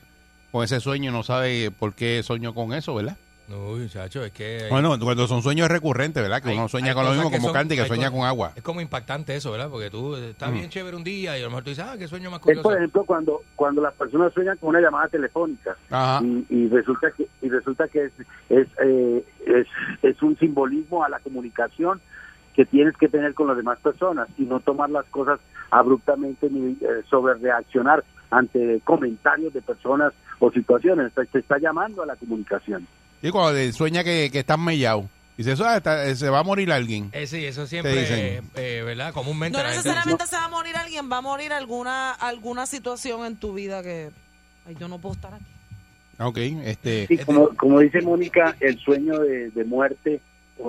[0.50, 3.16] con ese sueño y no sabe por qué soñó con eso, ¿verdad?
[3.48, 4.64] Uy, chacho, es que...
[4.64, 6.40] hay- Bueno, cuando son sueños recurrentes, ¿verdad?
[6.42, 8.52] Que hay- uno sueña con lo mismo como son- Candy, que sueña cosas- con agua.
[8.54, 9.68] Es como impactante eso, ¿verdad?
[9.68, 10.54] Porque tú estás Mm.
[10.54, 12.42] bien chévere un día y a lo mejor tú dices, ah, qué sueño más Es,
[12.44, 12.62] curioso.
[12.62, 16.22] por ejemplo, cuando cuando las personas sueñan con una llamada telefónica Ajá.
[16.24, 18.12] y, y resulta que y resulta que es
[18.48, 19.66] es, eh, es
[20.02, 22.00] es un simbolismo a la comunicación
[22.54, 25.40] que tienes que tener con las demás personas y no tomar las cosas
[25.70, 31.12] abruptamente ni eh, sobre reaccionar ante comentarios de personas o situaciones.
[31.14, 32.86] Te, te está llamando a la comunicación.
[33.22, 35.08] Y cuando sueña que, que estás mellado.
[35.36, 37.08] Dice, eso ah, está- eh, se va a morir alguien.
[37.12, 38.18] Eh, sí, eso siempre, dicen.
[38.18, 39.14] eh, eh, ¿verdad?
[39.14, 43.36] Comúnmente No necesariamente se va a morir alguien, va a morir alguna alguna situación en
[43.36, 44.10] tu vida que...
[44.66, 45.44] Ay, yo no puedo estar aquí.
[46.18, 47.06] Ok, este...
[47.08, 50.20] Y como, como dice Mónica, el sueño de, de muerte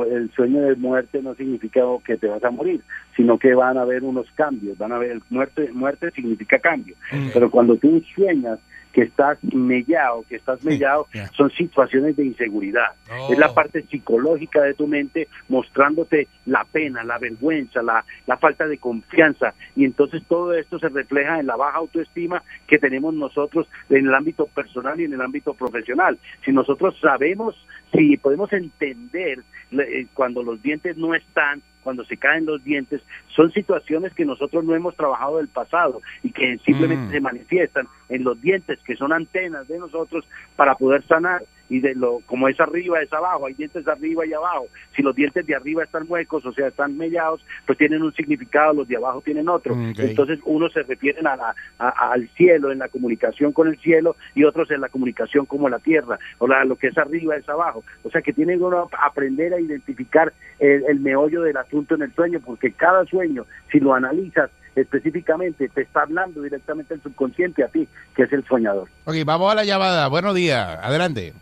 [0.10, 2.82] el sueño de muerte no significa que te vas a morir,
[3.16, 6.96] sino que van a haber unos cambios, van a haber muerte, muerte significa cambio.
[7.34, 8.60] Pero cuando tú sueñas
[8.94, 12.94] que estás mellado, que estás mellado, son situaciones de inseguridad.
[13.30, 18.68] Es la parte psicológica de tu mente mostrándote la pena, la vergüenza, la, la falta
[18.68, 19.56] de confianza.
[19.76, 24.14] Y entonces todo esto se refleja en la baja autoestima que tenemos nosotros en el
[24.14, 26.20] ámbito personal y en el ámbito profesional.
[26.46, 27.56] Si nosotros sabemos,
[27.94, 33.02] si podemos entender eh, cuando los dientes no están, cuando se caen los dientes,
[33.36, 37.12] son situaciones que nosotros no hemos trabajado del pasado y que simplemente Mm.
[37.12, 40.26] se manifiestan en los dientes, que son antenas de nosotros
[40.56, 41.44] para poder sanar.
[41.70, 44.68] Y de lo como es arriba es abajo, hay dientes arriba y abajo.
[44.96, 48.74] Si los dientes de arriba están huecos, o sea, están mellados, pues tienen un significado,
[48.74, 49.74] los de abajo tienen otro.
[49.74, 50.00] Ok.
[50.00, 54.16] Entonces, unos se refieren a la, a- al cielo, en la comunicación con el cielo,
[54.36, 57.48] y otros en la comunicación como la tierra, o la, lo que es arriba es
[57.50, 57.84] abajo.
[58.04, 62.04] O sea, que tienen que uno aprender a identificar el, el meollo del asunto en
[62.04, 67.64] el sueño, porque cada sueño, si lo analizas específicamente, te está hablando directamente el subconsciente
[67.64, 68.90] a ti, que es el soñador.
[69.06, 70.08] Ok, vamos a la llamada.
[70.08, 70.78] Buenos días.
[70.82, 71.34] Adelante.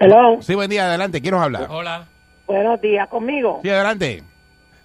[0.00, 0.40] Hello.
[0.40, 0.86] Sí, buen día.
[0.86, 1.20] Adelante.
[1.20, 1.66] ¿Quién nos habla?
[1.68, 2.06] Hola.
[2.46, 3.60] Buenos días, ¿conmigo?
[3.62, 4.22] Sí, adelante.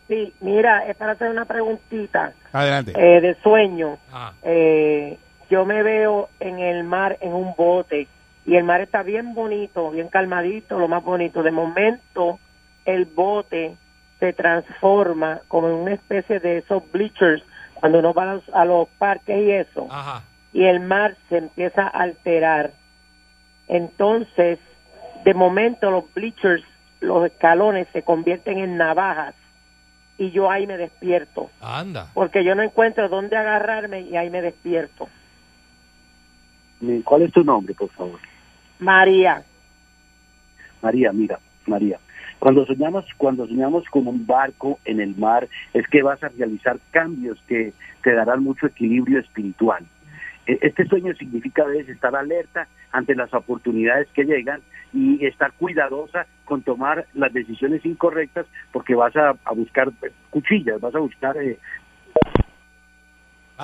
[0.07, 2.91] Sí, mira, es para hacer una preguntita Adelante.
[2.95, 3.97] eh, de sueño.
[4.11, 4.33] Ah.
[4.43, 5.17] Eh,
[5.49, 8.07] yo me veo en el mar en un bote
[8.45, 11.41] y el mar está bien bonito, bien calmadito, lo más bonito.
[11.41, 12.39] De momento,
[12.85, 13.77] el bote
[14.19, 17.43] se transforma como en una especie de esos bleachers
[17.75, 19.87] cuando uno va a los, a los parques y eso.
[19.89, 20.23] Ajá.
[20.51, 22.71] y el mar se empieza a alterar.
[23.69, 24.59] Entonces,
[25.23, 26.63] de momento los bleachers,
[27.01, 29.35] los escalones se convierten en navajas
[30.17, 32.07] y yo ahí me despierto, Anda.
[32.13, 35.09] porque yo no encuentro dónde agarrarme y ahí me despierto.
[37.05, 38.19] ¿Cuál es tu nombre, por favor?
[38.79, 39.43] María,
[40.81, 41.97] María, mira, María.
[42.39, 46.77] Cuando soñamos, cuando soñamos con un barco en el mar, es que vas a realizar
[46.91, 47.71] cambios que
[48.03, 49.85] te darán mucho equilibrio espiritual.
[50.45, 54.61] E- Este sueño significa debes estar alerta ante las oportunidades que llegan
[54.93, 60.79] y estar cuidadosa con tomar las decisiones incorrectas porque vas a, a buscar eh, cuchillas,
[60.79, 61.59] vas a buscar eh,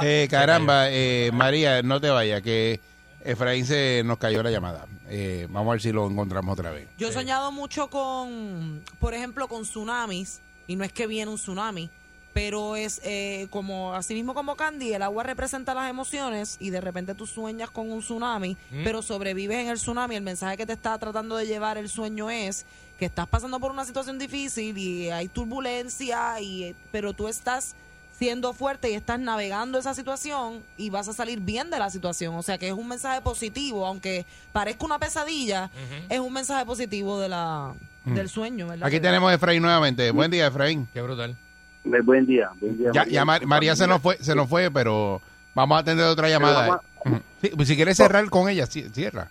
[0.02, 2.80] Eh, caramba, eh, María, no te vayas, que
[3.24, 4.86] Efraín se nos cayó la llamada.
[5.10, 6.88] Eh, vamos a ver si lo encontramos otra vez.
[6.98, 11.38] Yo he soñado mucho con, por ejemplo, con tsunamis, y no es que viene un
[11.38, 11.90] tsunami,
[12.34, 16.80] pero es eh, como, así mismo como Candy, el agua representa las emociones y de
[16.82, 18.84] repente tú sueñas con un tsunami, Mm.
[18.84, 20.16] pero sobrevives en el tsunami.
[20.16, 22.66] El mensaje que te está tratando de llevar el sueño es
[23.00, 27.76] que estás pasando por una situación difícil y hay turbulencia, y, pero tú estás
[28.18, 32.36] siendo fuerte y estás navegando esa situación y vas a salir bien de la situación.
[32.36, 35.72] O sea que es un mensaje positivo, aunque parezca una pesadilla,
[36.10, 37.74] es un mensaje positivo de la,
[38.06, 38.14] Mm.
[38.16, 38.88] del sueño, ¿verdad?
[38.88, 40.10] Aquí tenemos a Efraín nuevamente.
[40.12, 40.88] Buen día, Efraín.
[40.94, 41.38] Qué brutal.
[41.86, 42.92] Eh, buen día, buen día.
[42.94, 45.22] Ya, ya Mar- María se nos fue, se nos fue, pero
[45.56, 46.82] vamos a atender otra llamada.
[47.42, 49.30] Sí, pues si quieres cerrar con ella, ci- cierra.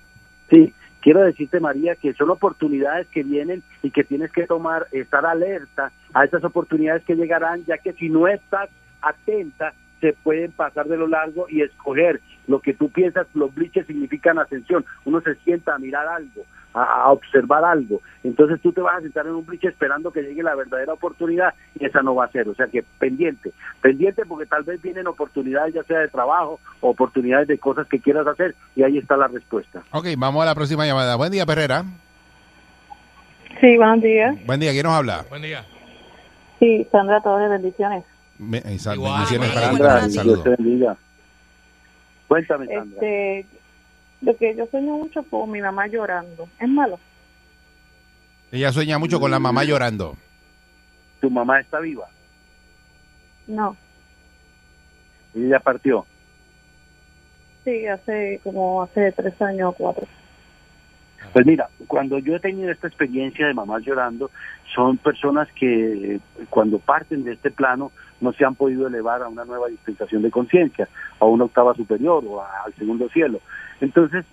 [0.50, 5.24] Sí, quiero decirte, María, que son oportunidades que vienen y que tienes que tomar, estar
[5.26, 8.70] alerta a esas oportunidades que llegarán, ya que si no estás
[9.02, 13.86] atenta, se pueden pasar de lo largo y escoger lo que tú piensas, los bliches
[13.86, 14.84] significan ascensión.
[15.04, 18.00] Uno se sienta a mirar algo, a, a observar algo.
[18.24, 21.52] Entonces tú te vas a sentar en un bliche esperando que llegue la verdadera oportunidad
[21.78, 22.48] y esa no va a ser.
[22.48, 26.90] O sea que pendiente, pendiente porque tal vez vienen oportunidades ya sea de trabajo o
[26.90, 29.82] oportunidades de cosas que quieras hacer y ahí está la respuesta.
[29.92, 31.16] Ok, vamos a la próxima llamada.
[31.16, 31.84] Buen día, Perrera.
[33.60, 34.36] Sí, buenos días.
[34.46, 35.24] Buen día, ¿quién nos habla?
[35.28, 35.64] Buen día.
[36.60, 38.04] Sí, Sandra Torres, bendiciones.
[38.38, 39.76] Me- sal- Igual, bendiciones para ti.
[39.76, 40.44] Sandra, Saludos.
[40.44, 40.96] Dios te bendiga.
[42.28, 42.82] Cuéntame, Sandra.
[42.94, 43.46] Este,
[44.20, 46.48] lo que yo sueño mucho con mi mamá llorando.
[46.60, 46.98] ¿Es malo?
[48.52, 50.16] Ella sueña mucho con la mamá llorando.
[51.20, 52.06] ¿Tu mamá está viva?
[53.46, 53.76] No.
[55.34, 56.06] Ella ya partió.
[57.64, 60.06] Sí, hace como hace tres años o cuatro.
[61.32, 64.30] Pues mira, cuando yo he tenido esta experiencia de mamás llorando,
[64.74, 69.28] son personas que eh, cuando parten de este plano no se han podido elevar a
[69.28, 70.88] una nueva dispensación de conciencia,
[71.20, 73.40] a una octava superior o a- al segundo cielo.
[73.80, 74.24] Entonces,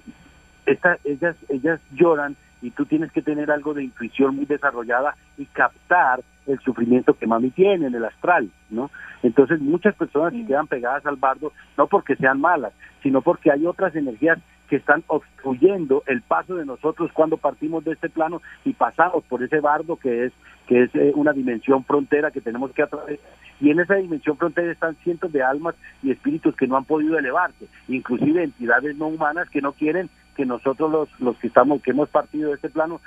[0.66, 5.46] esta- ellas, ellas lloran y tú tienes que tener algo de intuición muy desarrollada y
[5.46, 8.90] captar el sufrimiento que mami tiene en el astral, ¿no?
[9.24, 12.74] Entonces muchas personas se quedan pegadas al bardo no porque sean malas,
[13.04, 17.94] sino porque hay otras energías que están obstruyendo el paso de nosotros cuando partimos de
[17.94, 20.34] este plano y pasamos por ese bardo que es
[20.68, 23.24] que es eh, una dimensión frontera que tenemos que atravesar.
[23.62, 27.18] Y en esa dimensión frontera están cientos de almas y espíritus que no han podido
[27.18, 31.92] elevarse, inclusive entidades no humanas que no quieren que nosotros los, los que estamos que
[31.92, 33.00] hemos partido de este plano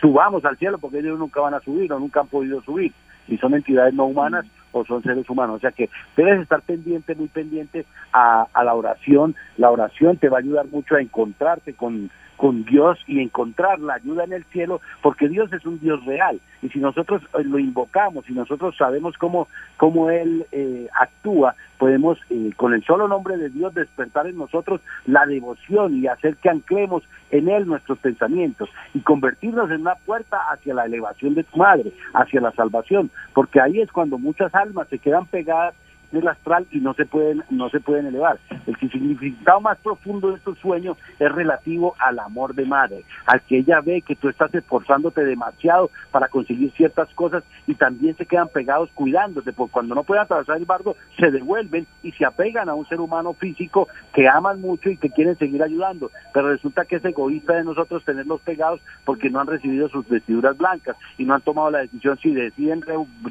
[0.00, 2.92] subamos al cielo porque ellos nunca van a subir o nunca han podido subir.
[3.26, 4.44] Si son entidades no humanas
[4.74, 5.56] o son seres humanos.
[5.56, 9.34] O sea que debes estar pendiente, muy pendiente a, a la oración.
[9.56, 13.94] La oración te va a ayudar mucho a encontrarte con, con Dios y encontrar la
[13.94, 16.40] ayuda en el cielo, porque Dios es un Dios real.
[16.62, 22.18] Y si nosotros eh, lo invocamos, y nosotros sabemos cómo, cómo Él eh, actúa, podemos
[22.30, 26.50] eh, con el solo nombre de Dios despertar en nosotros la devoción y hacer que
[26.50, 31.58] anclemos en Él nuestros pensamientos y convertirnos en una puerta hacia la elevación de tu
[31.58, 35.74] madre, hacia la salvación, porque ahí es cuando muchas almas se quedan pegadas
[36.14, 38.38] en el astral y no se pueden no se pueden elevar.
[38.66, 43.58] El significado más profundo de estos sueños es relativo al amor de madre, al que
[43.58, 48.48] ella ve que tú estás esforzándote demasiado para conseguir ciertas cosas y también se quedan
[48.48, 52.74] pegados cuidándote, porque cuando no pueden atravesar el bardo se devuelven y se apegan a
[52.74, 56.96] un ser humano físico que aman mucho y que quieren seguir ayudando, pero resulta que
[56.96, 61.34] es egoísta de nosotros tenerlos pegados porque no han recibido sus vestiduras blancas y no
[61.34, 62.82] han tomado la decisión si deciden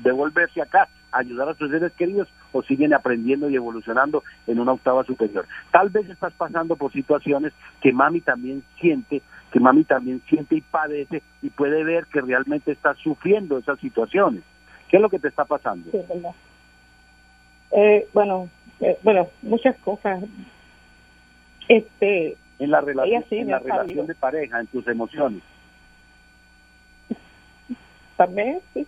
[0.02, 5.04] devolverse acá ayudar a sus seres queridos o siguen aprendiendo y evolucionando en una octava
[5.04, 5.46] superior.
[5.72, 9.22] Tal vez estás pasando por situaciones que mami también siente,
[9.52, 14.44] que mami también siente y padece y puede ver que realmente estás sufriendo esas situaciones.
[14.90, 15.90] ¿Qué es lo que te está pasando?
[15.92, 16.32] Sí, verdad.
[17.72, 18.50] Eh, bueno,
[18.80, 20.24] eh, bueno, muchas cosas.
[21.68, 24.06] Este, En la relación, sí en la relación sabido.
[24.06, 25.42] de pareja, en tus emociones.
[28.18, 28.86] también, sí.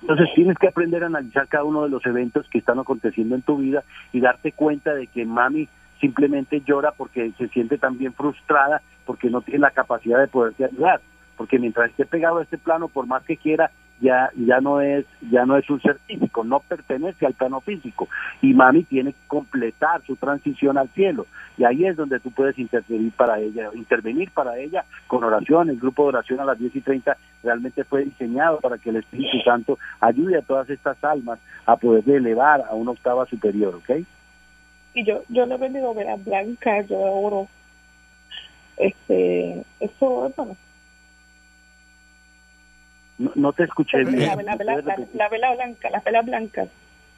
[0.00, 3.42] Entonces tienes que aprender a analizar cada uno de los eventos que están aconteciendo en
[3.42, 5.68] tu vida y darte cuenta de que mami
[6.00, 11.00] simplemente llora porque se siente también frustrada porque no tiene la capacidad de poderte ayudar.
[11.36, 13.70] Porque mientras esté pegado a este plano, por más que quiera,
[14.00, 18.08] ya, ya no es, ya no es un ser físico, no pertenece al plano físico.
[18.42, 21.26] Y mami tiene que completar su transición al cielo.
[21.56, 25.70] Y ahí es donde tú puedes intervenir para ella, intervenir para ella con oración.
[25.70, 28.96] El grupo de oración a las 10 y 30 realmente fue diseñado para que el
[28.96, 34.04] Espíritu Santo ayude a todas estas almas a poder elevar a una octava superior, ¿ok?
[34.94, 37.48] Y yo, yo le he vendido velas blancas, yo oro.
[38.76, 40.56] Este, eso, bueno,
[43.18, 44.26] No, no te escuché bien.
[44.26, 46.68] la, vela- la, la vela blanca, las velas blancas.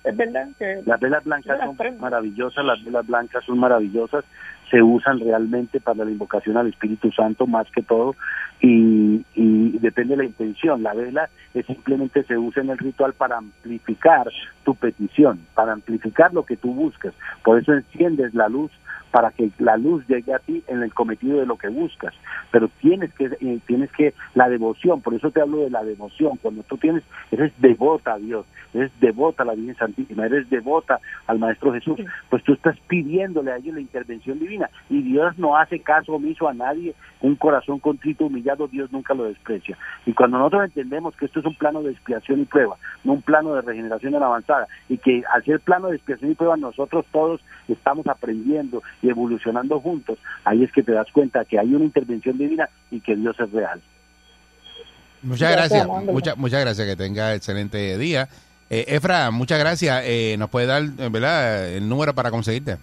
[0.03, 2.01] Es verdad que Las velas blancas las son prendo.
[2.01, 4.25] maravillosas, las velas blancas son maravillosas,
[4.71, 8.15] se usan realmente para la invocación al Espíritu Santo más que todo
[8.63, 10.83] y, y depende de la intención.
[10.83, 14.27] La vela es simplemente se usa en el ritual para amplificar
[14.65, 17.13] tu petición, para amplificar lo que tú buscas.
[17.45, 18.71] Por eso enciendes la luz
[19.11, 22.15] para que la luz llegue a ti en el cometido de lo que buscas.
[22.51, 26.37] Pero tienes que, eh, tienes que, la devoción, por eso te hablo de la devoción,
[26.41, 31.01] cuando tú tienes, eres devota a Dios, eres devota a la Virgen Santísima, eres devota
[31.27, 35.57] al Maestro Jesús, pues tú estás pidiéndole a ellos la intervención divina y Dios no
[35.57, 39.77] hace caso omiso a nadie, un corazón contrito, humillado, Dios nunca lo desprecia.
[40.07, 43.23] Y cuando nosotros entendemos que esto es un plano de expiación y prueba, no un
[43.23, 47.05] plano de regeneración en avanzada, y que al ser plano de expiación y prueba nosotros
[47.13, 51.85] todos estamos aprendiendo y evolucionando juntos, ahí es que te das cuenta que hay una
[51.85, 53.81] intervención divina y que Dios es real.
[55.23, 58.29] Muchas Gracias, muchas muchas gracias, que tenga excelente día.
[58.71, 60.03] Eh, Efra, muchas gracias.
[60.07, 61.69] Eh, ¿Nos puede dar eh, ¿verdad?
[61.69, 62.79] el número para conseguirte?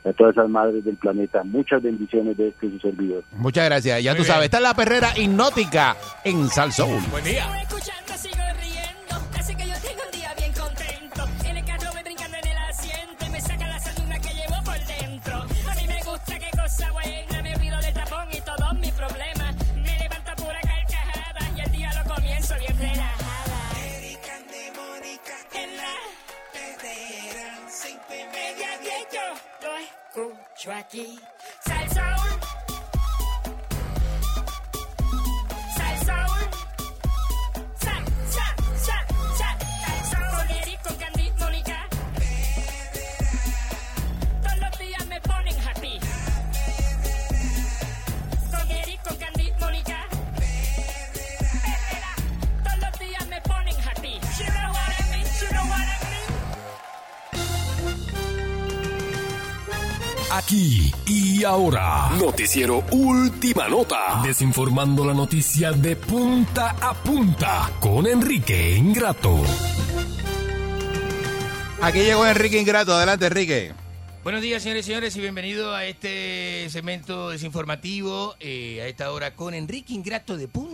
[0.05, 1.43] a todas esas madres del planeta.
[1.45, 3.25] Muchas bendiciones de este su servidor.
[3.33, 4.03] Muchas gracias.
[4.03, 7.03] Ya tú sabes, esta es la perrera hipnótica en Salsoul.
[7.11, 7.47] Buen día.
[30.95, 31.19] D.
[60.85, 62.11] Aquí y ahora.
[62.19, 64.21] Noticiero Última Nota.
[64.23, 69.41] Desinformando la noticia de punta a punta con Enrique Ingrato.
[71.81, 72.95] Aquí llegó Enrique Ingrato.
[72.95, 73.73] Adelante, Enrique.
[74.23, 79.35] Buenos días, señores y señores, y bienvenido a este segmento desinformativo eh, a esta hora
[79.35, 80.74] con Enrique Ingrato de punta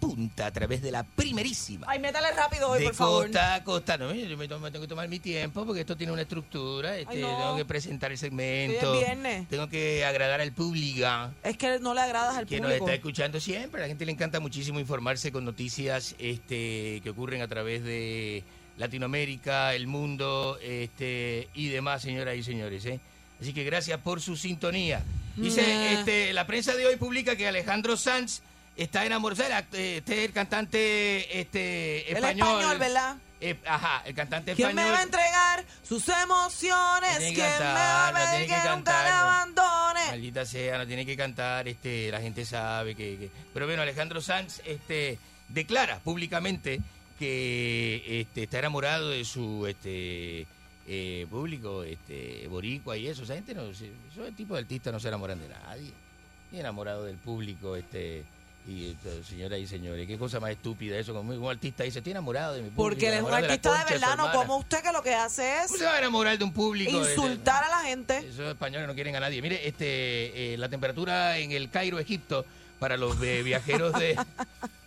[0.00, 1.86] punta a través de la primerísima.
[1.88, 3.22] Ay, métale rápido hoy, de por favor.
[3.26, 3.98] costa a costa.
[3.98, 6.96] No, yo me, tomo- tengo que tomar mi tiempo porque esto tiene una estructura.
[6.98, 7.28] Este, no.
[7.28, 8.94] Tengo que presentar el Hoy segmento.
[8.94, 9.48] es viernes.
[9.48, 11.06] Tengo que agradar al público
[11.42, 12.86] Es que no le agradas al que nos público.
[12.86, 13.80] está escuchando siempre.
[13.82, 18.42] A la gente le encanta muchísimo informarse con noticias este, que ocurren a través de
[18.78, 22.84] Latinoamérica, el mundo este, y demás, señoras y señores.
[22.86, 22.98] ¿eh?
[23.40, 25.02] Así que gracias por su sintonía.
[25.36, 28.42] Dice, este, la prensa de hoy publica que Alejandro Sanz
[28.76, 29.42] está enamorado.
[29.72, 32.48] eh, Este es el cantante este, El español.
[32.60, 33.16] español, ¿verdad?
[33.42, 34.90] Eh, ajá, el cantante ¿Quién español.
[34.90, 37.16] me va a entregar sus emociones?
[37.18, 40.10] ¿Quién que me va a cantar, no que, que nunca cantar, no.
[40.10, 44.20] Maldita sea, no tiene que cantar, este, la gente sabe que, que- Pero bueno, Alejandro
[44.20, 45.18] Sanz este,
[45.48, 46.80] declara públicamente
[47.18, 50.46] que este, está enamorado de su este,
[50.86, 53.22] eh, público, este, boricua y eso.
[53.22, 53.88] Esa gente no, esos
[54.36, 55.92] tipos de artistas no se enamoran de nadie.
[56.52, 58.24] Y enamorado del público, este...
[58.68, 61.12] Y esto, señoras y señores, qué cosa más estúpida eso.
[61.14, 62.82] Como un artista dice, estoy enamorado de mi público.
[62.82, 64.32] Porque él es un artista de su verdad, no hermana".
[64.34, 66.92] como usted que lo que hace es ¿Cómo se va a enamorar de un público?
[66.92, 68.18] de- de- insultar a la gente.
[68.18, 69.40] esos españoles no quieren a nadie.
[69.42, 72.44] Mire, este, eh, la temperatura en el Cairo, Egipto,
[72.78, 74.16] para los eh, viajeros de,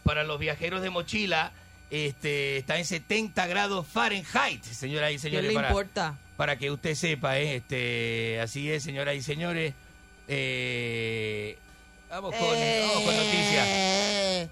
[0.04, 1.52] para los viajeros de mochila,
[1.90, 5.48] este, está en 70 grados Fahrenheit, señoras y ¿Qué señores.
[5.50, 6.18] le para, importa?
[6.38, 9.74] para que usted sepa, eh, este, así es, señoras y señores.
[10.28, 11.58] Eh,
[12.14, 13.68] vamos, con, vamos con noticias.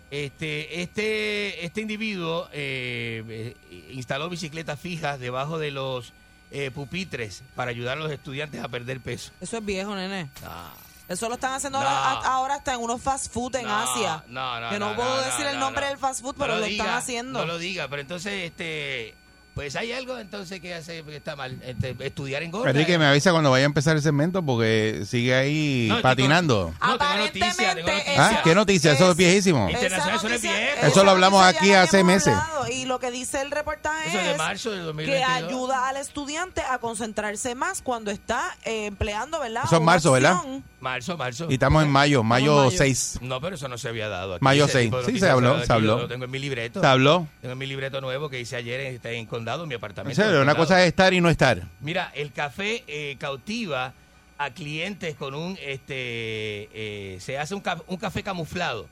[0.09, 6.13] Este, este, este individuo eh, eh, instaló bicicletas fijas debajo de los
[6.51, 9.31] eh, pupitres para ayudar a los estudiantes a perder peso.
[9.41, 10.29] Eso es viejo, nene.
[10.45, 10.71] Ah.
[11.07, 11.88] Eso lo están haciendo No.
[11.88, 14.23] ahora, ahora hasta en unos fast food en No, Asia.
[14.27, 15.89] No, no, que no, no, puedo no, decir no, el no, nombre no.
[15.89, 17.39] del fast food, No pero lo, diga, están haciendo.
[17.39, 19.13] No lo diga, pero entonces, este,
[19.53, 21.60] pues hay algo entonces que hace que está mal.
[21.64, 22.69] Este, estudiar en gorda.
[22.69, 22.98] Enrique, eh.
[22.98, 26.73] me avisa cuando vaya a empezar el segmento porque sigue ahí No, patinando.
[26.82, 28.14] No, tengo noticia, tengo noticia.
[28.18, 28.94] Ah, ¿qué noticia?
[28.94, 29.69] Eso es viejísimo.
[29.69, 30.86] Internacional, eso no es viejo.
[30.88, 32.34] Eso lo hablamos aquí hace meses.
[32.34, 35.30] hablado, Y lo que dice el reportaje Eso es de marzo del que 2022.
[35.30, 39.64] ayuda al estudiante a concentrarse más cuando está eh, empleando, ¿verdad?
[39.65, 40.38] Eso es marzo, ¿verdad?
[40.80, 41.48] Marzo, marzo.
[41.49, 43.19] Y estamos en mayo, mayo 6.
[43.22, 44.36] No, pero eso no se había dado.
[44.36, 44.44] Aquí.
[44.44, 44.86] Mayo Ese 6.
[44.86, 45.99] tipo de Sí, se habló, se habló.
[45.99, 46.82] Lo tengo en mi libreto.
[46.82, 47.28] Se habló.
[47.41, 50.22] Tengo en mi libreto nuevo que hice ayer en, en Mi En apartamento.
[50.22, 51.61] serio, una cosa es estar y no estar.
[51.80, 53.93] Mira, el café eh, cautiva
[54.38, 58.88] a clientes con un, este, eh, se hace un, un café camuflado,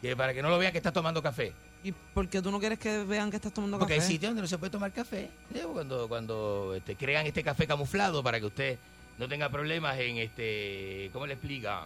[0.00, 1.52] que para que no lo vean que está tomando café.
[1.82, 4.12] ¿Y por qué tú no quieres que vean que estás tomando Porque hay café?
[4.12, 5.30] sitios donde no se puede tomar café.
[5.52, 5.60] ¿sí?
[5.72, 8.78] Cuando, cuando este, crean este café camuflado para que usted
[9.18, 11.84] no tenga problemas en este, ¿cómo le explican?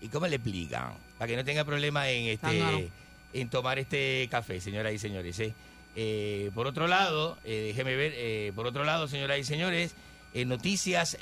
[0.00, 0.92] ¿Y cómo le explican?
[1.18, 2.78] Para que no tenga problemas en Zángano.
[2.78, 2.90] este,
[3.40, 5.38] en tomar este café, señoras y señores.
[5.40, 5.52] ¿eh?
[5.96, 9.94] Eh, por otro lado, eh, déjeme ver, eh, por otro lado, señoras y señores,
[10.46, 11.16] noticias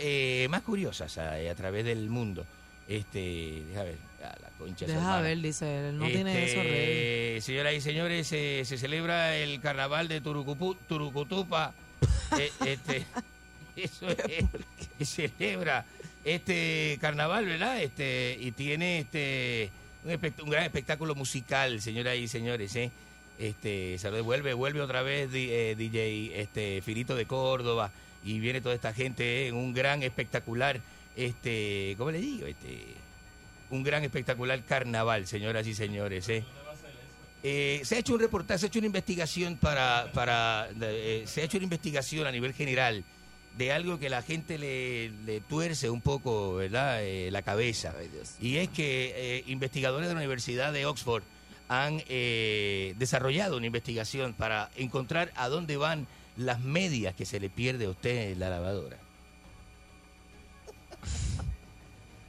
[0.48, 2.46] más curiosas a, a través del mundo.
[2.88, 5.98] Este, deja ver, a la concha Deja ver, dice él.
[5.98, 7.36] No tiene eso, Rey.
[7.36, 11.74] Este, Señoras y señores, se celebra el carnaval de Turucupú, Turucutupa.
[12.64, 13.04] Este,
[13.76, 14.46] eso es,
[14.98, 15.84] que celebra
[16.24, 17.82] este carnaval, ¿verdad?
[17.82, 19.70] Este, y tiene este
[20.04, 20.12] un,
[20.44, 22.90] un gran espectáculo musical, señoras y señores, ¿eh?
[23.38, 27.90] Este, se lo vuelve, vuelve otra vez di- eh, DJ este Firito de Córdoba
[28.24, 29.48] y viene toda esta gente ¿eh?
[29.48, 30.80] en un gran espectacular
[31.16, 32.46] este, ¿cómo le digo?
[32.46, 32.78] Este
[33.70, 36.28] un gran espectacular carnaval, señoras y señores.
[36.28, 36.44] ¿eh?
[37.42, 41.40] Eh, se ha hecho un reportaje, se ha hecho una investigación para, para eh, se
[41.40, 43.02] ha hecho una investigación a nivel general
[43.56, 47.02] de algo que la gente le, le tuerce un poco, ¿verdad?
[47.02, 47.94] Eh, la cabeza.
[48.40, 51.22] Y es que eh, investigadores de la Universidad de Oxford
[51.72, 57.48] han eh, desarrollado una investigación para encontrar a dónde van las medias que se le
[57.50, 58.96] pierde a usted en la lavadora.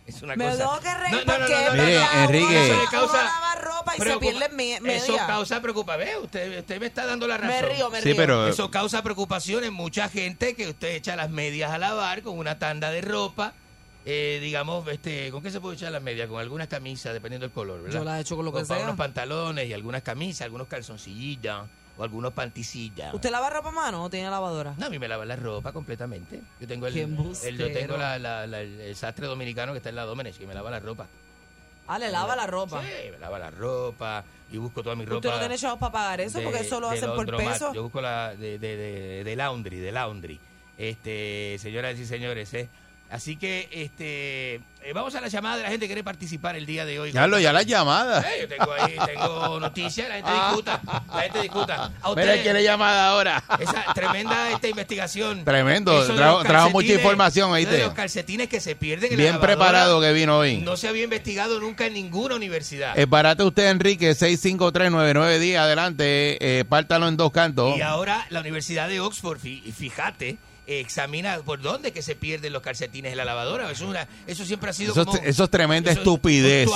[0.05, 0.57] Es una Me cosa.
[0.57, 2.65] tengo que reír No, no, no, porque no, no, uno Enrique.
[2.65, 4.95] Eso le uno causa lava ropa y se pierde me- media.
[4.97, 6.23] Eso causa preocupación.
[6.25, 7.55] Usted, usted me está dando la razón.
[7.69, 8.17] Me río, me Sí, río.
[8.17, 12.37] pero- Eso causa preocupación en mucha gente que usted echa las medias a lavar con
[12.37, 13.53] una tanda de ropa.
[14.05, 16.27] Eh, digamos, este, ¿con qué se puede echar las medias?
[16.27, 17.99] Con algunas camisas, dependiendo del color, ¿verdad?
[17.99, 18.83] Yo las echo con lo que para sea.
[18.85, 21.67] unos pantalones y algunas camisas, algunos calzoncillos
[21.97, 23.13] o algunos panticillas.
[23.13, 24.73] ¿Usted lava ropa a mano o tiene lavadora?
[24.77, 26.41] No, a mí me lava la ropa completamente.
[26.59, 26.93] Yo tengo el,
[27.57, 30.53] yo tengo la, la- la- el sastre dominicano que está en la Domenech, que me
[30.53, 31.07] lava la ropa.
[31.87, 32.81] Ah, le lava la ropa.
[32.81, 35.17] Sí, me lava la ropa y busco toda mi ropa.
[35.17, 37.73] Usted no tiene chavos para pagar eso de- porque eso lo hacen por peso.
[37.73, 40.39] Yo busco la de, de laundry, de laundry.
[40.77, 42.67] Este, señoras y señores, ¿eh?
[43.13, 46.65] Así que este eh, vamos a la llamada de la gente que quiere participar el
[46.65, 47.11] día de hoy.
[47.13, 48.25] Carlos, ya las llamadas.
[48.25, 50.81] Eh, yo tengo ahí, tengo noticias, la gente discuta,
[51.13, 51.91] la gente discuta.
[52.01, 53.43] A Mira, quiere llamada ahora.
[53.59, 55.45] esa tremenda esta investigación.
[55.45, 57.75] Tremendo, trajo- trajo mucha información, ¿oíste?
[57.75, 60.57] De los calcetines que se pierden en la Bien preparado que vino hoy.
[60.57, 62.97] No se había investigado nunca en ninguna universidad.
[62.97, 65.55] Es barato usted, Enrique, 6539910.
[65.57, 67.77] Adelante, eh, pártalo en dos cantos.
[67.77, 73.11] Y ahora la Universidad de Oxford, fíjate, examina por dónde que se pierden los calcetines
[73.11, 73.65] en la lavadora.
[73.65, 75.17] Eso, es una- eso siempre ha sido Eso, como...
[75.17, 76.69] es- eso es tremenda eso es estupidez.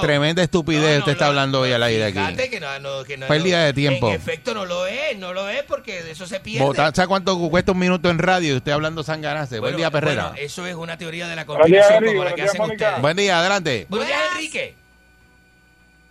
[0.00, 2.48] Tremenda estupidez usted está hablando hoy al aire aquí.
[2.50, 4.08] que no, no- que no- Pérdida de tiempo.
[4.08, 6.64] En efecto no lo es, no lo es porque de eso se pierde.
[6.66, 9.56] Botar- ¿Sabe cuánto cuesta un minuto en radio y usted hablando sanganase?
[9.60, 10.28] Buen Bueno, día, Perrera.
[10.28, 12.84] bueno, eso es una teoría de la conspiración como la que hacen Mónica.
[12.86, 13.02] ustedes.
[13.02, 13.86] Buen día, adelante.
[13.88, 14.74] Buenos días, Enrique.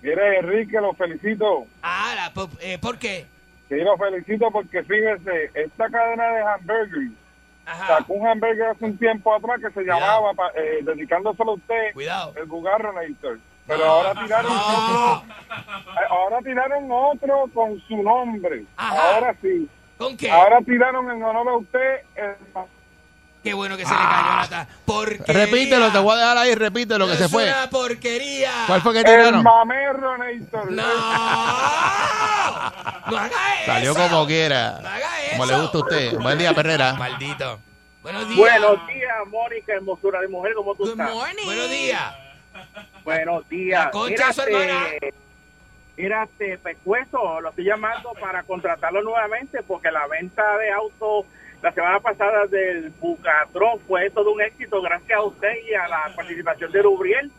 [0.02, 1.66] Mire, Enrique, lo felicito.
[1.82, 3.26] Ah, la eh, ¿por qué?
[3.70, 7.12] Sí, lo felicito porque fíjese, esta cadena de hamburgues
[7.88, 12.34] sacó un hamburger hace un tiempo atrás que se llamaba, eh, dedicándoselo a usted, Cuidado.
[12.36, 13.40] el Bugarronator.
[13.68, 18.64] Pero ahora tiraron otro, eh, ahora tiraron otro con su nombre.
[18.78, 19.68] Ahora sí.
[19.98, 20.30] ¿Con qué?
[20.30, 22.36] Ahora tiraron en honor a usted el
[23.46, 26.56] Qué bueno que se le cayó la ta- Porque Repítelo, te voy a dejar ahí,
[26.56, 27.44] repítelo que es se fue.
[27.44, 28.52] una porquería.
[28.66, 29.44] ¿Cuál fue que el tiraron?
[29.44, 30.72] mamerronator.
[30.72, 30.84] No.
[33.08, 33.30] No haga
[33.62, 33.66] eso.
[33.68, 34.80] Salió como quiera.
[35.32, 36.18] Como le gusta a usted.
[36.18, 36.94] Buen día, Perrera.
[36.94, 37.60] Maldito.
[38.02, 38.38] Buenos días.
[38.40, 41.14] Buenos días, Mónica, hermosura de mujer, ¿cómo tú estás?
[41.14, 42.02] Buenos días.
[43.04, 43.86] Buenos días.
[43.86, 44.90] La concha su hermana.
[45.98, 51.26] mírate, Pescuezo, lo estoy llamando para contratarlo nuevamente porque la venta de autos
[51.66, 56.12] la semana pasada del Bucatrón fue todo un éxito gracias a usted y a la
[56.16, 57.32] participación de Rubriel.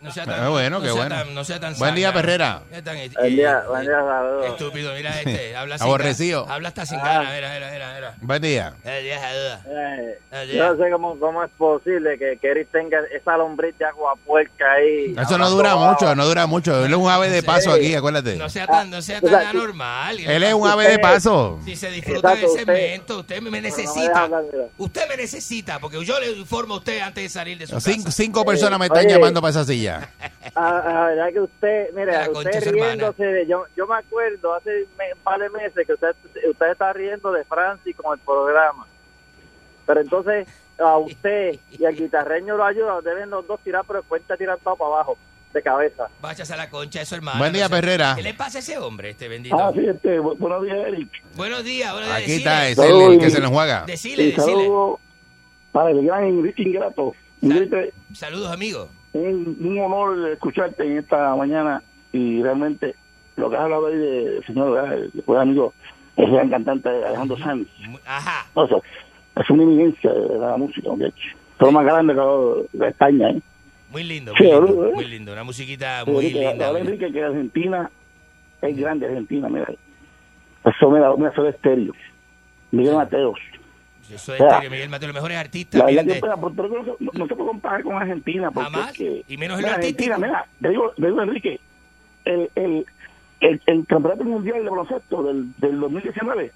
[0.00, 1.14] No sea Ah, bueno, no qué sea bueno.
[1.14, 2.10] tan- no sea tan Buen día.
[2.12, 2.62] Perrera.
[2.64, 4.46] No sea tan, eh, Buen día, eh, buen día, saludos.
[4.46, 5.56] Estúpido, mira este.
[5.56, 6.42] Habla sin Aborrecido.
[6.44, 6.54] gana.
[6.54, 7.04] Habla hasta sin Ah.
[7.04, 7.34] ganas.
[7.34, 8.14] Mira, mira, mira, mira.
[8.22, 8.74] Buen día.
[8.84, 9.12] Eh.
[9.66, 13.84] Eh, Eh, yo no sé cómo, cómo es posible que Kerry tenga esa lombriz de
[13.84, 15.14] agua puerca ahí.
[15.20, 16.84] Eso no dura mucho, no dura mucho.
[16.84, 18.36] Él es un ave de paso aquí, acuérdate.
[18.36, 20.18] No sea tan, no sea o tan sea, anormal.
[20.18, 21.58] Él es un ave de paso.
[21.64, 24.00] Si se disfruta Exacto, del usted- segmento, usted me necesita.
[24.08, 24.64] deja hablar, mira.
[24.78, 28.04] usted me necesita, porque yo le informo a usted antes de salir de su Cinco,
[28.04, 28.16] casa.
[28.16, 29.14] cinco personas me están Oye.
[29.14, 29.64] llamando para esa
[29.98, 30.10] silla.
[30.54, 34.86] Ah, la verdad que usted, mire, La usted riéndose de, yo, yo me acuerdo hace
[34.98, 36.14] me- un par de meses que usted,
[36.50, 38.86] usted está riendo de Francis con el programa.
[39.86, 40.46] Pero entonces
[40.78, 44.76] a usted y al guitarreño lo ayuda, deben los dos tirar, pero cuenta tirar todo
[44.76, 45.18] para abajo,
[45.52, 46.08] de cabeza.
[46.20, 47.38] Váyase a la concha de su hermano.
[47.38, 48.14] Buen día, no Perrera.
[48.16, 49.56] ¿Qué le pasa a ese hombre, este bendito?
[49.58, 51.08] Ah, sí, este, bu- buenos días, Eric.
[51.36, 52.18] Buenos días, buenos días.
[52.22, 52.50] Aquí decile.
[52.50, 53.84] está, es el, que se nos juega.
[53.84, 54.46] Decile, Y decile.
[54.46, 55.00] saludo
[55.72, 57.14] para el gran Enrique Ingrato.
[57.42, 58.88] Enrique, Saludos, amigos.
[59.12, 61.82] Un, un honor escucharte en esta mañana
[62.12, 62.94] y realmente
[63.36, 65.72] lo que has hablado ahí del señor, el buen amigo,
[66.16, 67.68] el gran cantante Alejandro Sanz.
[68.06, 68.46] Ajá.
[68.54, 68.78] O sea,
[69.36, 71.28] es una eminencia de la música, de hecho.
[71.28, 73.40] Es lo más grande que de España, ¿eh?
[73.90, 74.92] Muy lindo, Sí, muy lindo, boludo, ¿eh?
[74.94, 75.32] muy lindo.
[75.32, 76.66] Una musiquita Sí, muy linda.
[76.66, 76.80] ahora.
[76.80, 77.90] Enrique que Argentina
[78.62, 79.66] es grande, Argentina, mira.
[80.64, 81.92] Eso me da, me da estéreo.
[82.70, 83.38] Miguel Mateos.
[84.10, 85.78] Eso es O sea, Miguel Mateo, los mejores artistas.
[85.80, 88.50] La verdad que no, no se puede comparar con Argentina.
[88.50, 91.60] Porque Jamás, es que- y menos en mira, Argentina, mira, te digo, te digo Enrique,
[92.24, 92.86] el, el,
[93.40, 96.52] el, el campeonato mundial de baloncesto del, del 2019,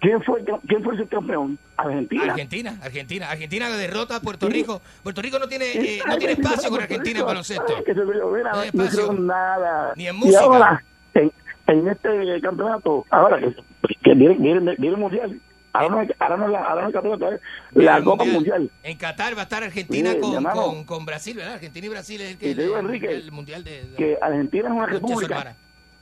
[0.00, 1.58] ¿quién fue, quién fue el campeón?
[1.76, 2.24] Argentina.
[2.32, 4.80] Argentina, Argentina, Argentina derrota a Puerto Rico.
[5.02, 7.74] Puerto Rico no tiene, eh, no tiene espacio con Argentina en baloncesto.
[7.76, 9.12] Ay, que se vio, mira, No hay no espacio.
[9.12, 9.92] nada.
[9.96, 10.40] Ni en Y música.
[10.40, 10.82] ahora,
[11.14, 11.32] en,
[11.66, 13.54] en este campeonato, ahora que,
[14.02, 15.40] que viene, viene, viene el mundial,
[15.72, 17.40] ahora no, es- ahora no, la- ahora no campeonato, es
[17.74, 18.70] la El Copa Mundial.
[18.82, 21.54] En Qatar va a estar Argentina con, con, con Brasil, ¿verdad?
[21.54, 23.96] Argentina y Brasil es el que Y te digo, el, Enrique, el mundial de, de-
[23.96, 25.34] que Argentina es una república.
[25.38, 25.56] hermana.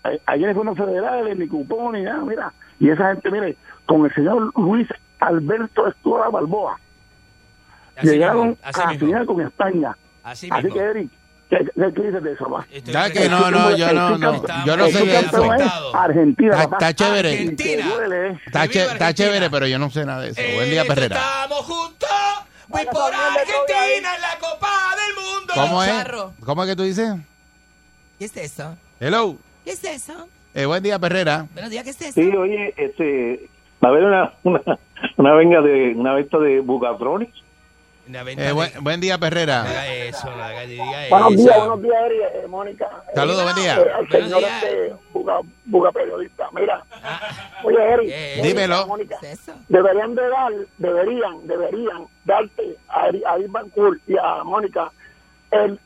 [0.05, 2.53] A- Allá no fueron federales, ni cupón, ni nada, mira.
[2.81, 4.87] Y esa gente, mire, con el señor Luis
[5.19, 6.79] Alberto Escola Balboa,
[7.97, 9.07] Así llegaron mismo, así a la mismo.
[9.07, 9.97] final con España.
[10.23, 10.75] Así Así mismo.
[10.81, 11.11] que, Eric,
[11.51, 12.67] ¿qué, qué, qué dices de eso, va?
[12.85, 15.51] Ya que no, no, yo no, no, yo no sé de eso.
[15.95, 16.77] Argentina, Está, papá.
[16.89, 17.43] está chévere.
[17.43, 18.39] ¿eh?
[18.47, 20.41] Está, che- está chévere, pero yo no sé nada de eso.
[20.55, 21.17] Buen día, Perrera.
[21.17, 22.09] Estamos juntos,
[22.69, 25.53] voy por Argentina en la Copa del Mundo.
[25.55, 25.91] ¿Cómo es?
[25.91, 26.33] Charro.
[26.45, 27.15] ¿Cómo es que tú dices?
[28.19, 28.77] ¿Qué es eso?
[29.01, 29.37] Hello.
[29.65, 30.29] ¿Qué es eso?
[30.55, 31.47] Eh, buen día, Perrera.
[31.53, 32.13] Buenos días, ¿qué es eso?
[32.15, 33.49] Sí, oye, este,
[33.85, 34.61] va a haber una, una,
[35.17, 37.29] una venga de, una venta de bucatrones.
[38.11, 39.63] Eh, buen, buen día, Perrera.
[39.65, 42.89] Haga eso, no haga, diga Buenos días, buenos días, Eri, eh, Mónica.
[43.15, 43.77] Saludos, buen día.
[43.79, 44.63] Eh, al señor días.
[44.65, 46.49] este, buga, buga periodista.
[46.55, 46.83] Mira,
[47.65, 48.87] oye, Eri, Eh, Dímelo.
[48.87, 49.17] Mónica,
[49.69, 54.91] deberían de dar, deberían, deberían darte a, Eri- a Iván Cool y a Mónica
[55.51, 55.79] el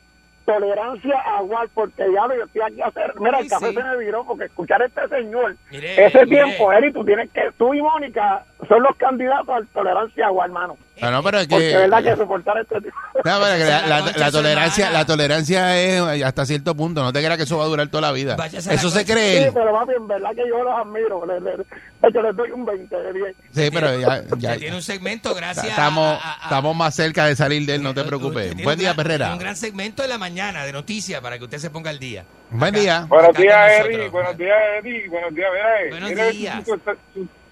[0.45, 3.13] tolerancia a igual porque ya lo yo estoy aquí a hacer.
[3.21, 3.75] Mira, el café sí.
[3.75, 6.45] se me viró porque escuchar a este señor, Mire, ese mire.
[6.45, 10.51] tiempo, Eri, tú tienes que, tú y Mónica son los candidatos al tolerancia a igual,
[10.51, 10.77] hermano.
[11.03, 11.73] No, no, pero es Porque que...
[11.75, 12.97] es verdad que soportar este tipo.
[13.25, 17.03] No, pero que la, la- la de tolerancia, la tolerancia es hasta cierto punto.
[17.03, 18.37] No te creas que eso va a durar toda la vida.
[18.37, 21.27] Váyase a la Eso se cree Sí, pero papi, en verdad que yo los admiro.
[21.27, 23.37] Le, le, de hecho, les doy un 20 de 10.
[23.53, 27.27] Sí, pero ya, ya- tiene un segmento gracias estamos, a, a- a- estamos más cerca
[27.27, 28.55] de salir de él, no te usted preocupes.
[28.63, 29.33] Buen día, gran- Perrera.
[29.33, 32.25] Un gran segmento en la mañana de noticias para que usted se ponga al día.
[32.51, 33.07] Buen día.
[33.09, 34.09] Buenos días, Eri.
[34.09, 35.09] Buenos días, Eri.
[35.09, 35.49] Buenos días,
[35.85, 36.63] eh, Buenos días.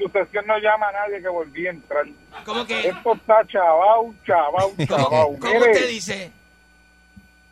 [0.01, 2.05] Su, sesión no llama a nadie que volví a entrar.
[2.45, 2.89] ¿Cómo que?
[2.89, 5.39] Esto está chabao, chabao, chabao.
[5.39, 6.33] ¿Cómo Mire, usted dice?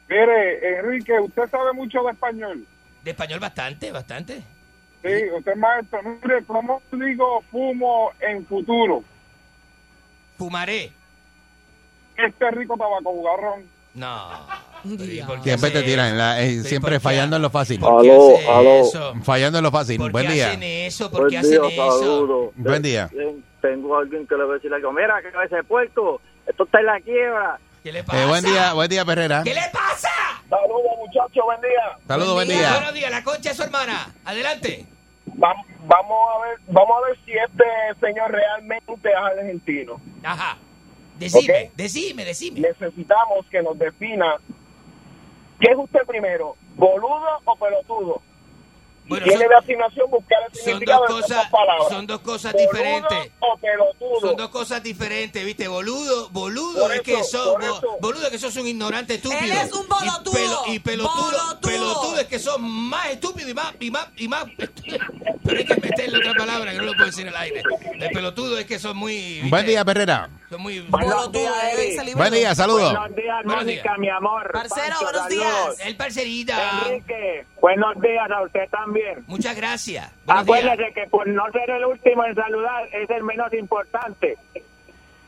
[0.08, 2.66] mire, Enrique, usted sabe mucho de español.
[3.02, 4.42] De español bastante, bastante.
[5.02, 6.00] Sí, usted es maestro.
[6.02, 9.04] Mire, ¿cómo digo fumo en futuro?
[10.36, 10.92] Fumaré.
[12.16, 13.77] Este rico tabaco bugarrón.
[13.98, 14.28] No.
[14.84, 17.50] Pero, ¿y por qué Siempre te tiran, la- eh, Pero, ¿y siempre fallando en lo
[17.50, 17.80] fácil.
[17.80, 18.70] ¿Por qué Aló, aló.
[18.80, 19.14] eso?
[19.24, 19.98] Fallando en lo fácil.
[19.98, 20.46] ¿Por Buen qué día.
[20.48, 21.10] hacen eso?
[21.10, 21.98] ¿Por Buen qué hacen día, eso?
[21.98, 22.50] saludos.
[22.56, 23.08] Buen día.
[23.08, 24.92] Ten- Tengo a alguien que le va a decir algo.
[24.92, 27.58] Mira, que ese puerto, esto está en la quiebra.
[27.82, 28.22] ¿Qué le pasa?
[28.22, 29.42] Eh, buen día, buen día, Perrera.
[29.42, 30.08] ¿Qué le pasa?
[30.48, 31.98] Saludos, muchachos, buen día.
[32.06, 32.70] Saludos, buen día.
[32.74, 34.14] Buenos días, la concha es su hermana.
[34.24, 34.86] Adelante.
[35.36, 37.64] Vam- Vamos a ver, vamos a ver si este
[38.06, 40.00] señor realmente es argentino.
[40.22, 40.56] Ajá.
[41.18, 41.72] Decime, Ok.
[41.76, 42.60] decime, decime.
[42.60, 44.36] Necesitamos que nos defina
[45.60, 48.22] qué es usted primero, boludo o pelotudo.
[49.06, 51.88] Bueno, tiene son- de asignación buscar el Son dos cosas, palabras.
[51.88, 53.32] son dos cosas Boludo diferentes.
[53.40, 54.20] o pelotudo.
[54.20, 55.66] Son dos cosas diferentes, ¿viste?
[55.66, 59.40] Boludo, boludo Por es eso, que sos, boludo es que sos un ignorante estúpido.
[59.40, 60.30] Él es un bolotudo.
[60.30, 61.60] Y, pelo- y pelotudo, Bolotudo.
[61.62, 64.44] pelotudo es que sos más estúpido y más, y más, y más.
[65.42, 67.62] Pero hay que meterle otra palabra que no lo puedo decir al aire.
[67.98, 69.14] El pelotudo es que son muy.
[69.36, 69.48] ¿viste?
[69.48, 70.28] Buen día, Perrera.
[70.48, 70.80] Son muy.
[70.80, 72.14] Buenos días, Eri.
[72.14, 72.92] Buen día, saludos.
[72.92, 74.50] Buenos días, Buenos Mónica, mi amor.
[74.52, 75.86] Parcero, Pancho, buenos días.
[75.86, 76.56] El parcerita.
[76.86, 79.24] Enrique, buenos días a usted también.
[79.26, 80.10] Muchas gracias.
[80.24, 80.58] Buenos días.
[80.64, 84.38] Acuérdese que por no ser el último en saludar es el menos importante.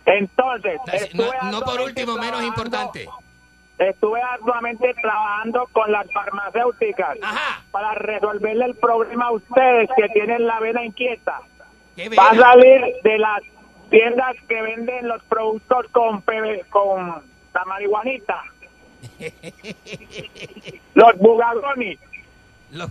[0.06, 0.80] Entonces,
[1.14, 3.06] No, por último, menos importante.
[3.78, 7.62] Estuve arduamente trabajando con las farmacéuticas Ajá.
[7.70, 11.40] para resolverle el problema a ustedes que tienen la vena inquieta.
[11.96, 13.40] ¿Qué Va a salir de las
[13.90, 17.22] tiendas que venden los productos con, PV con
[17.54, 18.42] la marihuanita.
[20.94, 21.98] Los bugagonis,
[22.70, 22.90] Los,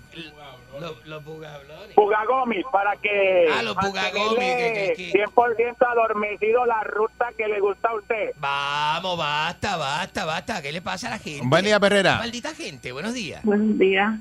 [0.80, 1.96] los, los bugablones.
[1.96, 7.60] bugagomis, para que Ah, los bugagomis, que- que- que- 100% adormecido la ruta que le
[7.60, 8.32] gusta a usted.
[8.38, 10.62] Vamos, basta, basta, basta.
[10.62, 11.46] ¿Qué le pasa a la gente?
[11.46, 12.18] Buen día, Perrera.
[12.18, 13.44] Maldita gente, buenos días.
[13.44, 14.16] Buenos días.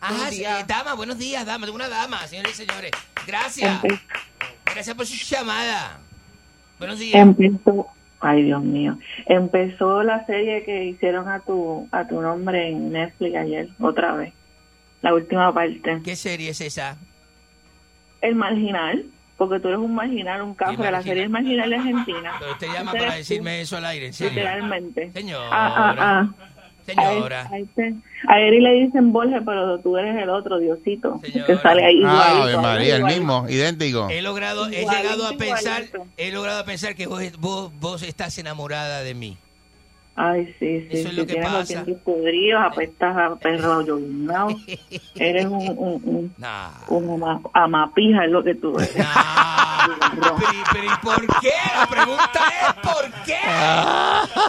[0.00, 0.60] Ajá, Buenos sí, días.
[0.60, 1.66] eh, dama, buenos días, dama.
[1.66, 2.90] Tengo una dama, señores y señores.
[3.26, 3.80] Gracias.
[4.64, 5.98] Gracias por su llamada.
[6.80, 7.14] Buenos días.
[7.14, 7.86] empezó,
[8.20, 13.36] ay Dios mío, empezó la serie que hicieron a tu a tu nombre en Netflix
[13.36, 14.32] ayer, otra vez.
[15.02, 16.00] La última parte.
[16.02, 16.96] ¿Qué serie es esa?
[18.22, 19.04] El marginal,
[19.36, 22.32] porque tú eres un marginal, un caso de la serie El marginal de Argentina.
[22.38, 24.34] Pero usted llama para tú, decirme eso al aire, en serio.
[24.34, 25.12] Literalmente.
[25.12, 25.48] Señora.
[25.50, 26.34] Ah, ah, ah.
[26.94, 27.48] Señora.
[27.50, 27.94] A, este-
[28.28, 31.20] a Eri le dicen Borges, pero tú eres el otro, Diosito.
[31.22, 34.08] Que sale ahí Ah, igualito, Ave María, el mismo, idéntico.
[34.10, 36.06] He logrado, he Igualito, llegado a pensar, igualito.
[36.16, 39.36] he logrado a pensar que vos, vos, vos estás enamorada de mí.
[40.16, 41.72] Ay, sí, sí, Eso es sí, lo que tienes los pasa.
[41.84, 44.48] dientes podridos, apestas a perro llovinado.
[45.14, 46.68] Eres un, un, un, Nah.
[46.88, 48.90] un ama- amapija, es lo que tú eres.
[48.92, 51.52] Pero, y- pero ¿y por qué?
[51.74, 53.38] La pregunta es ¿por qué?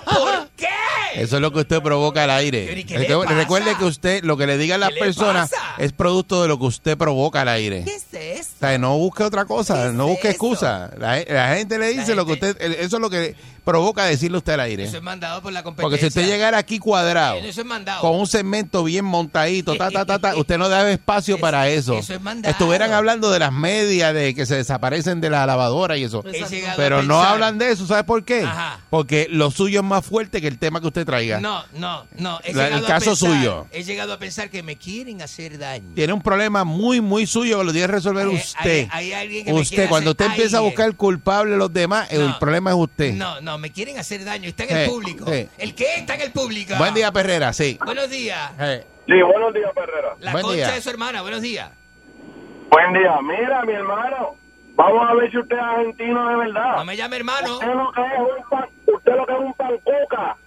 [0.05, 0.67] ¿Por qué?
[1.15, 2.65] Eso es lo que usted provoca al aire.
[2.67, 5.51] Pero, ¿y qué le Recuerde- que usted, lo que le digan las ¿Qué le personas
[5.51, 5.63] pasa?
[5.77, 7.83] es producto de lo que usted provoca al aire.
[7.85, 8.50] ¿Qué es eso?
[8.61, 10.91] O sea, no busque otra cosa, no busque excusa.
[10.99, 14.53] La, la gente le dice lo que usted, eso es lo que provoca decirle usted
[14.53, 14.83] al aire.
[14.85, 16.09] Eso es mandado por la Porque competencia.
[16.11, 18.01] si usted llegara aquí cuadrado, Eso es mandado.
[18.01, 21.97] con un segmento bien montadito, ta, ta, ta, ta, usted no da espacio para eso.
[21.97, 22.51] eso es mandado.
[22.51, 26.23] Estuvieran hablando de las medias, de que se desaparecen de la lavadora y eso.
[26.75, 28.43] Pero no hablan de eso, ¿sabe por qué?
[28.43, 28.79] Ajá.
[28.89, 31.39] Porque lo suyo es más fuerte que el tema que usted traiga.
[31.39, 32.39] No, no, no.
[32.43, 33.67] He La- el caso pensar- suyo.
[33.71, 35.93] He llegado a pensar que me quieren hacer daño.
[35.95, 38.87] Tiene un problema muy, muy suyo que lo tiene que resolver Hay- usted.
[38.91, 42.11] hay- hay alguien que me usted, cuando usted empieza a buscar culpable a los demás,
[42.11, 43.13] el problema es usted.
[43.13, 44.47] No, no, me quieren hacer daño.
[44.49, 45.25] Está en el público.
[45.31, 45.47] sí.
[45.57, 46.73] ¿El qué está en el público?
[46.77, 47.77] Buen día, Perrera, sí.
[47.83, 48.51] Buenos días.
[49.07, 50.15] Sí, buenos días, Perrera.
[50.19, 50.71] La Buen concha día.
[50.71, 51.21] de su hermana.
[51.21, 51.71] Buenos días.
[52.69, 53.15] Buen día.
[53.21, 54.35] Mira, mi hermano,
[54.75, 56.75] vamos a ver si usted es argentino de verdad.
[56.77, 57.53] No me llame hermano.
[57.55, 60.37] Usted lo que es un pan, usted lo que es un pancuca.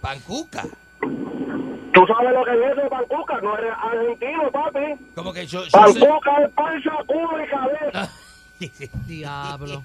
[0.00, 0.64] Pancuca.
[1.00, 3.40] ¿Tú sabes lo que es eso, pancuca?
[3.40, 5.04] No eres argentino, papi.
[5.14, 6.00] Como que yo, yo soy...
[6.00, 8.10] Pancuca es panza, culo y cabeza.
[9.06, 9.82] Diablo.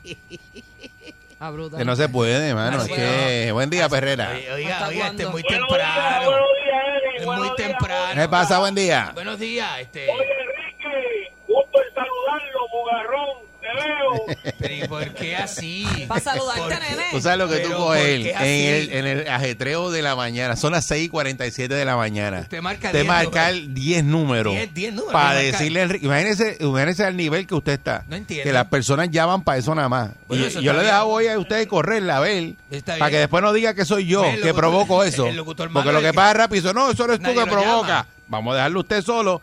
[1.40, 1.80] Ah, brutal.
[1.80, 2.78] que no se puede, hermano.
[2.78, 3.52] Así es que...
[3.52, 4.32] Buen día, Perrera.
[4.36, 6.26] Oiga, oiga, ¿Hasta oiga, este es muy Buenos temprano.
[6.32, 7.16] buenos días, Eri.
[7.18, 7.56] Es muy días.
[7.56, 8.22] temprano.
[8.22, 8.60] ¿Qué pasa?
[8.60, 9.12] Buen día.
[9.14, 10.10] Buenos días, este.
[10.10, 13.35] Oye, Enrique, gusto en saludarlo, bugarrón.
[13.76, 14.54] Te veo.
[14.60, 15.86] Pero ¿y por qué así?
[16.08, 17.04] Para saludarte, nene.
[17.12, 20.02] Tú sabes lo que tú Pero, ¿por coges qué en el, en el ajetreo de
[20.02, 20.56] la mañana.
[20.56, 22.42] Son las 6 y 47 de la mañana.
[22.42, 23.74] Usted marca Te 10 marcar números.
[23.76, 24.54] 10 números.
[24.54, 28.04] 10, 10 números, Para decirle, imagínese, imagínese al nivel que usted está.
[28.08, 28.44] No entiendo.
[28.44, 30.12] Que las personas llaman para eso nada más.
[30.28, 32.54] Bueno, y eso yo está le dejo hoy a ustedes correrla a ver.
[32.72, 33.12] Está Para bien.
[33.12, 35.28] que después no diga que soy yo el que locutor- provoco eso.
[35.28, 37.46] el locutor Porque lo es que que- pasa rápido, no, eso eres tú Nadie que
[37.46, 37.88] lo provoca.
[37.88, 38.08] llama.
[38.28, 39.40] Vamos a dejarlo usted solo,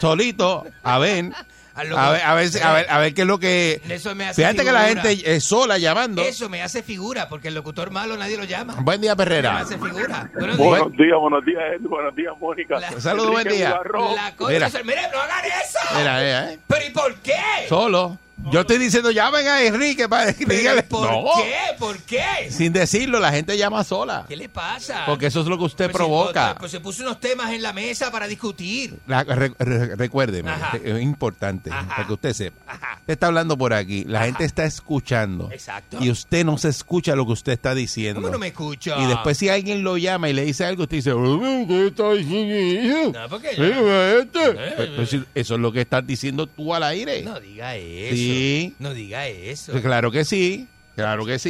[0.00, 1.26] solito, a ver.
[1.74, 3.80] A ver, a ver, si- a ver, a ver qué es lo que.
[3.88, 6.22] Eso me hace Fíjate que la gente es sola llamando.
[6.22, 8.74] Eso me hace figura, porque el locutor malo nadie lo llama.
[8.80, 9.54] Buen día, Perrera.
[9.54, 10.30] Me hace figura.
[10.34, 10.98] Buenos Buenos días.
[11.06, 13.00] días, buenos días, Ed, buenos días, Mónica.
[13.00, 13.70] Saludos, buen día.
[14.14, 14.66] La cosa Mira.
[14.66, 15.78] es- mire, no hagan eso.
[15.96, 16.58] Mira, mira, eh.
[16.66, 17.32] Pero ¿y por qué?
[17.68, 18.18] Solo.
[18.50, 20.82] Yo estoy diciendo, llamen a Enrique para dígale.
[20.82, 21.24] ¿Por No.
[21.36, 21.54] qué?
[21.78, 22.22] ¿Por qué?
[22.50, 24.24] Sin decirlo, la gente llama sola.
[24.28, 25.04] ¿Qué le pasa?
[25.06, 26.48] Porque eso es lo que usted Pues, provoca.
[26.50, 28.98] Pues, pues se puso unos temas en la mesa para discutir.
[29.06, 30.76] La- re- re- recuérdeme, Ajá.
[30.82, 31.86] es importante Ajá.
[31.88, 32.72] para que usted sepa.
[33.00, 35.48] Usted está hablando por aquí, la gente está escuchando.
[35.52, 35.98] Exacto.
[36.00, 38.20] Y usted no se escucha lo que usted está diciendo.
[38.20, 38.96] ¿Cómo no me escucha?
[39.02, 42.12] Y después si alguien lo llama y le dice algo, usted dice, "Oh, ¿qué está
[42.12, 43.18] diciendo?
[43.20, 44.38] No, porque Mira este".
[44.50, 47.22] Eh, Pues, pues, eso es lo que estás diciendo tú al aire.
[47.22, 48.14] No diga eso.
[48.16, 48.31] Sí.
[48.78, 49.72] No diga eso.
[49.80, 51.48] Claro que sí, claro que sí.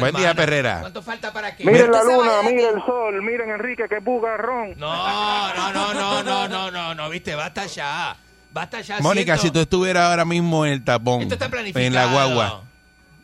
[0.00, 0.34] Buen día.
[0.34, 0.80] Perrera.
[0.80, 4.74] ¿Cuánto falta para que Miren la luna, miren el sol, miren Enrique, que bugarrón.
[4.76, 8.16] No, no, no, no, no, no, no, no, viste, basta ya.
[8.52, 9.00] Basta ya.
[9.00, 11.84] Mónica, si tú estuvieras ahora mismo en el tapón, Esto está planificado.
[11.86, 12.62] en la guagua,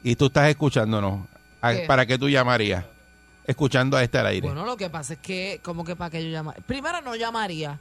[0.02, 1.26] y tú estás escuchándonos,
[1.62, 1.84] ¿a- ¿Qué?
[1.86, 2.84] ¿para qué tú llamarías?
[3.46, 4.46] Escuchando a este al aire.
[4.46, 6.62] Bueno, lo que pasa es que, como que para que yo llamaría.
[6.66, 7.78] Primero no llamaría.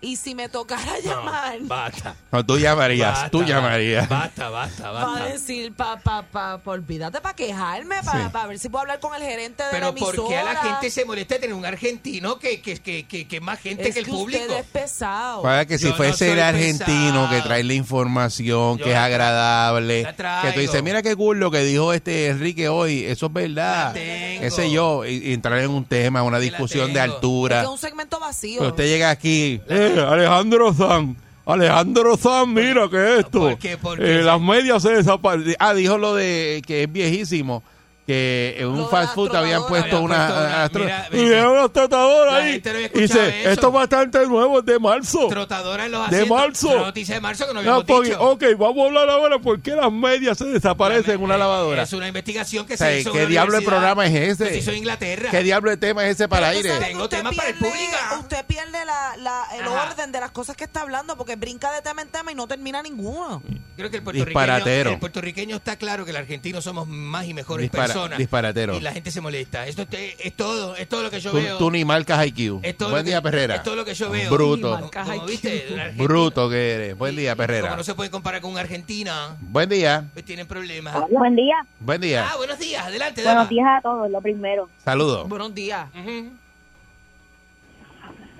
[0.00, 2.14] Y si me tocara llamar, Basta.
[2.30, 4.08] No, tú llamarías, Basta, tú llamarías.
[4.08, 5.24] Basta, basta, va a basta.
[5.26, 8.48] decir, pa, pa, pa, pa- olvídate, para quejarme, para Sí.
[8.48, 10.16] ver si puedo hablar con el gerente de la Pero emisora.
[10.16, 13.36] ¿por qué a la gente se molesta tener un argentino que, que, que, que, que
[13.36, 14.42] es más gente es que el público?
[14.44, 15.42] usted es pesado.
[15.42, 17.30] Para que si Yo no fuese soy el argentino pesado.
[17.30, 21.16] que trae la información, Yo que es la- agradable, la que tú dices, mira qué
[21.16, 23.92] cool lo que dijo este Enrique hoy, eso es verdad.
[23.94, 24.37] tengo.
[24.40, 27.62] Qué sé yo, y, y entrar en un tema, una discusión de altura.
[27.62, 28.58] es un segmento vacío.
[28.60, 31.16] Pero usted llega aquí, eh, Alejandro San,
[31.46, 33.76] Alejandro San, mira que esto, ¿Por qué?
[33.78, 34.20] ¿Por qué?
[34.20, 35.56] eh, las medias se desaparecen.
[35.58, 37.62] Ah, dijo lo de que es viejísimo,
[38.08, 40.64] que en un fast food habían puesto una...
[40.64, 41.38] astro- mira, y mira.
[41.40, 42.62] era una trotadora La ahí.
[42.64, 43.50] no dice, eso.
[43.50, 45.28] esto es bastante nuevo, es de marzo.
[45.28, 46.74] Trotadora en los De marzo.
[46.78, 48.22] Noticia de marzo que no No, habíamos porque- dicho.
[48.22, 51.82] ok, vamos a hablar ahora por qué las medias se desaparecen en una lavadora.
[51.82, 54.48] Es una investigación que O sea, se hizo ¿Qué diablo de programa es que ese?
[54.48, 55.28] se hizo en Inglaterra.
[55.30, 56.78] ¿Qué diablo de tema es ese para aire?
[56.80, 58.20] Tengo temas para el pierde- público.
[58.20, 59.90] Usted pierde la, la- el Ajá.
[59.90, 62.48] orden de las cosas que está hablando porque brinca de tema en tema y no
[62.48, 63.42] termina ninguno.
[63.76, 67.64] Creo que el puertorriqueño, el puertorriqueño está claro que el argentino somos más y mejores
[67.70, 67.97] Dispara- personas.
[68.16, 68.76] Disparatero.
[68.76, 69.66] Y la gente se molesta.
[69.66, 71.58] Esto es, es todo, es todo lo que yo Tú, veo.
[71.58, 72.60] tú ni marcas IQ.
[72.62, 73.56] Es todo Buen que- día, Perrera.
[73.56, 74.30] es todo lo que yo veo.
[74.30, 74.90] Bruto.
[74.92, 76.98] Como viste, Bruto que eres.
[76.98, 77.76] Buen día, Como Perrera.
[77.76, 80.04] no se puede comparar con Argentina, Buen día.
[80.12, 80.94] pues tienen problemas.
[81.10, 81.56] Buen día.
[81.80, 82.28] Buen día.
[82.30, 83.34] Ah, buenos días, adelante, dama.
[83.40, 84.68] Buenos días a todos, lo primero.
[84.84, 85.28] Saludos.
[85.28, 85.88] Buenos días.
[85.98, 86.30] Ujú.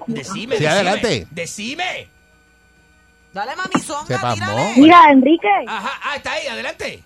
[0.06, 0.68] Decime, Sí, decime.
[0.68, 1.26] adelante.
[1.30, 2.08] Decime.
[3.32, 4.46] Dale, mamizonga, Se pasmó.
[4.46, 4.74] tírale.
[4.80, 7.02] Mira, Enrique, Ajá, ah, está ahí, adelante.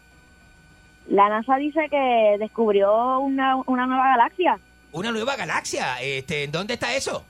[1.08, 4.58] La NASA dice que descubrió una, una nueva galaxia
[4.92, 6.00] Una nueva galaxia.
[6.00, 7.24] Este, ¿en ¿Dónde está eso?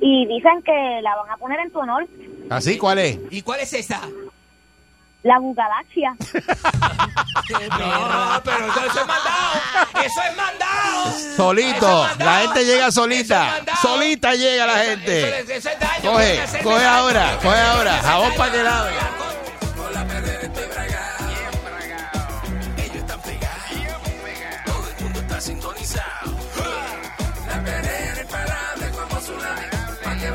[0.00, 2.06] y dicen que la van a poner en tu honor,
[2.50, 3.18] ¿Así cuál es?
[3.30, 4.00] ¿Y cuál es esa?
[5.22, 6.14] la Bugalaxia.
[7.50, 9.52] No, pero eso es mandado.
[10.04, 11.12] Eso es mandado.
[11.36, 11.76] Solito.
[11.76, 12.30] Eso es mandado.
[12.30, 13.58] La gente llega solita.
[13.58, 13.78] es.
[13.80, 15.18] Solita llega la gente.
[15.20, 16.10] Eso, es- eso es daño.
[16.12, 17.92] Coge, coge ahora, coge ahora.
[18.02, 18.84] Jabón para que la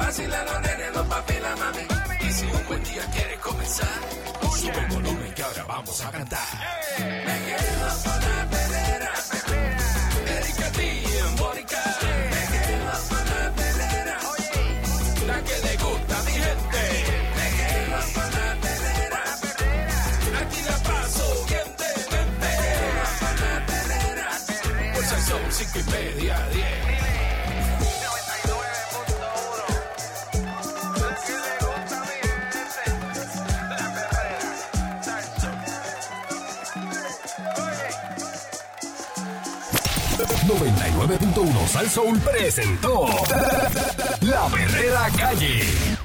[0.09, 2.27] Que vacilan los nenes, los papi la mami.
[2.27, 3.87] Y si un buen día quieres comenzar,
[4.57, 6.58] sube el volumen que ahora vamos a cantar.
[41.39, 43.07] 100.1 Sal Soul presentó
[44.21, 45.98] La Verdadera Calle.